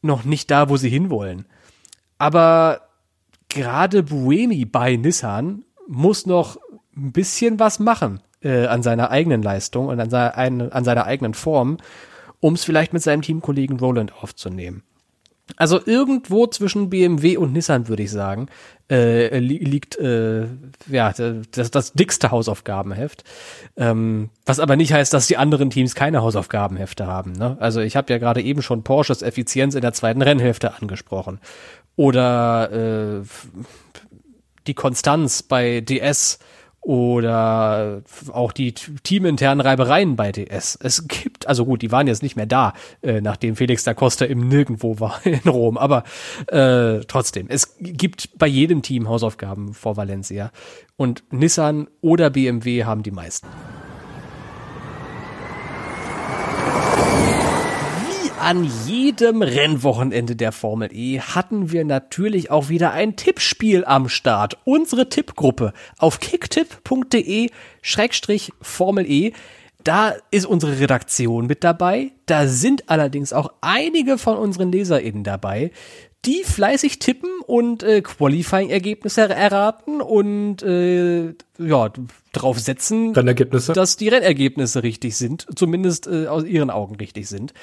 noch 0.00 0.24
nicht 0.24 0.50
da, 0.50 0.70
wo 0.70 0.78
sie 0.78 0.88
hinwollen. 0.88 1.44
Aber 2.16 2.88
gerade 3.50 4.04
Buemi 4.04 4.64
bei 4.64 4.96
Nissan 4.96 5.66
muss 5.86 6.24
noch 6.24 6.56
ein 6.96 7.12
bisschen 7.12 7.58
was 7.58 7.80
machen 7.80 8.22
äh, 8.40 8.64
an 8.64 8.82
seiner 8.82 9.10
eigenen 9.10 9.42
Leistung 9.42 9.88
und 9.88 10.00
an, 10.00 10.08
seiner, 10.08 10.74
an 10.74 10.84
seiner 10.84 11.04
eigenen 11.04 11.34
Form, 11.34 11.76
um 12.40 12.54
es 12.54 12.64
vielleicht 12.64 12.94
mit 12.94 13.02
seinem 13.02 13.20
Teamkollegen 13.20 13.78
Roland 13.78 14.14
aufzunehmen. 14.22 14.84
Also 15.56 15.78
irgendwo 15.84 16.46
zwischen 16.46 16.88
BMW 16.88 17.36
und 17.36 17.52
Nissan 17.52 17.88
würde 17.88 18.02
ich 18.02 18.10
sagen, 18.10 18.48
äh, 18.90 19.38
li 19.38 19.58
liegt 19.58 19.96
äh, 19.96 20.46
ja 20.88 21.12
das, 21.52 21.70
das 21.70 21.92
dickste 21.92 22.30
Hausaufgabenheft. 22.30 23.24
Ähm, 23.76 24.30
was 24.46 24.58
aber 24.58 24.76
nicht 24.76 24.92
heißt, 24.92 25.12
dass 25.12 25.26
die 25.26 25.36
anderen 25.36 25.70
Teams 25.70 25.94
keine 25.94 26.22
Hausaufgabenhefte 26.22 27.06
haben. 27.06 27.32
Ne? 27.32 27.56
Also 27.60 27.80
ich 27.80 27.94
habe 27.94 28.12
ja 28.12 28.18
gerade 28.18 28.40
eben 28.40 28.62
schon 28.62 28.84
Porsches 28.84 29.22
Effizienz 29.22 29.74
in 29.74 29.82
der 29.82 29.92
zweiten 29.92 30.22
Rennhälfte 30.22 30.74
angesprochen. 30.74 31.40
Oder 31.96 33.20
äh, 33.20 33.22
die 34.66 34.74
Konstanz 34.74 35.42
bei 35.42 35.80
DS 35.82 36.38
oder 36.84 38.02
auch 38.30 38.52
die 38.52 38.72
teaminternen 38.72 39.66
Reibereien 39.66 40.16
bei 40.16 40.32
DS. 40.32 40.78
Es 40.80 41.08
gibt, 41.08 41.48
also 41.48 41.64
gut, 41.64 41.80
die 41.80 41.90
waren 41.90 42.06
jetzt 42.06 42.22
nicht 42.22 42.36
mehr 42.36 42.46
da, 42.46 42.74
äh, 43.02 43.22
nachdem 43.22 43.56
Felix 43.56 43.84
da 43.84 43.94
Costa 43.94 44.26
im 44.26 44.48
Nirgendwo 44.48 45.00
war 45.00 45.20
in 45.24 45.48
Rom, 45.48 45.78
aber 45.78 46.04
äh, 46.48 47.00
trotzdem, 47.08 47.46
es 47.48 47.76
gibt 47.80 48.38
bei 48.38 48.46
jedem 48.46 48.82
Team 48.82 49.08
Hausaufgaben 49.08 49.72
vor 49.72 49.96
Valencia 49.96 50.52
und 50.96 51.24
Nissan 51.32 51.88
oder 52.02 52.28
BMW 52.30 52.84
haben 52.84 53.02
die 53.02 53.10
meisten. 53.10 53.48
An 58.44 58.70
jedem 58.86 59.40
Rennwochenende 59.40 60.36
der 60.36 60.52
Formel 60.52 60.90
E 60.92 61.18
hatten 61.18 61.72
wir 61.72 61.82
natürlich 61.86 62.50
auch 62.50 62.68
wieder 62.68 62.92
ein 62.92 63.16
Tippspiel 63.16 63.86
am 63.86 64.10
Start. 64.10 64.58
Unsere 64.64 65.08
Tippgruppe 65.08 65.72
auf 65.96 66.20
kicktipp.de 66.20 67.48
Schrägstrich 67.80 68.52
Formel 68.60 69.10
E. 69.10 69.32
Da 69.82 70.12
ist 70.30 70.44
unsere 70.44 70.78
Redaktion 70.78 71.46
mit 71.46 71.64
dabei. 71.64 72.12
Da 72.26 72.46
sind 72.46 72.90
allerdings 72.90 73.32
auch 73.32 73.50
einige 73.62 74.18
von 74.18 74.36
unseren 74.36 74.70
LeserInnen 74.70 75.24
dabei, 75.24 75.70
die 76.26 76.42
fleißig 76.44 76.98
tippen 76.98 77.30
und 77.46 77.82
äh, 77.82 78.02
Qualifying-Ergebnisse 78.02 79.22
erraten 79.22 80.02
und 80.02 80.62
äh, 80.62 81.34
ja, 81.58 81.90
drauf 82.32 82.58
setzen, 82.58 83.14
dass 83.14 83.96
die 83.96 84.08
Rennergebnisse 84.08 84.82
richtig 84.82 85.16
sind, 85.16 85.46
zumindest 85.54 86.06
äh, 86.06 86.26
aus 86.26 86.44
ihren 86.44 86.68
Augen 86.68 86.96
richtig 86.96 87.26
sind. 87.28 87.54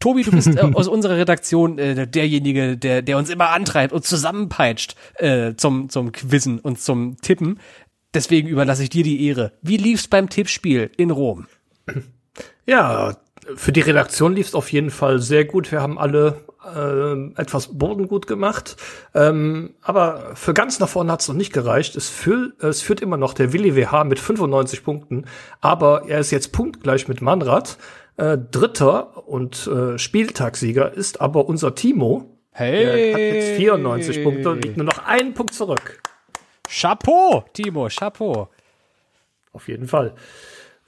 Tobi, 0.00 0.22
du 0.22 0.30
bist 0.30 0.48
äh, 0.48 0.60
aus 0.74 0.88
unserer 0.88 1.16
Redaktion 1.16 1.78
äh, 1.78 2.06
derjenige, 2.06 2.76
der, 2.76 3.02
der 3.02 3.16
uns 3.18 3.30
immer 3.30 3.50
antreibt 3.50 3.92
und 3.92 4.04
zusammenpeitscht 4.04 4.94
äh, 5.14 5.54
zum, 5.56 5.88
zum 5.88 6.12
Quizzen 6.12 6.58
und 6.60 6.80
zum 6.80 7.16
Tippen. 7.20 7.58
Deswegen 8.14 8.48
überlasse 8.48 8.82
ich 8.82 8.90
dir 8.90 9.04
die 9.04 9.26
Ehre. 9.26 9.52
Wie 9.62 9.76
lief's 9.76 10.08
beim 10.08 10.28
Tippspiel 10.28 10.90
in 10.96 11.10
Rom? 11.10 11.46
Ja, 12.66 13.16
für 13.54 13.72
die 13.72 13.80
Redaktion 13.80 14.34
lief's 14.34 14.54
auf 14.54 14.70
jeden 14.70 14.90
Fall 14.90 15.20
sehr 15.20 15.46
gut. 15.46 15.72
Wir 15.72 15.80
haben 15.80 15.98
alle 15.98 16.36
äh, 16.64 17.40
etwas 17.40 17.78
Boden 17.78 18.08
gut 18.08 18.26
gemacht. 18.26 18.76
Ähm, 19.14 19.74
aber 19.80 20.32
für 20.34 20.54
ganz 20.54 20.78
nach 20.80 20.88
vorne 20.88 21.12
hat 21.12 21.20
es 21.20 21.28
noch 21.28 21.34
nicht 21.34 21.52
gereicht. 21.52 21.96
Es, 21.96 22.08
fühl, 22.08 22.54
es 22.60 22.82
führt 22.82 23.00
immer 23.00 23.16
noch 23.16 23.34
der 23.34 23.52
Willi 23.52 23.74
WH 23.74 24.04
mit 24.04 24.18
95 24.18 24.84
Punkten, 24.84 25.24
aber 25.60 26.08
er 26.08 26.20
ist 26.20 26.30
jetzt 26.30 26.52
punktgleich 26.52 27.08
mit 27.08 27.22
Manrad. 27.22 27.78
Äh, 28.18 28.36
Dritter 28.36 29.28
und 29.28 29.68
äh, 29.68 29.96
Spieltagssieger 29.96 30.92
ist 30.92 31.20
aber 31.20 31.48
unser 31.48 31.76
Timo. 31.76 32.36
Hey! 32.50 32.84
Der 32.84 33.14
hat 33.14 33.20
jetzt 33.20 33.56
94 33.56 34.24
Punkte 34.24 34.50
und 34.50 34.64
liegt 34.64 34.76
nur 34.76 34.86
noch 34.86 34.98
einen 35.06 35.34
Punkt 35.34 35.54
zurück. 35.54 36.02
Chapeau, 36.68 37.44
Timo, 37.52 37.86
Chapeau. 37.88 38.48
Auf 39.52 39.68
jeden 39.68 39.86
Fall. 39.86 40.14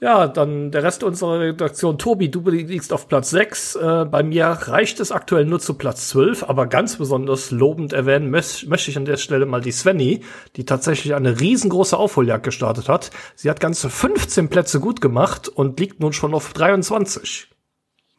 Ja, 0.03 0.27
dann 0.27 0.71
der 0.71 0.81
Rest 0.81 1.03
unserer 1.03 1.39
Redaktion. 1.39 1.99
Tobi, 1.99 2.31
du 2.31 2.41
liegst 2.49 2.91
auf 2.91 3.07
Platz 3.07 3.29
6. 3.29 3.75
Äh, 3.75 4.05
bei 4.09 4.23
mir 4.23 4.45
reicht 4.45 4.99
es 4.99 5.11
aktuell 5.11 5.45
nur 5.45 5.59
zu 5.59 5.75
Platz 5.75 6.09
12, 6.09 6.41
aber 6.41 6.65
ganz 6.65 6.95
besonders 6.95 7.51
lobend 7.51 7.93
erwähnen 7.93 8.31
möchte 8.31 8.89
ich 8.89 8.97
an 8.97 9.05
der 9.05 9.17
Stelle 9.17 9.45
mal 9.45 9.61
die 9.61 9.71
Svenny, 9.71 10.23
die 10.55 10.65
tatsächlich 10.65 11.13
eine 11.13 11.39
riesengroße 11.39 11.95
Aufholjagd 11.95 12.43
gestartet 12.43 12.89
hat. 12.89 13.11
Sie 13.35 13.47
hat 13.47 13.59
ganze 13.59 13.91
15 13.91 14.49
Plätze 14.49 14.79
gut 14.79 15.01
gemacht 15.01 15.47
und 15.49 15.79
liegt 15.79 15.99
nun 15.99 16.13
schon 16.13 16.33
auf 16.33 16.51
23. 16.51 17.51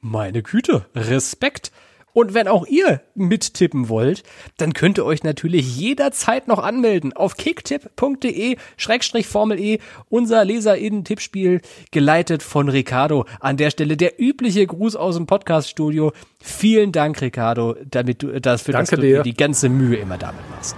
Meine 0.00 0.44
Güte, 0.44 0.86
Respekt. 0.94 1.72
Und 2.12 2.34
wenn 2.34 2.48
auch 2.48 2.66
ihr 2.66 3.00
mittippen 3.14 3.88
wollt, 3.88 4.22
dann 4.58 4.74
könnt 4.74 4.98
ihr 4.98 5.04
euch 5.04 5.22
natürlich 5.22 5.76
jederzeit 5.76 6.48
noch 6.48 6.58
anmelden 6.58 7.12
auf 7.12 7.36
kicktipp.de 7.36 8.56
Schrägstrich 8.76 9.26
Formel 9.26 9.58
E, 9.58 9.78
unser 10.08 10.44
LeserInnen-Tippspiel, 10.44 11.60
geleitet 11.90 12.42
von 12.42 12.68
Ricardo. 12.68 13.26
An 13.40 13.56
der 13.56 13.70
Stelle 13.70 13.96
der 13.96 14.20
übliche 14.20 14.66
Gruß 14.66 14.96
aus 14.96 15.16
dem 15.16 15.26
Podcast-Studio. 15.26 16.12
Vielen 16.40 16.92
Dank, 16.92 17.20
Ricardo, 17.20 17.76
damit 17.84 18.22
du 18.22 18.40
das 18.40 18.62
für 18.62 18.72
Danke 18.72 18.96
das 18.96 19.00
dir. 19.00 19.22
die 19.22 19.34
ganze 19.34 19.68
Mühe 19.68 19.96
immer 19.96 20.18
damit 20.18 20.48
machst. 20.50 20.76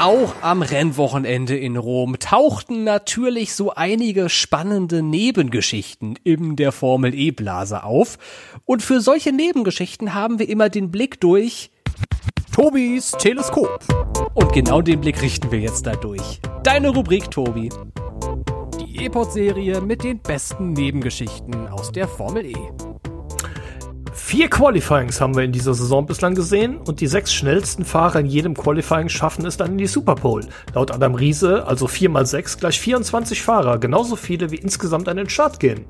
Auch 0.00 0.32
am 0.42 0.62
Rennwochenende 0.62 1.56
in 1.56 1.76
Rom 1.76 2.20
tauchten 2.20 2.84
natürlich 2.84 3.54
so 3.56 3.72
einige 3.72 4.28
spannende 4.28 5.02
Nebengeschichten 5.02 6.16
in 6.22 6.54
der 6.54 6.70
Formel 6.70 7.12
E-Blase 7.14 7.82
auf. 7.82 8.16
Und 8.64 8.80
für 8.80 9.00
solche 9.00 9.32
Nebengeschichten 9.32 10.14
haben 10.14 10.38
wir 10.38 10.48
immer 10.48 10.68
den 10.68 10.92
Blick 10.92 11.20
durch 11.20 11.72
Tobis 12.54 13.10
Teleskop. 13.18 13.80
Und 14.34 14.52
genau 14.52 14.82
den 14.82 15.00
Blick 15.00 15.20
richten 15.20 15.50
wir 15.50 15.58
jetzt 15.58 15.84
da 15.84 15.96
durch. 15.96 16.40
Deine 16.62 16.90
Rubrik, 16.90 17.28
Tobi. 17.32 17.68
Die 18.80 19.04
E-Pod-Serie 19.04 19.80
mit 19.80 20.04
den 20.04 20.20
besten 20.20 20.74
Nebengeschichten 20.74 21.66
aus 21.66 21.90
der 21.90 22.06
Formel 22.06 22.46
E. 22.46 22.54
Vier 24.18 24.50
Qualifyings 24.50 25.22
haben 25.22 25.36
wir 25.36 25.44
in 25.44 25.52
dieser 25.52 25.72
Saison 25.72 26.04
bislang 26.04 26.34
gesehen 26.34 26.76
und 26.76 27.00
die 27.00 27.06
sechs 27.06 27.32
schnellsten 27.32 27.86
Fahrer 27.86 28.20
in 28.20 28.26
jedem 28.26 28.52
Qualifying 28.52 29.08
schaffen 29.08 29.46
es 29.46 29.56
dann 29.56 29.70
in 29.70 29.78
die 29.78 29.86
Superpole. 29.86 30.48
Laut 30.74 30.90
Adam 30.90 31.14
Riese, 31.14 31.66
also 31.66 31.86
4 31.86 32.10
mal 32.10 32.26
6 32.26 32.58
gleich 32.58 32.78
24 32.78 33.40
Fahrer, 33.40 33.78
genauso 33.78 34.16
viele 34.16 34.50
wie 34.50 34.56
insgesamt 34.56 35.08
an 35.08 35.16
den 35.16 35.30
Start 35.30 35.60
gehen. 35.60 35.86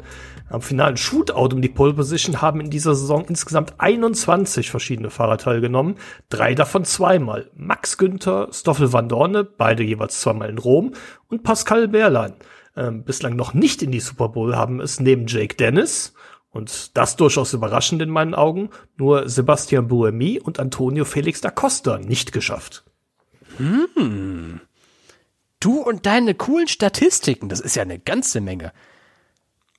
Am 0.50 0.60
finalen 0.60 0.96
Shootout 0.96 1.52
um 1.52 1.62
die 1.62 1.68
Pole 1.68 1.94
Position 1.94 2.40
haben 2.40 2.60
in 2.60 2.70
dieser 2.70 2.94
Saison 2.94 3.24
insgesamt 3.24 3.74
21 3.78 4.70
verschiedene 4.70 5.10
Fahrer 5.10 5.38
teilgenommen, 5.38 5.96
drei 6.28 6.54
davon 6.54 6.84
zweimal. 6.84 7.50
Max 7.56 7.98
Günther, 7.98 8.48
Stoffel 8.52 8.92
van 8.92 9.08
Dorne, 9.08 9.42
beide 9.42 9.82
jeweils 9.82 10.20
zweimal 10.20 10.50
in 10.50 10.58
Rom 10.58 10.92
und 11.28 11.42
Pascal 11.42 11.92
Wehrlein. 11.92 12.34
Ähm, 12.76 13.02
bislang 13.02 13.34
noch 13.34 13.54
nicht 13.54 13.82
in 13.82 13.90
die 13.90 13.98
Super 13.98 14.28
Bowl 14.28 14.54
haben 14.54 14.80
es 14.80 15.00
neben 15.00 15.26
Jake 15.26 15.56
Dennis, 15.56 16.14
und 16.58 16.96
das 16.96 17.14
durchaus 17.14 17.54
überraschend 17.54 18.02
in 18.02 18.10
meinen 18.10 18.34
Augen, 18.34 18.70
nur 18.96 19.28
Sebastian 19.28 19.86
Buemi 19.86 20.40
und 20.40 20.58
Antonio 20.58 21.04
Felix 21.04 21.40
da 21.40 21.50
Costa 21.50 21.98
nicht 21.98 22.32
geschafft. 22.32 22.84
Du 25.60 25.80
und 25.80 26.04
deine 26.04 26.34
coolen 26.34 26.66
Statistiken, 26.66 27.48
das 27.48 27.60
ist 27.60 27.76
ja 27.76 27.82
eine 27.82 28.00
ganze 28.00 28.40
Menge. 28.40 28.72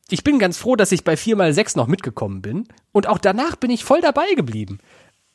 Ich 0.09 0.23
bin 0.23 0.39
ganz 0.39 0.57
froh, 0.57 0.77
dass 0.77 0.93
ich 0.93 1.03
bei 1.03 1.15
4x6 1.15 1.77
noch 1.77 1.87
mitgekommen 1.87 2.41
bin. 2.41 2.67
Und 2.93 3.07
auch 3.07 3.17
danach 3.17 3.57
bin 3.57 3.69
ich 3.69 3.83
voll 3.83 4.01
dabei 4.01 4.33
geblieben. 4.35 4.79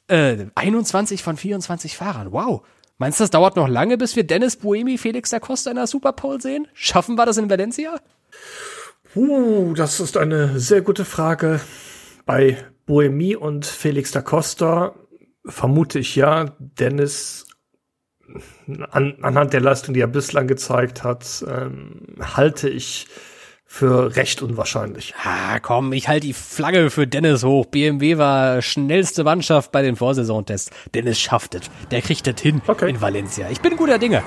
Äh, 0.08 0.46
21 0.54 1.22
von 1.22 1.36
24 1.36 1.96
Fahrern, 1.96 2.32
wow. 2.32 2.62
Meinst 2.96 3.20
du, 3.20 3.24
das 3.24 3.30
dauert 3.30 3.56
noch 3.56 3.68
lange, 3.68 3.98
bis 3.98 4.16
wir 4.16 4.24
Dennis 4.24 4.56
Buemi, 4.56 4.98
Felix 4.98 5.30
da 5.30 5.40
Costa 5.40 5.70
in 5.70 5.76
der 5.76 5.86
Superpole 5.86 6.40
sehen? 6.40 6.68
Schaffen 6.72 7.16
wir 7.16 7.26
das 7.26 7.36
in 7.36 7.50
Valencia? 7.50 8.00
Uh, 9.16 9.74
das 9.74 10.00
ist 10.00 10.16
eine 10.16 10.58
sehr 10.58 10.82
gute 10.82 11.04
Frage. 11.04 11.60
Bei 12.26 12.56
Buemi 12.86 13.36
und 13.36 13.64
Felix 13.66 14.10
da 14.10 14.22
Costa 14.22 14.94
vermute 15.46 15.98
ich 15.98 16.16
ja, 16.16 16.56
Dennis 16.58 17.46
an, 18.90 19.16
anhand 19.22 19.52
der 19.52 19.60
Leistung, 19.60 19.94
die 19.94 20.00
er 20.00 20.06
bislang 20.06 20.46
gezeigt 20.46 21.04
hat, 21.04 21.44
ähm, 21.46 22.16
halte 22.20 22.68
ich 22.68 23.06
für 23.66 24.14
recht 24.16 24.40
unwahrscheinlich. 24.40 25.14
Ah, 25.24 25.58
komm, 25.58 25.92
ich 25.92 26.08
halte 26.08 26.26
die 26.26 26.32
Flagge 26.32 26.90
für 26.90 27.06
Dennis 27.06 27.44
hoch. 27.44 27.66
BMW 27.66 28.18
war 28.18 28.62
schnellste 28.62 29.24
Mannschaft 29.24 29.72
bei 29.72 29.82
den 29.82 29.96
Vorsaisontests. 29.96 30.70
Dennis 30.94 31.20
schafft 31.20 31.54
es. 31.54 31.62
Der 31.90 32.00
kriegt 32.00 32.26
es 32.26 32.40
hin 32.40 32.62
Okay. 32.66 32.90
in 32.90 33.00
Valencia. 33.00 33.48
Ich 33.50 33.60
bin 33.60 33.76
guter 33.76 33.98
Dinge. 33.98 34.22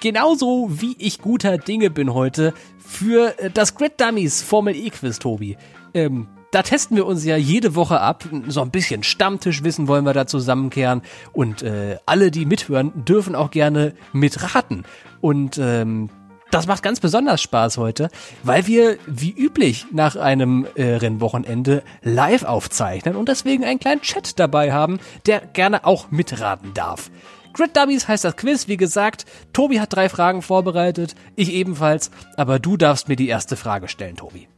Genauso 0.00 0.68
wie 0.70 0.96
ich 0.98 1.20
guter 1.20 1.58
Dinge 1.58 1.90
bin 1.90 2.14
heute 2.14 2.54
für 2.78 3.38
äh, 3.38 3.50
das 3.50 3.74
Grid 3.74 4.00
Dummies 4.00 4.42
Formel 4.42 4.74
E 4.74 4.88
Quiz, 4.88 5.18
Tobi. 5.18 5.58
Ähm, 5.92 6.26
da 6.52 6.62
testen 6.62 6.96
wir 6.96 7.06
uns 7.06 7.24
ja 7.24 7.36
jede 7.36 7.74
Woche 7.74 8.00
ab. 8.00 8.24
So 8.48 8.62
ein 8.62 8.70
bisschen 8.70 9.02
Stammtischwissen 9.02 9.88
wollen 9.88 10.04
wir 10.04 10.14
da 10.14 10.26
zusammenkehren. 10.26 11.02
Und 11.32 11.62
äh, 11.62 11.98
alle, 12.06 12.30
die 12.30 12.46
mithören, 12.46 13.04
dürfen 13.04 13.34
auch 13.34 13.50
gerne 13.50 13.94
mitraten. 14.12 14.84
Und 15.20 15.58
ähm, 15.58 16.08
das 16.50 16.66
macht 16.66 16.82
ganz 16.82 16.98
besonders 16.98 17.42
Spaß 17.42 17.76
heute, 17.76 18.08
weil 18.42 18.66
wir 18.66 18.96
wie 19.06 19.30
üblich 19.30 19.86
nach 19.92 20.16
einem 20.16 20.66
äh, 20.74 20.94
Rennwochenende 20.94 21.84
live 22.02 22.42
aufzeichnen 22.42 23.14
und 23.14 23.28
deswegen 23.28 23.64
einen 23.64 23.78
kleinen 23.78 24.00
Chat 24.00 24.38
dabei 24.40 24.72
haben, 24.72 24.98
der 25.26 25.40
gerne 25.40 25.84
auch 25.84 26.10
mitraten 26.10 26.74
darf. 26.74 27.10
Grid 27.52 27.76
Dummies 27.76 28.08
heißt 28.08 28.24
das 28.24 28.36
Quiz, 28.36 28.68
wie 28.68 28.76
gesagt. 28.76 29.26
Tobi 29.52 29.80
hat 29.80 29.92
drei 29.92 30.08
Fragen 30.08 30.42
vorbereitet, 30.42 31.14
ich 31.36 31.52
ebenfalls, 31.52 32.10
aber 32.36 32.58
du 32.58 32.76
darfst 32.76 33.08
mir 33.08 33.16
die 33.16 33.28
erste 33.28 33.56
Frage 33.56 33.88
stellen, 33.88 34.16
Tobi. 34.16 34.48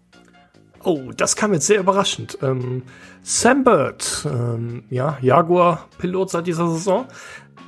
Oh, 0.85 1.13
das 1.17 1.37
kam 1.37 1.53
jetzt 1.53 1.67
sehr 1.67 1.79
überraschend. 1.79 2.39
Ähm, 2.43 2.83
Sam 3.23 3.63
Bird, 3.63 4.27
ähm, 4.27 4.85
ja, 4.91 5.17
Jaguar-Pilot 5.21 6.31
seit 6.31 6.47
dieser 6.47 6.69
Saison, 6.69 7.07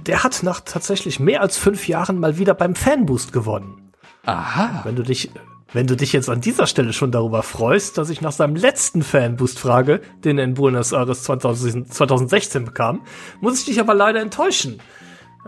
der 0.04 0.24
hat 0.24 0.42
nach 0.42 0.60
tatsächlich 0.60 1.20
mehr 1.20 1.40
als 1.40 1.56
fünf 1.56 1.86
Jahren 1.86 2.18
mal 2.18 2.38
wieder 2.38 2.54
beim 2.54 2.74
Fanboost 2.74 3.32
gewonnen. 3.32 3.92
Aha. 4.26 4.80
Wenn 4.84 4.96
du 4.96 5.02
dich, 5.02 5.30
wenn 5.72 5.86
du 5.86 5.96
dich 5.96 6.12
jetzt 6.12 6.28
an 6.28 6.40
dieser 6.40 6.66
Stelle 6.66 6.92
schon 6.92 7.12
darüber 7.12 7.42
freust, 7.42 7.98
dass 7.98 8.10
ich 8.10 8.20
nach 8.20 8.32
seinem 8.32 8.56
letzten 8.56 9.02
Fanboost 9.02 9.60
frage, 9.60 10.00
den 10.24 10.38
er 10.38 10.44
in 10.44 10.54
Buenos 10.54 10.92
Aires 10.92 11.22
2000, 11.22 11.92
2016 11.92 12.64
bekam, 12.64 13.02
muss 13.40 13.60
ich 13.60 13.66
dich 13.66 13.80
aber 13.80 13.94
leider 13.94 14.20
enttäuschen. 14.20 14.80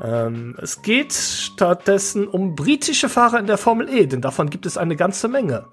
Ähm, 0.02 0.54
es 0.60 0.82
geht 0.82 1.12
stattdessen 1.12 2.28
um 2.28 2.54
britische 2.54 3.08
Fahrer 3.08 3.38
in 3.38 3.46
der 3.46 3.58
Formel 3.58 3.88
E, 3.88 4.06
denn 4.06 4.20
davon 4.20 4.50
gibt 4.50 4.66
es 4.66 4.76
eine 4.76 4.96
ganze 4.96 5.28
Menge. 5.28 5.66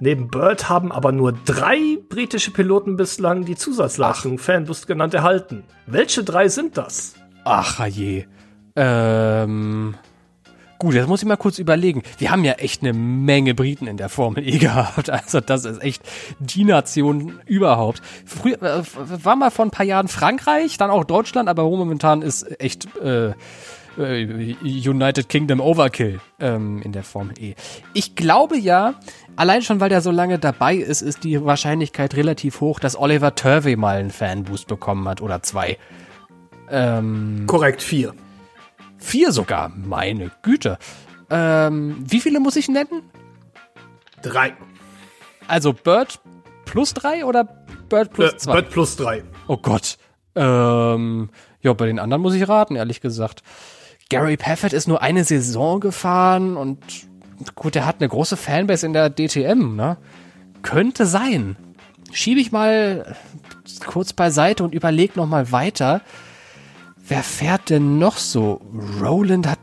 Neben 0.00 0.28
Bird 0.28 0.68
haben 0.68 0.92
aber 0.92 1.12
nur 1.12 1.32
drei 1.32 1.98
britische 2.08 2.50
Piloten 2.50 2.96
bislang 2.96 3.44
die 3.44 3.56
Zusatzleistung 3.56 4.38
Fanboost 4.38 4.86
genannt 4.86 5.14
erhalten. 5.14 5.64
Welche 5.86 6.24
drei 6.24 6.48
sind 6.48 6.76
das? 6.76 7.14
Ach 7.44 7.86
je. 7.86 8.26
Ähm. 8.76 9.94
Gut, 10.82 10.94
jetzt 10.94 11.06
muss 11.06 11.22
ich 11.22 11.28
mal 11.28 11.36
kurz 11.36 11.60
überlegen. 11.60 12.02
Wir 12.18 12.32
haben 12.32 12.42
ja 12.42 12.54
echt 12.54 12.82
eine 12.82 12.92
Menge 12.92 13.54
Briten 13.54 13.86
in 13.86 13.98
der 13.98 14.08
Formel 14.08 14.44
E 14.44 14.58
gehabt. 14.58 15.10
Also 15.10 15.38
das 15.38 15.64
ist 15.64 15.80
echt 15.80 16.02
die 16.40 16.64
Nation 16.64 17.38
überhaupt. 17.46 18.02
Früher 18.26 18.60
äh, 18.60 18.82
war 19.22 19.36
mal 19.36 19.52
vor 19.52 19.64
ein 19.64 19.70
paar 19.70 19.86
Jahren 19.86 20.08
Frankreich, 20.08 20.78
dann 20.78 20.90
auch 20.90 21.04
Deutschland, 21.04 21.48
aber 21.48 21.62
momentan 21.62 22.20
ist 22.20 22.60
echt 22.60 22.88
äh, 22.96 23.28
äh, 23.96 24.56
United 24.60 25.28
Kingdom 25.28 25.60
Overkill 25.60 26.20
ähm, 26.40 26.82
in 26.82 26.90
der 26.90 27.04
Formel 27.04 27.38
E. 27.38 27.54
Ich 27.94 28.16
glaube 28.16 28.58
ja, 28.58 28.94
allein 29.36 29.62
schon 29.62 29.78
weil 29.78 29.88
der 29.88 30.00
so 30.00 30.10
lange 30.10 30.40
dabei 30.40 30.74
ist, 30.74 31.00
ist 31.00 31.22
die 31.22 31.44
Wahrscheinlichkeit 31.44 32.16
relativ 32.16 32.60
hoch, 32.60 32.80
dass 32.80 32.98
Oliver 32.98 33.36
Turvey 33.36 33.76
mal 33.76 33.98
einen 33.98 34.10
Fanboost 34.10 34.66
bekommen 34.66 35.06
hat 35.06 35.22
oder 35.22 35.44
zwei. 35.44 35.78
Ähm, 36.68 37.44
Korrekt, 37.46 37.82
vier. 37.82 38.14
Vier 39.02 39.32
sogar, 39.32 39.68
meine 39.70 40.30
Güte. 40.42 40.78
Ähm, 41.28 41.96
wie 42.06 42.20
viele 42.20 42.40
muss 42.40 42.56
ich 42.56 42.68
nennen? 42.68 43.02
Drei. 44.22 44.54
Also 45.48 45.72
Bird 45.72 46.20
plus 46.64 46.94
drei 46.94 47.24
oder 47.24 47.44
Bird 47.88 48.12
plus 48.12 48.32
Äh, 48.32 48.36
zwei? 48.36 48.52
Bird 48.52 48.70
plus 48.70 48.96
drei. 48.96 49.24
Oh 49.48 49.56
Gott. 49.56 49.98
Ähm, 50.34 51.30
ja, 51.60 51.72
bei 51.72 51.86
den 51.86 51.98
anderen 51.98 52.22
muss 52.22 52.34
ich 52.34 52.48
raten, 52.48 52.76
ehrlich 52.76 53.00
gesagt. 53.00 53.42
Gary 54.08 54.36
Paffett 54.36 54.72
ist 54.72 54.88
nur 54.88 55.02
eine 55.02 55.24
Saison 55.24 55.80
gefahren 55.80 56.56
und 56.56 56.78
gut, 57.54 57.74
der 57.74 57.86
hat 57.86 57.96
eine 57.98 58.08
große 58.08 58.36
Fanbase 58.36 58.86
in 58.86 58.92
der 58.92 59.10
DTM, 59.10 59.74
ne? 59.74 59.96
Könnte 60.62 61.06
sein. 61.06 61.56
Schiebe 62.12 62.40
ich 62.40 62.52
mal 62.52 63.16
kurz 63.86 64.12
beiseite 64.12 64.62
und 64.64 64.74
überleg 64.74 65.16
noch 65.16 65.26
mal 65.26 65.50
weiter. 65.50 66.02
Wer 67.08 67.22
fährt 67.22 67.70
denn 67.70 67.98
noch 67.98 68.16
so? 68.16 68.60
Roland 69.00 69.46
hat 69.46 69.58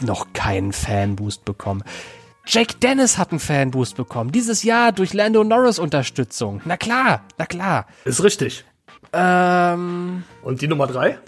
noch 0.00 0.32
keinen 0.32 0.72
Fanboost 0.72 1.44
bekommen. 1.44 1.82
Jake 2.46 2.74
Dennis 2.76 3.16
hat 3.18 3.30
einen 3.30 3.40
Fanboost 3.40 3.96
bekommen. 3.96 4.30
Dieses 4.32 4.62
Jahr 4.64 4.92
durch 4.92 5.12
Lando 5.14 5.44
Norris 5.44 5.78
Unterstützung. 5.78 6.60
Na 6.64 6.76
klar, 6.76 7.22
na 7.38 7.46
klar. 7.46 7.86
Ist 8.04 8.22
richtig. 8.22 8.64
Ähm, 9.12 10.24
Und 10.42 10.60
die 10.60 10.68
Nummer 10.68 10.86
drei? 10.86 11.18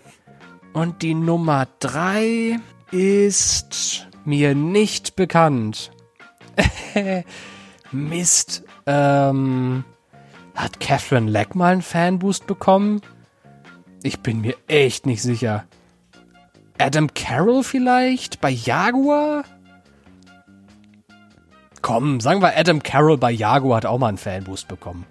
und 0.72 1.00
die 1.00 1.14
Nummer 1.14 1.66
drei 1.80 2.58
ist 2.90 4.06
mir 4.26 4.54
nicht 4.54 5.16
bekannt. 5.16 5.90
Mist. 7.92 8.62
Ähm, 8.86 9.84
hat 10.54 10.80
Catherine 10.80 11.30
Leck 11.30 11.54
mal 11.54 11.72
einen 11.72 11.82
Fanboost 11.82 12.46
bekommen? 12.46 13.00
Ich 14.02 14.20
bin 14.20 14.40
mir 14.40 14.54
echt 14.68 15.06
nicht 15.06 15.22
sicher. 15.22 15.64
Adam 16.78 17.12
Carroll 17.14 17.62
vielleicht? 17.62 18.40
Bei 18.40 18.50
Jaguar? 18.50 19.44
Komm, 21.82 22.20
sagen 22.20 22.42
wir 22.42 22.56
Adam 22.56 22.82
Carroll 22.82 23.16
bei 23.16 23.30
Jaguar 23.30 23.78
hat 23.78 23.86
auch 23.86 23.98
mal 23.98 24.08
einen 24.08 24.18
Fanboost 24.18 24.68
bekommen. 24.68 25.06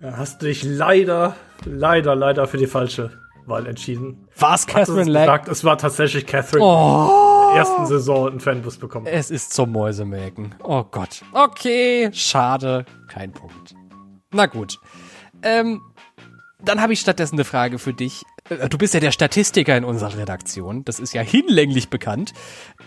Da 0.00 0.16
hast 0.16 0.42
du 0.42 0.46
dich 0.46 0.64
leider, 0.64 1.36
leider, 1.64 2.16
leider 2.16 2.48
für 2.48 2.58
die 2.58 2.66
falsche 2.66 3.12
Wahl 3.46 3.66
entschieden. 3.66 4.26
Catherine 4.66 5.02
es 5.02 5.08
Leck? 5.08 5.22
gesagt, 5.22 5.48
es 5.48 5.64
war 5.64 5.78
tatsächlich 5.78 6.26
Catherine. 6.26 6.64
Oh. 6.64 7.48
In 7.48 7.54
der 7.54 7.58
ersten 7.58 7.86
Saison 7.86 8.28
einen 8.30 8.40
Fanbus 8.40 8.78
bekommen. 8.78 9.06
Es 9.06 9.30
ist 9.30 9.52
zum 9.52 9.72
Mäusemelken. 9.72 10.54
Oh 10.62 10.84
Gott. 10.84 11.22
Okay, 11.32 12.10
schade. 12.12 12.84
Kein 13.08 13.32
Punkt. 13.32 13.74
Na 14.32 14.46
gut. 14.46 14.78
Ähm, 15.42 15.82
dann 16.64 16.80
habe 16.80 16.92
ich 16.92 17.00
stattdessen 17.00 17.36
eine 17.36 17.44
Frage 17.44 17.78
für 17.78 17.92
dich. 17.92 18.22
Äh, 18.48 18.68
Du 18.68 18.78
bist 18.78 18.94
ja 18.94 19.00
der 19.00 19.12
Statistiker 19.12 19.76
in 19.76 19.84
unserer 19.84 20.16
Redaktion. 20.16 20.84
Das 20.84 21.00
ist 21.00 21.12
ja 21.14 21.22
hinlänglich 21.22 21.88
bekannt. 21.88 22.32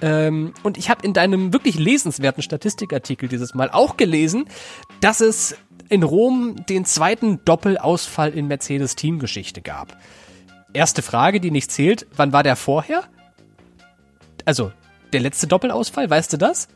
Ähm, 0.02 0.54
und 0.64 0.78
ich 0.78 0.90
habe 0.90 1.06
in 1.06 1.14
deinem 1.14 1.54
wirklich 1.54 1.78
lesenswerten 1.78 2.44
Statistikartikel 2.44 3.30
dieses 3.30 3.54
Mal 3.54 3.70
auch 3.70 3.98
gelesen, 3.98 4.46
dass 5.02 5.22
es 5.22 5.58
in 5.90 6.04
Rom 6.04 6.66
den 6.68 6.86
zweiten 6.86 7.44
Doppelausfall 7.46 8.32
in 8.32 8.48
Mercedes 8.48 8.96
Teamgeschichte 8.96 9.62
gab. 9.62 9.98
Erste 10.74 11.02
Frage, 11.02 11.40
die 11.40 11.52
nicht 11.52 11.72
zählt. 11.72 12.08
Wann 12.16 12.34
war 12.34 12.44
der 12.44 12.56
vorher? 12.56 13.04
Also, 14.46 14.72
der 15.14 15.22
letzte 15.22 15.48
Doppelausfall, 15.48 16.10
weißt 16.10 16.34
du 16.34 16.38
das? 16.38 16.68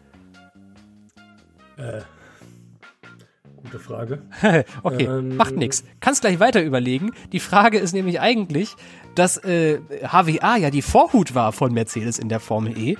Gute 3.71 3.79
Frage. 3.83 4.21
okay, 4.83 5.03
Ähm, 5.05 5.35
macht 5.37 5.55
nix. 5.55 5.83
Kannst 5.99 6.21
gleich 6.21 6.39
weiter 6.39 6.61
überlegen. 6.63 7.11
Die 7.31 7.39
Frage 7.39 7.77
ist 7.79 7.93
nämlich 7.93 8.19
eigentlich, 8.19 8.75
dass 9.15 9.37
äh, 9.37 9.79
HWA 10.03 10.57
ja 10.57 10.69
die 10.69 10.81
Vorhut 10.81 11.35
war 11.35 11.51
von 11.51 11.73
Mercedes 11.73 12.17
in 12.19 12.29
der 12.29 12.39
Formel 12.39 12.77
E. 12.77 12.97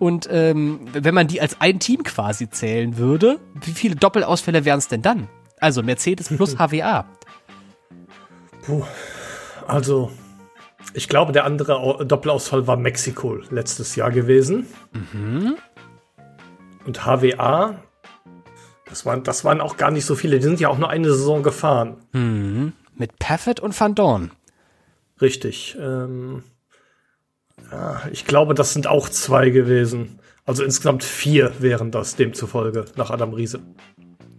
Und 0.00 0.28
ähm, 0.30 0.80
wenn 0.92 1.14
man 1.14 1.28
die 1.28 1.40
als 1.40 1.60
ein 1.60 1.78
Team 1.78 2.02
quasi 2.02 2.50
zählen 2.50 2.96
würde, 2.96 3.38
wie 3.64 3.70
viele 3.72 3.94
Doppelausfälle 3.94 4.64
wären 4.64 4.78
es 4.78 4.88
denn 4.88 5.02
dann? 5.02 5.28
Also 5.60 5.82
Mercedes 5.82 6.28
plus 6.28 6.56
HWA. 6.58 7.06
Puh. 8.66 8.82
Also, 9.66 10.10
ich 10.94 11.08
glaube, 11.08 11.32
der 11.32 11.44
andere 11.44 11.76
Au- 11.78 12.02
Doppelausfall 12.04 12.66
war 12.66 12.76
Mexiko 12.76 13.36
letztes 13.50 13.94
Jahr 13.96 14.10
gewesen. 14.10 14.66
Und 16.84 17.06
HWA, 17.06 17.76
das 18.86 19.06
waren, 19.06 19.22
das 19.22 19.44
waren 19.44 19.60
auch 19.60 19.76
gar 19.76 19.90
nicht 19.90 20.04
so 20.04 20.14
viele. 20.14 20.38
Die 20.38 20.44
sind 20.44 20.60
ja 20.60 20.68
auch 20.68 20.78
nur 20.78 20.90
eine 20.90 21.08
Saison 21.08 21.42
gefahren. 21.42 21.96
Mit 22.96 23.18
Paffett 23.18 23.60
und 23.60 23.78
Van 23.78 23.94
Dorn. 23.94 24.30
Richtig. 25.20 25.76
Ähm, 25.80 26.44
ja, 27.70 28.02
ich 28.12 28.26
glaube, 28.26 28.54
das 28.54 28.72
sind 28.72 28.86
auch 28.86 29.08
zwei 29.08 29.50
gewesen. 29.50 30.18
Also 30.44 30.62
insgesamt 30.62 31.02
vier 31.04 31.52
wären 31.60 31.90
das 31.90 32.16
demzufolge 32.16 32.84
nach 32.96 33.10
Adam 33.10 33.32
Riese. 33.32 33.60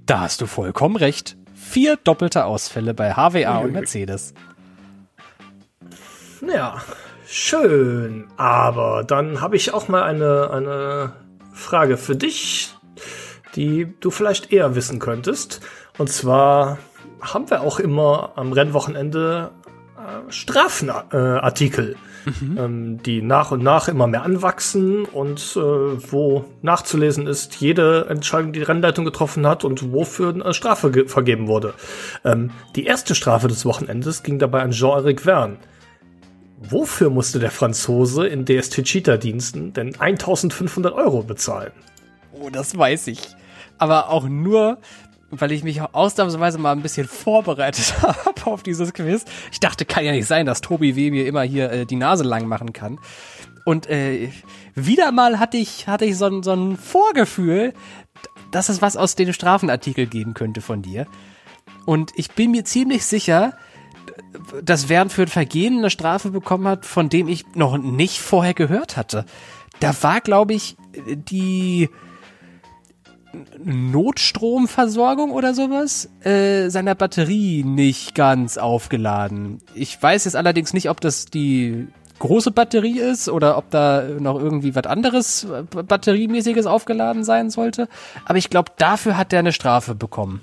Da 0.06 0.22
hast 0.22 0.42
du 0.42 0.46
vollkommen 0.46 0.98
recht. 0.98 1.36
Vier 1.56 1.98
doppelte 1.98 2.46
Ausfälle 2.46 2.94
bei 2.94 3.14
HWA 3.14 3.58
und. 3.60 3.72
Mercedes. 3.72 4.34
Ja, 6.48 6.82
schön. 7.28 8.28
Aber 8.38 9.04
dann 9.04 9.42
habe 9.42 9.56
ich 9.56 9.74
auch 9.74 9.88
mal 9.88 10.04
eine, 10.04 10.52
eine 10.52 11.14
Frage 11.54 11.98
für 11.98 12.16
dich, 12.16 12.75
die 13.56 13.88
du 14.00 14.12
vielleicht 14.12 14.52
eher 14.52 14.76
wissen 14.76 15.00
könntest. 15.00 15.62
Und 15.98 16.10
zwar 16.10 16.78
haben 17.22 17.50
wir 17.50 17.62
auch 17.62 17.80
immer 17.80 18.34
am 18.36 18.52
Rennwochenende 18.52 19.52
äh, 19.98 20.32
Strafenartikel, 20.32 21.96
ähm, 22.58 23.02
die 23.04 23.22
nach 23.22 23.52
und 23.52 23.64
nach 23.64 23.88
immer 23.88 24.08
mehr 24.08 24.24
anwachsen 24.24 25.06
und 25.06 25.40
äh, 25.56 25.60
wo 25.60 26.46
nachzulesen 26.62 27.28
ist, 27.28 27.56
jede 27.62 28.08
Entscheidung, 28.10 28.52
die 28.52 28.60
die 28.60 28.66
Rennleitung 28.66 29.06
getroffen 29.06 29.48
hat 29.48 29.64
und 29.64 29.94
wofür 29.94 30.34
eine 30.34 30.54
Strafe 30.54 30.92
ge- 30.92 31.08
vergeben 31.08 31.48
wurde. 31.48 31.74
Ähm, 32.24 32.52
die 32.76 32.86
erste 32.86 33.16
Strafe 33.16 33.48
des 33.48 33.66
Wochenendes 33.66 34.24
ging 34.24 34.40
dabei 34.40 34.62
an 34.62 34.72
Jean-Eric 34.72 35.22
Verne. 35.22 35.58
Wofür 36.58 37.10
musste 37.10 37.40
der 37.40 37.52
Franzose 37.52 38.26
in 38.28 38.46
DST 38.46 38.84
Cheetah-Diensten 38.84 39.74
denn 39.74 40.00
1500 40.00 40.94
Euro 40.94 41.22
bezahlen? 41.22 41.72
Oh, 42.34 42.50
das 42.50 42.76
weiß 42.78 43.08
ich. 43.08 43.20
Aber 43.78 44.10
auch 44.10 44.28
nur, 44.28 44.78
weil 45.32 45.52
ich 45.52 45.64
mich 45.64 45.82
ausnahmsweise 45.82 46.58
mal 46.58 46.72
ein 46.72 46.82
bisschen 46.82 47.08
vorbereitet 47.08 47.96
habe 48.02 48.46
auf 48.46 48.64
dieses 48.64 48.94
Quiz. 48.94 49.26
Ich 49.52 49.60
dachte, 49.60 49.86
kann 49.86 50.06
ja 50.06 50.12
nicht 50.12 50.28
sein, 50.28 50.46
dass 50.46 50.62
Tobi 50.62 50.96
W. 50.96 51.12
mir 51.12 51.26
immer 51.28 51.42
hier 51.44 51.72
äh, 51.72 51.86
die 51.86 51.96
Nase 51.98 52.24
lang 52.24 52.48
machen 52.48 52.74
kann. 52.74 53.00
Und 53.66 53.88
äh, 53.90 54.30
wieder 54.76 55.12
mal 55.12 55.40
hatte 55.40 55.58
ich, 55.58 55.88
hatte 55.88 56.06
ich 56.06 56.18
so, 56.18 56.26
ein- 56.26 56.44
so 56.44 56.52
ein 56.54 56.78
Vorgefühl, 56.78 57.74
dass 58.52 58.70
es 58.70 58.82
was 58.82 58.96
aus 58.96 59.16
dem 59.16 59.34
Strafenartikel 59.34 60.06
geben 60.06 60.34
könnte 60.36 60.62
von 60.62 60.82
dir. 60.82 61.08
Und 61.86 62.12
ich 62.16 62.32
bin 62.32 62.52
mir 62.52 62.64
ziemlich 62.64 63.06
sicher, 63.06 63.54
dass 64.64 64.88
Wern 64.90 65.10
für 65.10 65.24
ein 65.24 65.28
Vergehen 65.28 65.80
eine 65.80 65.90
Strafe 65.90 66.30
bekommen 66.30 66.68
hat, 66.68 66.86
von 66.86 67.10
dem 67.10 67.28
ich 67.28 67.46
noch 67.56 67.78
nicht 67.78 68.20
vorher 68.20 68.54
gehört 68.54 68.98
hatte. 68.98 69.26
Da 69.80 69.94
war, 70.04 70.22
glaube 70.22 70.54
ich, 70.54 70.78
die 71.06 71.90
Notstromversorgung 73.64 75.32
oder 75.32 75.54
sowas 75.54 76.10
äh, 76.24 76.70
seiner 76.70 76.96
Batterie 76.96 77.64
nicht 77.64 78.16
ganz 78.16 78.58
aufgeladen. 78.58 79.60
Ich 79.74 80.02
weiß 80.02 80.26
jetzt 80.26 80.36
allerdings 80.36 80.74
nicht, 80.74 80.90
ob 80.90 81.02
das 81.02 81.26
die 81.26 81.88
große 82.20 82.52
Batterie 82.52 83.00
ist 83.00 83.30
oder 83.30 83.58
ob 83.58 83.70
da 83.72 84.04
noch 84.20 84.40
irgendwie 84.40 84.76
was 84.76 84.86
anderes 84.86 85.44
äh, 85.46 85.64
batteriemäßiges 85.64 86.66
aufgeladen 86.66 87.24
sein 87.24 87.50
sollte. 87.50 87.88
Aber 88.26 88.38
ich 88.38 88.50
glaube, 88.50 88.72
dafür 88.78 89.18
hat 89.18 89.34
er 89.34 89.40
eine 89.40 89.54
Strafe 89.54 89.96
bekommen. 89.96 90.42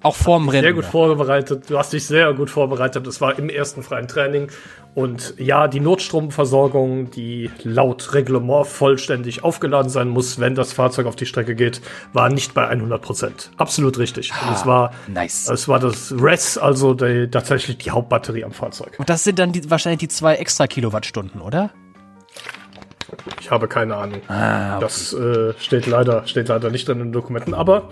Auch 0.00 0.14
vorm 0.14 0.48
Rennen. 0.48 0.62
Sehr 0.62 0.72
gut 0.74 0.84
vorbereitet. 0.84 1.68
Du 1.68 1.76
hast 1.76 1.92
dich 1.92 2.06
sehr 2.06 2.32
gut 2.32 2.50
vorbereitet. 2.50 3.04
Das 3.06 3.20
war 3.20 3.36
im 3.36 3.48
ersten 3.48 3.82
freien 3.82 4.06
Training. 4.06 4.48
Und 4.94 5.34
ja, 5.38 5.66
die 5.66 5.80
Notstromversorgung, 5.80 7.10
die 7.10 7.50
laut 7.64 8.14
Reglement 8.14 8.66
vollständig 8.66 9.42
aufgeladen 9.42 9.90
sein 9.90 10.08
muss, 10.08 10.38
wenn 10.38 10.54
das 10.54 10.72
Fahrzeug 10.72 11.06
auf 11.06 11.16
die 11.16 11.26
Strecke 11.26 11.56
geht, 11.56 11.80
war 12.12 12.28
nicht 12.28 12.54
bei 12.54 12.68
100 12.68 13.02
Prozent. 13.02 13.50
Absolut 13.56 13.98
richtig. 13.98 14.32
Und 14.46 14.54
es 14.54 14.66
war, 14.66 14.92
nice. 15.08 15.48
es 15.48 15.66
war 15.66 15.80
das 15.80 16.14
RES, 16.16 16.58
also 16.58 16.94
die, 16.94 17.28
tatsächlich 17.28 17.78
die 17.78 17.90
Hauptbatterie 17.90 18.44
am 18.44 18.52
Fahrzeug. 18.52 18.94
Und 18.98 19.10
das 19.10 19.24
sind 19.24 19.40
dann 19.40 19.50
die, 19.50 19.68
wahrscheinlich 19.68 20.00
die 20.00 20.08
zwei 20.08 20.36
extra 20.36 20.68
Kilowattstunden, 20.68 21.40
oder? 21.40 21.70
Ich 23.40 23.50
habe 23.50 23.66
keine 23.66 23.96
Ahnung. 23.96 24.20
Ah, 24.28 24.76
okay. 24.76 24.80
Das 24.80 25.12
äh, 25.12 25.54
steht 25.58 25.86
leider, 25.86 26.26
steht 26.26 26.48
leider 26.48 26.70
nicht 26.70 26.86
drin 26.86 27.00
in 27.00 27.06
den 27.06 27.12
Dokumenten, 27.12 27.54
aber 27.54 27.88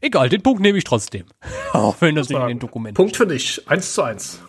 Egal, 0.00 0.28
den 0.28 0.42
Punkt 0.42 0.60
nehme 0.62 0.78
ich 0.78 0.84
trotzdem. 0.84 1.24
Auch 1.72 1.96
wenn 2.00 2.14
das 2.14 2.28
nicht 2.28 2.40
in 2.40 2.48
den 2.48 2.58
Dokumenten 2.58 2.94
Punkt 2.96 3.16
für 3.16 3.26
dich. 3.26 3.60
Eins 3.68 3.94
zu 3.94 4.02
eins. 4.02 4.40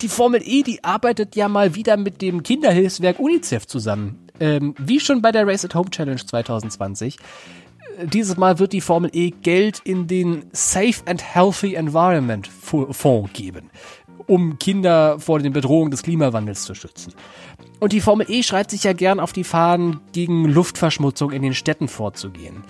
die 0.00 0.08
Formel 0.08 0.42
E, 0.44 0.62
die 0.62 0.82
arbeitet 0.84 1.36
ja 1.36 1.48
mal 1.48 1.74
wieder 1.74 1.96
mit 1.96 2.20
dem 2.20 2.42
Kinderhilfswerk 2.42 3.18
UNICEF 3.18 3.66
zusammen. 3.66 4.26
Ähm, 4.40 4.74
wie 4.78 5.00
schon 5.00 5.22
bei 5.22 5.32
der 5.32 5.46
Race 5.46 5.64
at 5.64 5.74
Home 5.74 5.90
Challenge 5.90 6.20
2020. 6.24 7.16
Äh, 7.98 8.06
Dieses 8.06 8.36
Mal 8.36 8.58
wird 8.58 8.72
die 8.74 8.80
Formel 8.82 9.10
E 9.14 9.30
Geld 9.30 9.80
in 9.84 10.06
den 10.08 10.44
Safe 10.52 10.96
and 11.06 11.22
Healthy 11.22 11.74
Environment 11.74 12.46
Fonds 12.46 13.32
geben, 13.32 13.70
um 14.26 14.58
Kinder 14.58 15.18
vor 15.20 15.38
den 15.38 15.52
Bedrohungen 15.54 15.90
des 15.90 16.02
Klimawandels 16.02 16.64
zu 16.64 16.74
schützen. 16.74 17.14
Und 17.80 17.92
die 17.94 18.00
Formel 18.02 18.26
E 18.28 18.42
schreibt 18.42 18.72
sich 18.72 18.84
ja 18.84 18.92
gern 18.92 19.20
auf 19.20 19.32
die 19.32 19.44
Fahnen, 19.44 20.00
gegen 20.12 20.44
Luftverschmutzung 20.46 21.30
in 21.30 21.40
den 21.42 21.54
Städten 21.54 21.88
vorzugehen. 21.88 22.62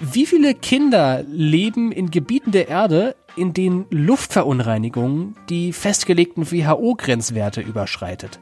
Wie 0.00 0.26
viele 0.26 0.54
Kinder 0.54 1.22
leben 1.28 1.92
in 1.92 2.10
Gebieten 2.10 2.50
der 2.50 2.68
Erde, 2.68 3.14
in 3.36 3.52
denen 3.52 3.86
Luftverunreinigung 3.90 5.36
die 5.48 5.72
festgelegten 5.72 6.50
WHO-Grenzwerte 6.50 7.60
überschreitet? 7.60 8.40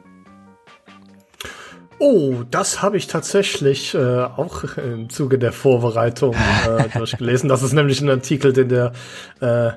Oh, 1.99 2.43
das 2.49 2.81
habe 2.81 2.97
ich 2.97 3.07
tatsächlich 3.07 3.93
äh, 3.93 4.23
auch 4.23 4.63
im 4.77 5.09
Zuge 5.09 5.37
der 5.37 5.51
Vorbereitung 5.51 6.35
äh, 6.67 6.89
durchgelesen. 6.97 7.49
Das 7.49 7.61
ist 7.61 7.73
nämlich 7.73 8.01
ein 8.01 8.09
Artikel, 8.09 8.51
den 8.51 8.69
der, 8.69 8.91
äh, 9.39 9.71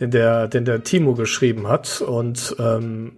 den 0.00 0.12
der, 0.12 0.46
den 0.46 0.64
der 0.64 0.84
Timo 0.84 1.14
geschrieben 1.14 1.66
hat. 1.66 2.00
Und 2.00 2.54
ähm, 2.60 3.16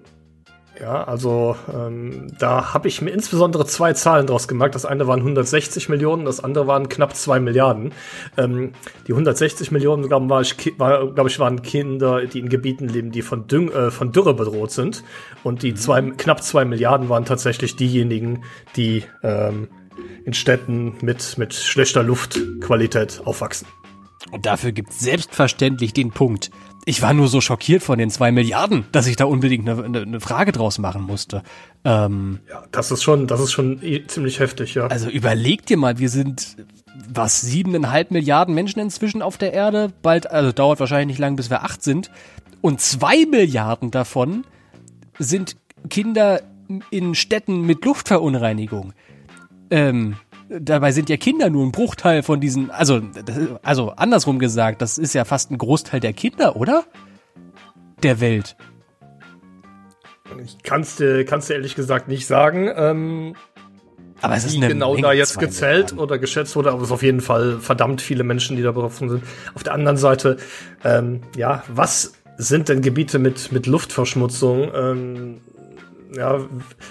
ja, 0.80 1.04
also 1.04 1.56
ähm, 1.72 2.28
da 2.38 2.72
habe 2.72 2.88
ich 2.88 3.02
mir 3.02 3.10
insbesondere 3.10 3.66
zwei 3.66 3.92
Zahlen 3.94 4.26
draus 4.26 4.46
gemacht. 4.46 4.74
Das 4.74 4.84
eine 4.84 5.06
waren 5.06 5.20
160 5.20 5.88
Millionen, 5.88 6.24
das 6.24 6.42
andere 6.42 6.66
waren 6.66 6.88
knapp 6.88 7.16
zwei 7.16 7.40
Milliarden. 7.40 7.92
Ähm, 8.36 8.72
die 9.06 9.12
160 9.12 9.72
Millionen, 9.72 10.08
glaube 10.08 10.28
war 10.28 10.40
ich, 10.40 10.54
war, 10.78 11.12
glaub 11.12 11.26
ich, 11.26 11.38
waren 11.38 11.62
Kinder, 11.62 12.26
die 12.26 12.38
in 12.38 12.48
Gebieten 12.48 12.88
leben, 12.88 13.10
die 13.10 13.22
von, 13.22 13.46
Düng, 13.46 13.70
äh, 13.72 13.90
von 13.90 14.12
Dürre 14.12 14.34
bedroht 14.34 14.70
sind. 14.70 15.02
Und 15.42 15.62
die 15.62 15.74
zwei, 15.74 16.00
knapp 16.02 16.42
zwei 16.42 16.64
Milliarden 16.64 17.08
waren 17.08 17.24
tatsächlich 17.24 17.76
diejenigen, 17.76 18.44
die 18.76 19.04
ähm, 19.22 19.68
in 20.24 20.34
Städten 20.34 20.94
mit, 21.02 21.38
mit 21.38 21.54
schlechter 21.54 22.02
Luftqualität 22.02 23.22
aufwachsen. 23.24 23.66
Und 24.30 24.46
dafür 24.46 24.72
gibt's 24.72 25.00
selbstverständlich 25.00 25.92
den 25.92 26.10
Punkt. 26.10 26.50
Ich 26.84 27.02
war 27.02 27.12
nur 27.12 27.28
so 27.28 27.40
schockiert 27.40 27.82
von 27.82 27.98
den 27.98 28.10
zwei 28.10 28.32
Milliarden, 28.32 28.86
dass 28.92 29.06
ich 29.06 29.16
da 29.16 29.26
unbedingt 29.26 29.68
eine, 29.68 29.84
eine, 29.84 30.20
Frage 30.20 30.52
draus 30.52 30.78
machen 30.78 31.02
musste. 31.02 31.42
Ähm, 31.84 32.40
ja, 32.48 32.62
das 32.72 32.90
ist 32.90 33.02
schon, 33.02 33.26
das 33.26 33.40
ist 33.40 33.52
schon 33.52 33.80
ziemlich 34.06 34.40
heftig, 34.40 34.74
ja. 34.74 34.86
Also 34.86 35.10
überleg 35.10 35.66
dir 35.66 35.76
mal, 35.76 35.98
wir 35.98 36.08
sind 36.08 36.56
was 37.08 37.40
siebeneinhalb 37.40 38.10
Milliarden 38.10 38.54
Menschen 38.54 38.80
inzwischen 38.80 39.22
auf 39.22 39.38
der 39.38 39.52
Erde. 39.52 39.92
Bald, 40.02 40.30
also 40.30 40.52
dauert 40.52 40.80
wahrscheinlich 40.80 41.08
nicht 41.08 41.18
lang, 41.18 41.36
bis 41.36 41.50
wir 41.50 41.62
acht 41.62 41.82
sind. 41.82 42.10
Und 42.60 42.80
zwei 42.80 43.24
Milliarden 43.26 43.90
davon 43.90 44.44
sind 45.18 45.56
Kinder 45.90 46.42
in 46.90 47.14
Städten 47.14 47.62
mit 47.62 47.84
Luftverunreinigung. 47.84 48.92
Ähm, 49.70 50.16
dabei 50.48 50.92
sind 50.92 51.08
ja 51.08 51.16
Kinder 51.16 51.50
nur 51.50 51.64
ein 51.64 51.72
Bruchteil 51.72 52.22
von 52.22 52.40
diesen, 52.40 52.70
also, 52.70 53.02
also 53.62 53.90
andersrum 53.90 54.38
gesagt, 54.38 54.82
das 54.82 54.98
ist 54.98 55.14
ja 55.14 55.24
fast 55.24 55.50
ein 55.50 55.58
Großteil 55.58 56.00
der 56.00 56.12
Kinder, 56.12 56.56
oder? 56.56 56.84
Der 58.02 58.20
Welt. 58.20 58.56
Ich 60.44 60.62
kann's 60.62 60.96
dir, 60.96 61.24
kann's 61.24 61.46
dir 61.46 61.54
ehrlich 61.54 61.74
gesagt 61.74 62.08
nicht 62.08 62.26
sagen. 62.26 62.70
Ähm, 62.74 63.34
aber 64.20 64.36
es 64.36 64.44
ist 64.44 64.54
wie 64.54 64.60
genau 64.60 64.92
Menge 64.92 65.02
da 65.02 65.12
jetzt 65.12 65.38
gezählt 65.38 65.92
Milliarden. 65.92 65.98
oder 65.98 66.18
geschätzt 66.18 66.56
wurde, 66.56 66.70
aber 66.70 66.82
es 66.82 66.88
ist 66.88 66.92
auf 66.92 67.02
jeden 67.02 67.20
Fall 67.20 67.58
verdammt 67.60 68.02
viele 68.02 68.24
Menschen, 68.24 68.56
die 68.56 68.62
da 68.62 68.72
betroffen 68.72 69.08
sind. 69.08 69.24
Auf 69.54 69.62
der 69.62 69.74
anderen 69.74 69.96
Seite, 69.96 70.36
ähm, 70.84 71.22
ja, 71.36 71.62
was 71.68 72.14
sind 72.36 72.68
denn 72.68 72.82
Gebiete 72.82 73.18
mit, 73.18 73.52
mit 73.52 73.66
Luftverschmutzung? 73.66 74.70
Ähm, 74.74 75.40
ja, 76.14 76.40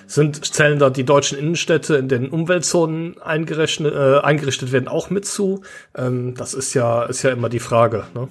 sind, 0.05 0.45
zählen 0.45 0.79
da 0.79 0.89
die 0.89 1.05
deutschen 1.05 1.37
Innenstädte 1.37 1.95
in 1.95 2.07
den 2.07 2.29
Umweltzonen 2.29 3.19
eingerichtet, 3.21 3.93
äh, 3.93 4.19
eingerichtet 4.19 4.71
werden 4.71 4.87
auch 4.87 5.09
mit 5.09 5.25
zu? 5.25 5.61
Ähm, 5.95 6.35
das 6.35 6.53
ist 6.53 6.73
ja, 6.73 7.03
ist 7.03 7.23
ja 7.23 7.31
immer 7.31 7.49
die 7.49 7.59
Frage. 7.59 8.05
Ne? 8.13 8.27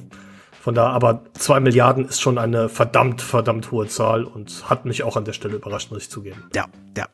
Von 0.60 0.74
da, 0.74 0.88
aber 0.88 1.22
zwei 1.34 1.60
Milliarden 1.60 2.06
ist 2.06 2.20
schon 2.20 2.38
eine 2.38 2.68
verdammt, 2.68 3.22
verdammt 3.22 3.70
hohe 3.70 3.86
Zahl 3.86 4.24
und 4.24 4.68
hat 4.68 4.84
mich 4.84 5.02
auch 5.02 5.16
an 5.16 5.24
der 5.24 5.32
Stelle 5.32 5.56
überrascht, 5.56 5.90
muss 5.90 6.02
ich 6.02 6.10
zugeben. 6.10 6.42
Ja, 6.54 6.66
ja. 6.96 7.06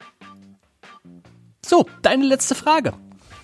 So, 1.65 1.87
deine 2.03 2.25
letzte 2.25 2.55
Frage. 2.55 2.95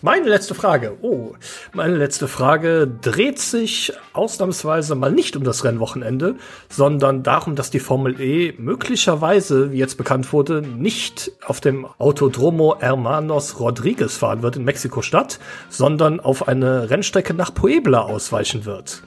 Meine 0.00 0.28
letzte 0.28 0.54
Frage. 0.54 0.96
Oh, 1.02 1.32
meine 1.72 1.96
letzte 1.96 2.28
Frage 2.28 2.86
dreht 2.86 3.40
sich 3.40 3.92
ausnahmsweise 4.12 4.94
mal 4.94 5.10
nicht 5.10 5.34
um 5.34 5.42
das 5.42 5.64
Rennwochenende, 5.64 6.36
sondern 6.68 7.24
darum, 7.24 7.56
dass 7.56 7.70
die 7.70 7.80
Formel 7.80 8.20
E 8.20 8.54
möglicherweise, 8.58 9.72
wie 9.72 9.78
jetzt 9.78 9.98
bekannt 9.98 10.32
wurde, 10.32 10.62
nicht 10.62 11.32
auf 11.44 11.60
dem 11.60 11.84
Autodromo 11.98 12.76
Hermanos 12.78 13.58
Rodriguez 13.58 14.16
fahren 14.16 14.42
wird 14.42 14.54
in 14.54 14.62
Mexiko-Stadt, 14.62 15.40
sondern 15.68 16.20
auf 16.20 16.46
eine 16.46 16.90
Rennstrecke 16.90 17.34
nach 17.34 17.52
Puebla 17.52 18.02
ausweichen 18.02 18.66
wird. 18.66 19.02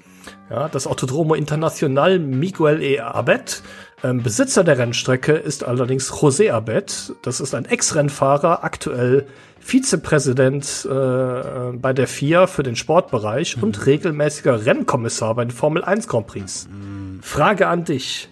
Ja, 0.49 0.67
das 0.67 0.87
Autodromo 0.87 1.35
Internacional 1.35 2.19
Miguel 2.19 2.83
E. 2.83 2.99
Abed 2.99 3.63
ähm, 4.03 4.23
Besitzer 4.23 4.63
der 4.63 4.77
Rennstrecke 4.77 5.33
ist 5.33 5.63
allerdings 5.63 6.11
José 6.11 6.51
Abed. 6.51 7.13
Das 7.21 7.39
ist 7.39 7.53
ein 7.53 7.65
Ex-Rennfahrer, 7.65 8.63
aktuell 8.63 9.27
Vizepräsident 9.61 10.87
äh, 10.89 11.77
bei 11.77 11.93
der 11.93 12.07
FIA 12.07 12.47
für 12.47 12.63
den 12.63 12.75
Sportbereich 12.75 13.57
mhm. 13.57 13.63
und 13.63 13.85
regelmäßiger 13.85 14.65
Rennkommissar 14.65 15.35
bei 15.35 15.45
den 15.45 15.51
Formel 15.51 15.83
1 15.83 16.07
Grand 16.07 16.27
Prix. 16.27 16.67
Mhm. 16.67 17.21
Frage 17.21 17.67
an 17.67 17.85
dich. 17.85 18.27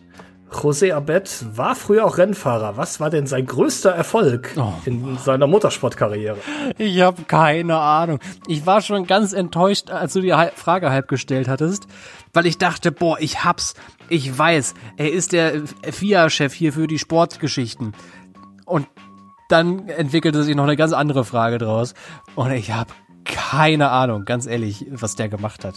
José 0.52 0.94
Abed 0.94 1.46
war 1.56 1.76
früher 1.76 2.06
auch 2.06 2.18
Rennfahrer. 2.18 2.76
Was 2.76 3.00
war 3.00 3.10
denn 3.10 3.28
sein 3.28 3.46
größter 3.46 3.92
Erfolg 3.92 4.56
oh. 4.58 4.74
in 4.86 5.18
seiner 5.18 5.48
Motorsportkarriere? 5.48 6.38
Ich 6.78 7.00
habe 7.02 7.24
keine 7.24 7.78
Ahnung. 7.78 8.20
Ich 8.48 8.66
war 8.66 8.82
schon 8.82 9.06
ganz 9.06 9.34
enttäuscht, 9.34 9.92
als 9.92 10.14
du 10.14 10.22
die 10.22 10.34
Frage 10.56 10.90
halb 10.90 11.08
gestellt 11.08 11.48
hattest, 11.48 11.86
weil 12.34 12.48
ich 12.48 12.58
dachte, 12.58 12.92
boah, 12.92 13.18
ich 13.20 13.44
hab's. 13.44 13.76
Ich 14.10 14.38
weiß, 14.38 14.74
er 14.98 15.12
ist 15.12 15.34
der 15.34 15.62
FIA-Chef 15.84 16.54
hier 16.54 16.74
für 16.74 16.88
die 16.88 16.98
Sportgeschichten. 16.98 17.94
Und 18.66 18.88
dann 19.50 19.90
entwickelte 19.90 20.44
sich 20.44 20.56
noch 20.56 20.64
eine 20.64 20.78
ganz 20.78 20.94
andere 20.94 21.26
Frage 21.26 21.58
draus. 21.58 21.94
Und 22.36 22.52
ich 22.52 22.72
habe 22.72 22.94
keine 23.26 23.90
Ahnung, 23.90 24.26
ganz 24.26 24.48
ehrlich, 24.48 24.86
was 24.90 25.16
der 25.16 25.30
gemacht 25.30 25.66
hat. 25.66 25.76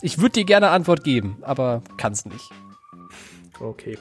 Ich 0.00 0.18
würde 0.18 0.32
dir 0.32 0.44
gerne 0.44 0.70
Antwort 0.70 1.04
geben, 1.04 1.38
aber 1.42 1.82
kann's 1.98 2.24
nicht. 2.24 2.50
Okay. 3.60 3.98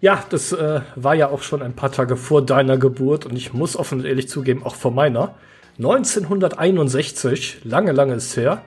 Ja, 0.00 0.24
das 0.30 0.52
äh, 0.52 0.80
war 0.96 1.14
ja 1.14 1.28
auch 1.28 1.42
schon 1.42 1.62
ein 1.62 1.74
paar 1.74 1.92
Tage 1.92 2.16
vor 2.16 2.44
deiner 2.44 2.78
Geburt 2.78 3.26
und 3.26 3.36
ich 3.36 3.52
muss 3.52 3.76
offen 3.76 4.00
und 4.00 4.06
ehrlich 4.06 4.28
zugeben, 4.28 4.64
auch 4.64 4.74
vor 4.74 4.90
meiner. 4.90 5.34
1961, 5.78 7.64
lange, 7.64 7.92
lange 7.92 8.14
ist 8.14 8.36
her, 8.36 8.62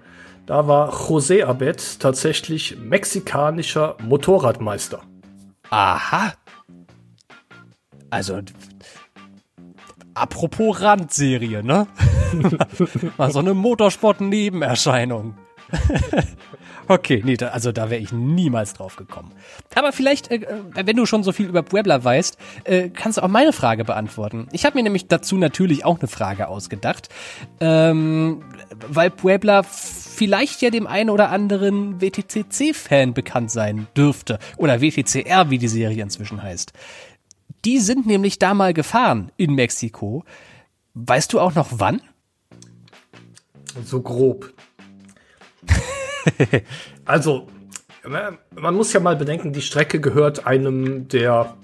da 0.45 0.67
war 0.67 0.93
José 0.93 1.43
Abed 1.43 1.99
tatsächlich 1.99 2.77
mexikanischer 2.77 3.97
Motorradmeister. 4.01 5.01
Aha. 5.69 6.33
Also, 8.11 8.41
apropos 10.13 10.81
Randserie, 10.81 11.63
ne? 11.63 11.87
War 13.17 13.31
so 13.31 13.39
eine 13.39 13.53
Motorsport-Nebenerscheinung. 13.53 15.35
Okay, 16.89 17.21
nee, 17.23 17.37
da, 17.37 17.49
also 17.49 17.71
da 17.71 17.91
wäre 17.91 18.01
ich 18.01 18.11
niemals 18.11 18.73
drauf 18.73 18.95
gekommen. 18.95 19.31
Aber 19.75 19.91
vielleicht, 19.91 20.31
äh, 20.31 20.37
äh, 20.37 20.63
wenn 20.73 20.95
du 20.95 21.05
schon 21.05 21.23
so 21.23 21.31
viel 21.31 21.47
über 21.47 21.61
Puebla 21.61 22.03
weißt, 22.03 22.37
äh, 22.63 22.89
kannst 22.89 23.19
du 23.19 23.21
auch 23.21 23.27
meine 23.27 23.53
Frage 23.53 23.85
beantworten. 23.85 24.47
Ich 24.53 24.65
habe 24.65 24.75
mir 24.75 24.81
nämlich 24.81 25.07
dazu 25.07 25.37
natürlich 25.37 25.85
auch 25.85 25.99
eine 25.99 26.07
Frage 26.07 26.47
ausgedacht, 26.47 27.09
ähm, 27.59 28.43
weil 28.87 29.11
Puebla 29.11 29.61
vielleicht 29.61 30.63
ja 30.63 30.71
dem 30.71 30.87
einen 30.87 31.11
oder 31.11 31.29
anderen 31.29 32.01
WTCC-Fan 32.01 33.13
bekannt 33.13 33.51
sein 33.51 33.85
dürfte. 33.95 34.39
Oder 34.57 34.81
WTCR, 34.81 35.51
wie 35.51 35.59
die 35.59 35.67
Serie 35.67 36.01
inzwischen 36.01 36.41
heißt. 36.41 36.73
Die 37.65 37.79
sind 37.79 38.05
nämlich 38.05 38.39
da 38.39 38.53
mal 38.53 38.73
gefahren 38.73 39.31
in 39.37 39.55
Mexiko. 39.55 40.23
Weißt 40.93 41.33
du 41.33 41.39
auch 41.39 41.55
noch 41.55 41.67
wann? 41.71 42.01
So 43.83 44.01
grob. 44.01 44.53
also, 47.05 47.47
man 48.03 48.75
muss 48.75 48.93
ja 48.93 48.99
mal 48.99 49.15
bedenken, 49.15 49.53
die 49.53 49.61
Strecke 49.61 49.99
gehört 49.99 50.47
einem 50.47 51.07
der, 51.07 51.55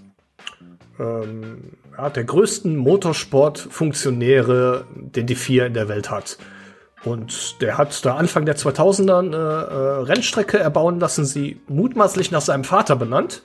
ähm, 1.00 1.72
ja, 1.98 2.10
der 2.10 2.24
größten 2.24 2.76
Motorsportfunktionäre, 2.76 4.86
den 4.96 5.28
die 5.28 5.36
vier 5.36 5.66
in 5.66 5.74
der 5.74 5.88
Welt 5.88 6.12
hat. 6.12 6.38
Und 7.04 7.62
der 7.62 7.78
hat 7.78 8.04
da 8.04 8.16
Anfang 8.16 8.46
der 8.46 8.58
2000er 8.58 9.20
eine 9.20 9.38
äh, 9.38 10.04
Rennstrecke 10.04 10.58
erbauen 10.58 11.00
lassen, 11.00 11.24
sie 11.24 11.62
mutmaßlich 11.68 12.32
nach 12.32 12.42
seinem 12.42 12.64
Vater 12.64 12.96
benannt. 12.96 13.44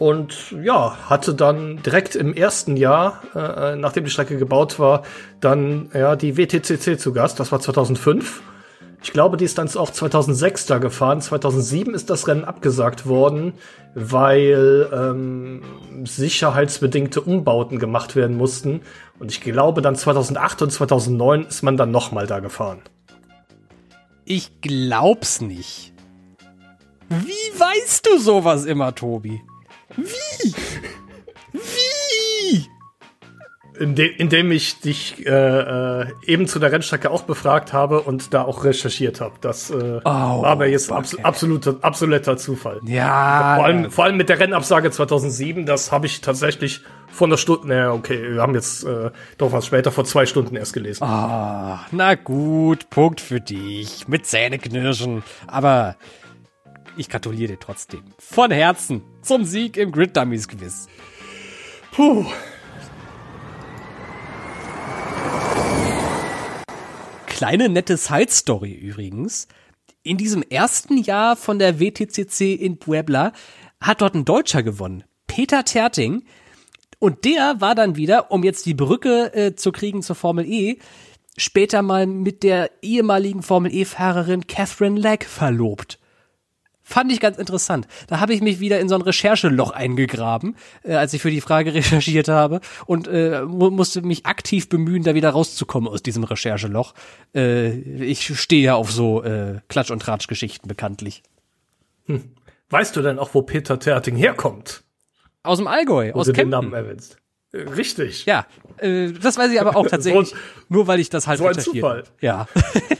Und 0.00 0.52
ja, 0.62 0.96
hatte 1.10 1.34
dann 1.34 1.82
direkt 1.82 2.14
im 2.14 2.32
ersten 2.32 2.78
Jahr, 2.78 3.20
äh, 3.34 3.76
nachdem 3.76 4.04
die 4.04 4.10
Strecke 4.10 4.38
gebaut 4.38 4.78
war, 4.78 5.02
dann 5.40 5.90
ja 5.92 6.16
die 6.16 6.38
WTCC 6.38 6.98
zu 6.98 7.12
Gast. 7.12 7.38
Das 7.38 7.52
war 7.52 7.60
2005. 7.60 8.40
Ich 9.02 9.12
glaube, 9.12 9.36
die 9.36 9.44
ist 9.44 9.58
dann 9.58 9.68
auch 9.76 9.90
2006 9.90 10.64
da 10.64 10.78
gefahren. 10.78 11.20
2007 11.20 11.92
ist 11.92 12.08
das 12.08 12.26
Rennen 12.28 12.46
abgesagt 12.46 13.04
worden, 13.04 13.52
weil 13.94 14.88
ähm, 14.90 15.62
sicherheitsbedingte 16.04 17.20
Umbauten 17.20 17.78
gemacht 17.78 18.16
werden 18.16 18.38
mussten. 18.38 18.80
Und 19.18 19.30
ich 19.30 19.42
glaube, 19.42 19.82
dann 19.82 19.96
2008 19.96 20.62
und 20.62 20.70
2009 20.70 21.44
ist 21.44 21.62
man 21.62 21.76
dann 21.76 21.90
nochmal 21.90 22.26
da 22.26 22.40
gefahren. 22.40 22.80
Ich 24.24 24.62
glaub's 24.62 25.42
nicht. 25.42 25.92
Wie 27.10 27.60
weißt 27.60 28.06
du 28.06 28.18
sowas 28.18 28.64
immer, 28.64 28.94
Tobi? 28.94 29.42
Wie? 29.96 30.54
Wie? 31.52 32.66
Indem, 33.78 34.10
indem 34.18 34.52
ich 34.52 34.80
dich 34.80 35.26
äh, 35.26 35.30
äh, 35.30 36.06
eben 36.26 36.46
zu 36.46 36.58
der 36.58 36.70
Rennstrecke 36.70 37.10
auch 37.10 37.22
befragt 37.22 37.72
habe 37.72 38.02
und 38.02 38.34
da 38.34 38.42
auch 38.42 38.64
recherchiert 38.64 39.22
habe. 39.22 39.36
Das 39.40 39.70
äh, 39.70 40.00
oh, 40.04 40.42
war 40.42 40.56
mir 40.56 40.66
jetzt 40.66 40.90
okay. 40.90 40.98
abs 40.98 41.16
absoluter, 41.24 41.76
absoluter 41.80 42.36
Zufall. 42.36 42.80
Ja. 42.84 43.54
Vor 43.56 43.64
allem, 43.64 43.90
vor 43.90 44.04
allem 44.04 44.18
mit 44.18 44.28
der 44.28 44.38
Rennabsage 44.38 44.90
2007, 44.90 45.64
das 45.64 45.92
habe 45.92 46.06
ich 46.06 46.20
tatsächlich 46.20 46.82
Vor 47.10 47.26
einer 47.26 47.38
Stunde, 47.38 47.68
naja, 47.68 47.92
okay, 47.92 48.34
wir 48.34 48.42
haben 48.42 48.54
jetzt 48.54 48.84
äh, 48.84 49.10
doch 49.38 49.52
was 49.52 49.66
später, 49.66 49.90
vor 49.90 50.04
zwei 50.04 50.26
Stunden 50.26 50.56
erst 50.56 50.74
gelesen. 50.74 51.02
Ah, 51.02 51.86
na 51.90 52.16
gut, 52.16 52.90
Punkt 52.90 53.20
für 53.22 53.40
dich. 53.40 54.06
Mit 54.06 54.26
Zähneknirschen. 54.26 55.22
Aber 55.46 55.96
ich 56.96 57.08
gratuliere 57.08 57.52
dir 57.52 57.58
trotzdem. 57.58 58.02
Von 58.18 58.50
Herzen 58.50 59.02
zum 59.22 59.44
Sieg 59.44 59.76
im 59.76 59.92
Grid 59.92 60.16
Dummies 60.16 60.48
Quiz. 60.48 60.88
Puh. 61.92 62.26
Kleine 67.26 67.68
nette 67.68 67.96
Side 67.96 68.30
Story 68.30 68.72
übrigens. 68.72 69.48
In 70.02 70.16
diesem 70.16 70.42
ersten 70.42 70.98
Jahr 70.98 71.36
von 71.36 71.58
der 71.58 71.80
WTCC 71.80 72.54
in 72.54 72.78
Puebla 72.78 73.32
hat 73.80 74.00
dort 74.00 74.14
ein 74.14 74.24
Deutscher 74.24 74.62
gewonnen. 74.62 75.04
Peter 75.26 75.64
Terting. 75.64 76.24
Und 76.98 77.24
der 77.24 77.60
war 77.60 77.74
dann 77.74 77.96
wieder, 77.96 78.30
um 78.30 78.44
jetzt 78.44 78.66
die 78.66 78.74
Brücke 78.74 79.32
äh, 79.32 79.54
zu 79.54 79.72
kriegen 79.72 80.02
zur 80.02 80.16
Formel 80.16 80.44
E, 80.46 80.78
später 81.36 81.80
mal 81.80 82.06
mit 82.06 82.42
der 82.42 82.70
ehemaligen 82.82 83.42
Formel 83.42 83.74
E-Fahrerin 83.74 84.46
Catherine 84.46 85.00
Legg 85.00 85.24
verlobt. 85.24 85.98
Fand 86.90 87.12
ich 87.12 87.20
ganz 87.20 87.38
interessant. 87.38 87.86
Da 88.08 88.18
habe 88.18 88.34
ich 88.34 88.40
mich 88.40 88.58
wieder 88.58 88.80
in 88.80 88.88
so 88.88 88.96
ein 88.96 89.02
Rechercheloch 89.02 89.70
eingegraben, 89.70 90.56
äh, 90.82 90.94
als 90.94 91.14
ich 91.14 91.22
für 91.22 91.30
die 91.30 91.40
Frage 91.40 91.72
recherchiert 91.74 92.26
habe 92.26 92.60
und 92.86 93.06
äh, 93.06 93.42
mu 93.42 93.70
musste 93.70 94.02
mich 94.02 94.26
aktiv 94.26 94.68
bemühen, 94.68 95.04
da 95.04 95.14
wieder 95.14 95.30
rauszukommen 95.30 95.88
aus 95.88 96.02
diesem 96.02 96.24
Rechercheloch. 96.24 96.94
Äh, 97.32 97.70
ich 97.70 98.36
stehe 98.40 98.62
ja 98.64 98.74
auf 98.74 98.90
so 98.90 99.22
äh, 99.22 99.60
Klatsch- 99.68 99.92
und 99.92 100.02
Tratsch-Geschichten 100.02 100.66
bekanntlich. 100.66 101.22
Hm. 102.06 102.32
Weißt 102.70 102.96
du 102.96 103.02
denn 103.02 103.20
auch, 103.20 103.34
wo 103.34 103.42
Peter 103.42 103.78
Terting 103.78 104.16
herkommt? 104.16 104.82
Aus 105.44 105.58
dem 105.58 105.68
Allgäu, 105.68 106.10
Wo 106.12 106.18
aus 106.20 106.26
du 106.26 106.32
den 106.32 106.50
Kempten. 106.50 106.50
Namen 106.50 106.72
erwähnst. 106.74 107.18
Äh, 107.52 107.58
Richtig. 107.62 108.26
Ja, 108.26 108.46
äh, 108.78 109.12
das 109.12 109.38
weiß 109.38 109.52
ich 109.52 109.60
aber 109.60 109.76
auch 109.76 109.86
tatsächlich. 109.86 110.28
So 110.30 110.34
ein- 110.34 110.40
nur 110.68 110.86
weil 110.88 110.98
ich 111.00 111.08
das 111.10 111.26
halt 111.28 111.38
so 111.38 111.46
ein 111.46 111.58
Zufall. 111.58 111.98
habe. 111.98 112.08
Ja. 112.20 112.48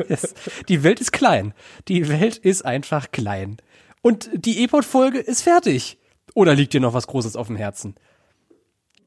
Die 0.69 0.83
Welt 0.83 1.01
ist 1.01 1.13
klein. 1.13 1.55
Die 1.89 2.09
Welt 2.09 2.37
ist 2.37 2.65
einfach 2.65 3.11
klein. 3.11 3.57
Und 4.03 4.31
die 4.33 4.63
E-Port-Folge 4.63 5.19
ist 5.19 5.43
fertig. 5.43 5.99
Oder 6.35 6.55
liegt 6.55 6.73
dir 6.73 6.81
noch 6.81 6.95
was 6.95 7.07
Großes 7.07 7.37
auf 7.37 7.49
dem 7.49 7.57
Herzen? 7.57 7.95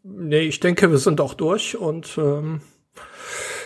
Nee, 0.04 0.42
ich 0.42 0.60
denke, 0.60 0.92
wir 0.92 0.98
sind 0.98 1.22
auch 1.22 1.34
durch 1.34 1.78
und 1.78 2.18
ähm, 2.18 2.62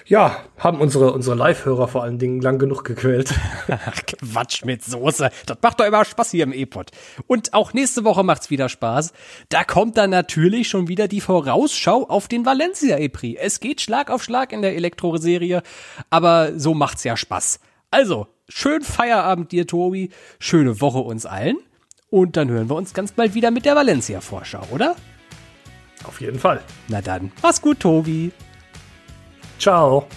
ja, 0.08 0.44
haben 0.58 0.80
unsere, 0.80 1.12
unsere 1.12 1.36
Live-Hörer 1.36 1.88
vor 1.88 2.04
allen 2.04 2.18
Dingen 2.18 2.40
lang 2.42 2.60
genug 2.60 2.86
gequält. 2.86 3.34
Quatsch 4.08 4.64
mit 4.64 4.84
Soße. 4.84 5.30
Das 5.46 5.58
macht 5.62 5.80
doch 5.80 5.86
immer 5.86 6.06
Spaß 6.06 6.32
hier 6.32 6.44
im 6.44 6.54
E-Pod. 6.54 6.92
Und 7.26 7.54
auch 7.54 7.74
nächste 7.74 8.06
Woche 8.06 8.24
macht's 8.24 8.50
wieder 8.50 8.70
Spaß. 8.70 9.12
Da 9.50 9.64
kommt 9.64 9.98
dann 9.98 10.12
natürlich 10.12 10.70
schon 10.70 10.88
wieder 10.88 11.08
die 11.08 11.20
Vorausschau 11.20 12.08
auf 12.08 12.28
den 12.28 12.46
Valencia 12.46 12.98
E-Prix. 13.00 13.40
Es 13.42 13.60
geht 13.60 13.82
Schlag 13.82 14.10
auf 14.10 14.24
Schlag 14.24 14.54
in 14.54 14.62
der 14.62 14.76
Elektro-Serie, 14.76 15.62
aber 16.10 16.58
so 16.58 16.74
macht's 16.74 17.04
ja 17.04 17.18
Spaß. 17.18 17.60
Also, 17.92 18.28
schön 18.48 18.82
Feierabend 18.82 19.52
dir, 19.52 19.68
Tobi. 19.68 20.10
Schöne 20.40 20.82
Woche 20.82 21.00
uns 21.00 21.26
allen. 21.26 21.58
Und 22.10 22.38
dann 22.38 22.50
hören 22.50 22.70
wir 22.70 22.76
uns 22.76 22.94
ganz 22.94 23.12
bald 23.12 23.34
wieder 23.34 23.52
mit 23.52 23.66
der 23.66 23.76
Valencia-Vorschau, 23.76 24.68
oder? 24.72 24.96
Auf 26.06 26.22
jeden 26.22 26.40
Fall. 26.40 26.62
Na 26.88 27.02
dann, 27.02 27.32
mach's 27.42 27.62
gut, 27.62 27.80
Tobi. 27.80 28.32
Ciao. 29.60 30.08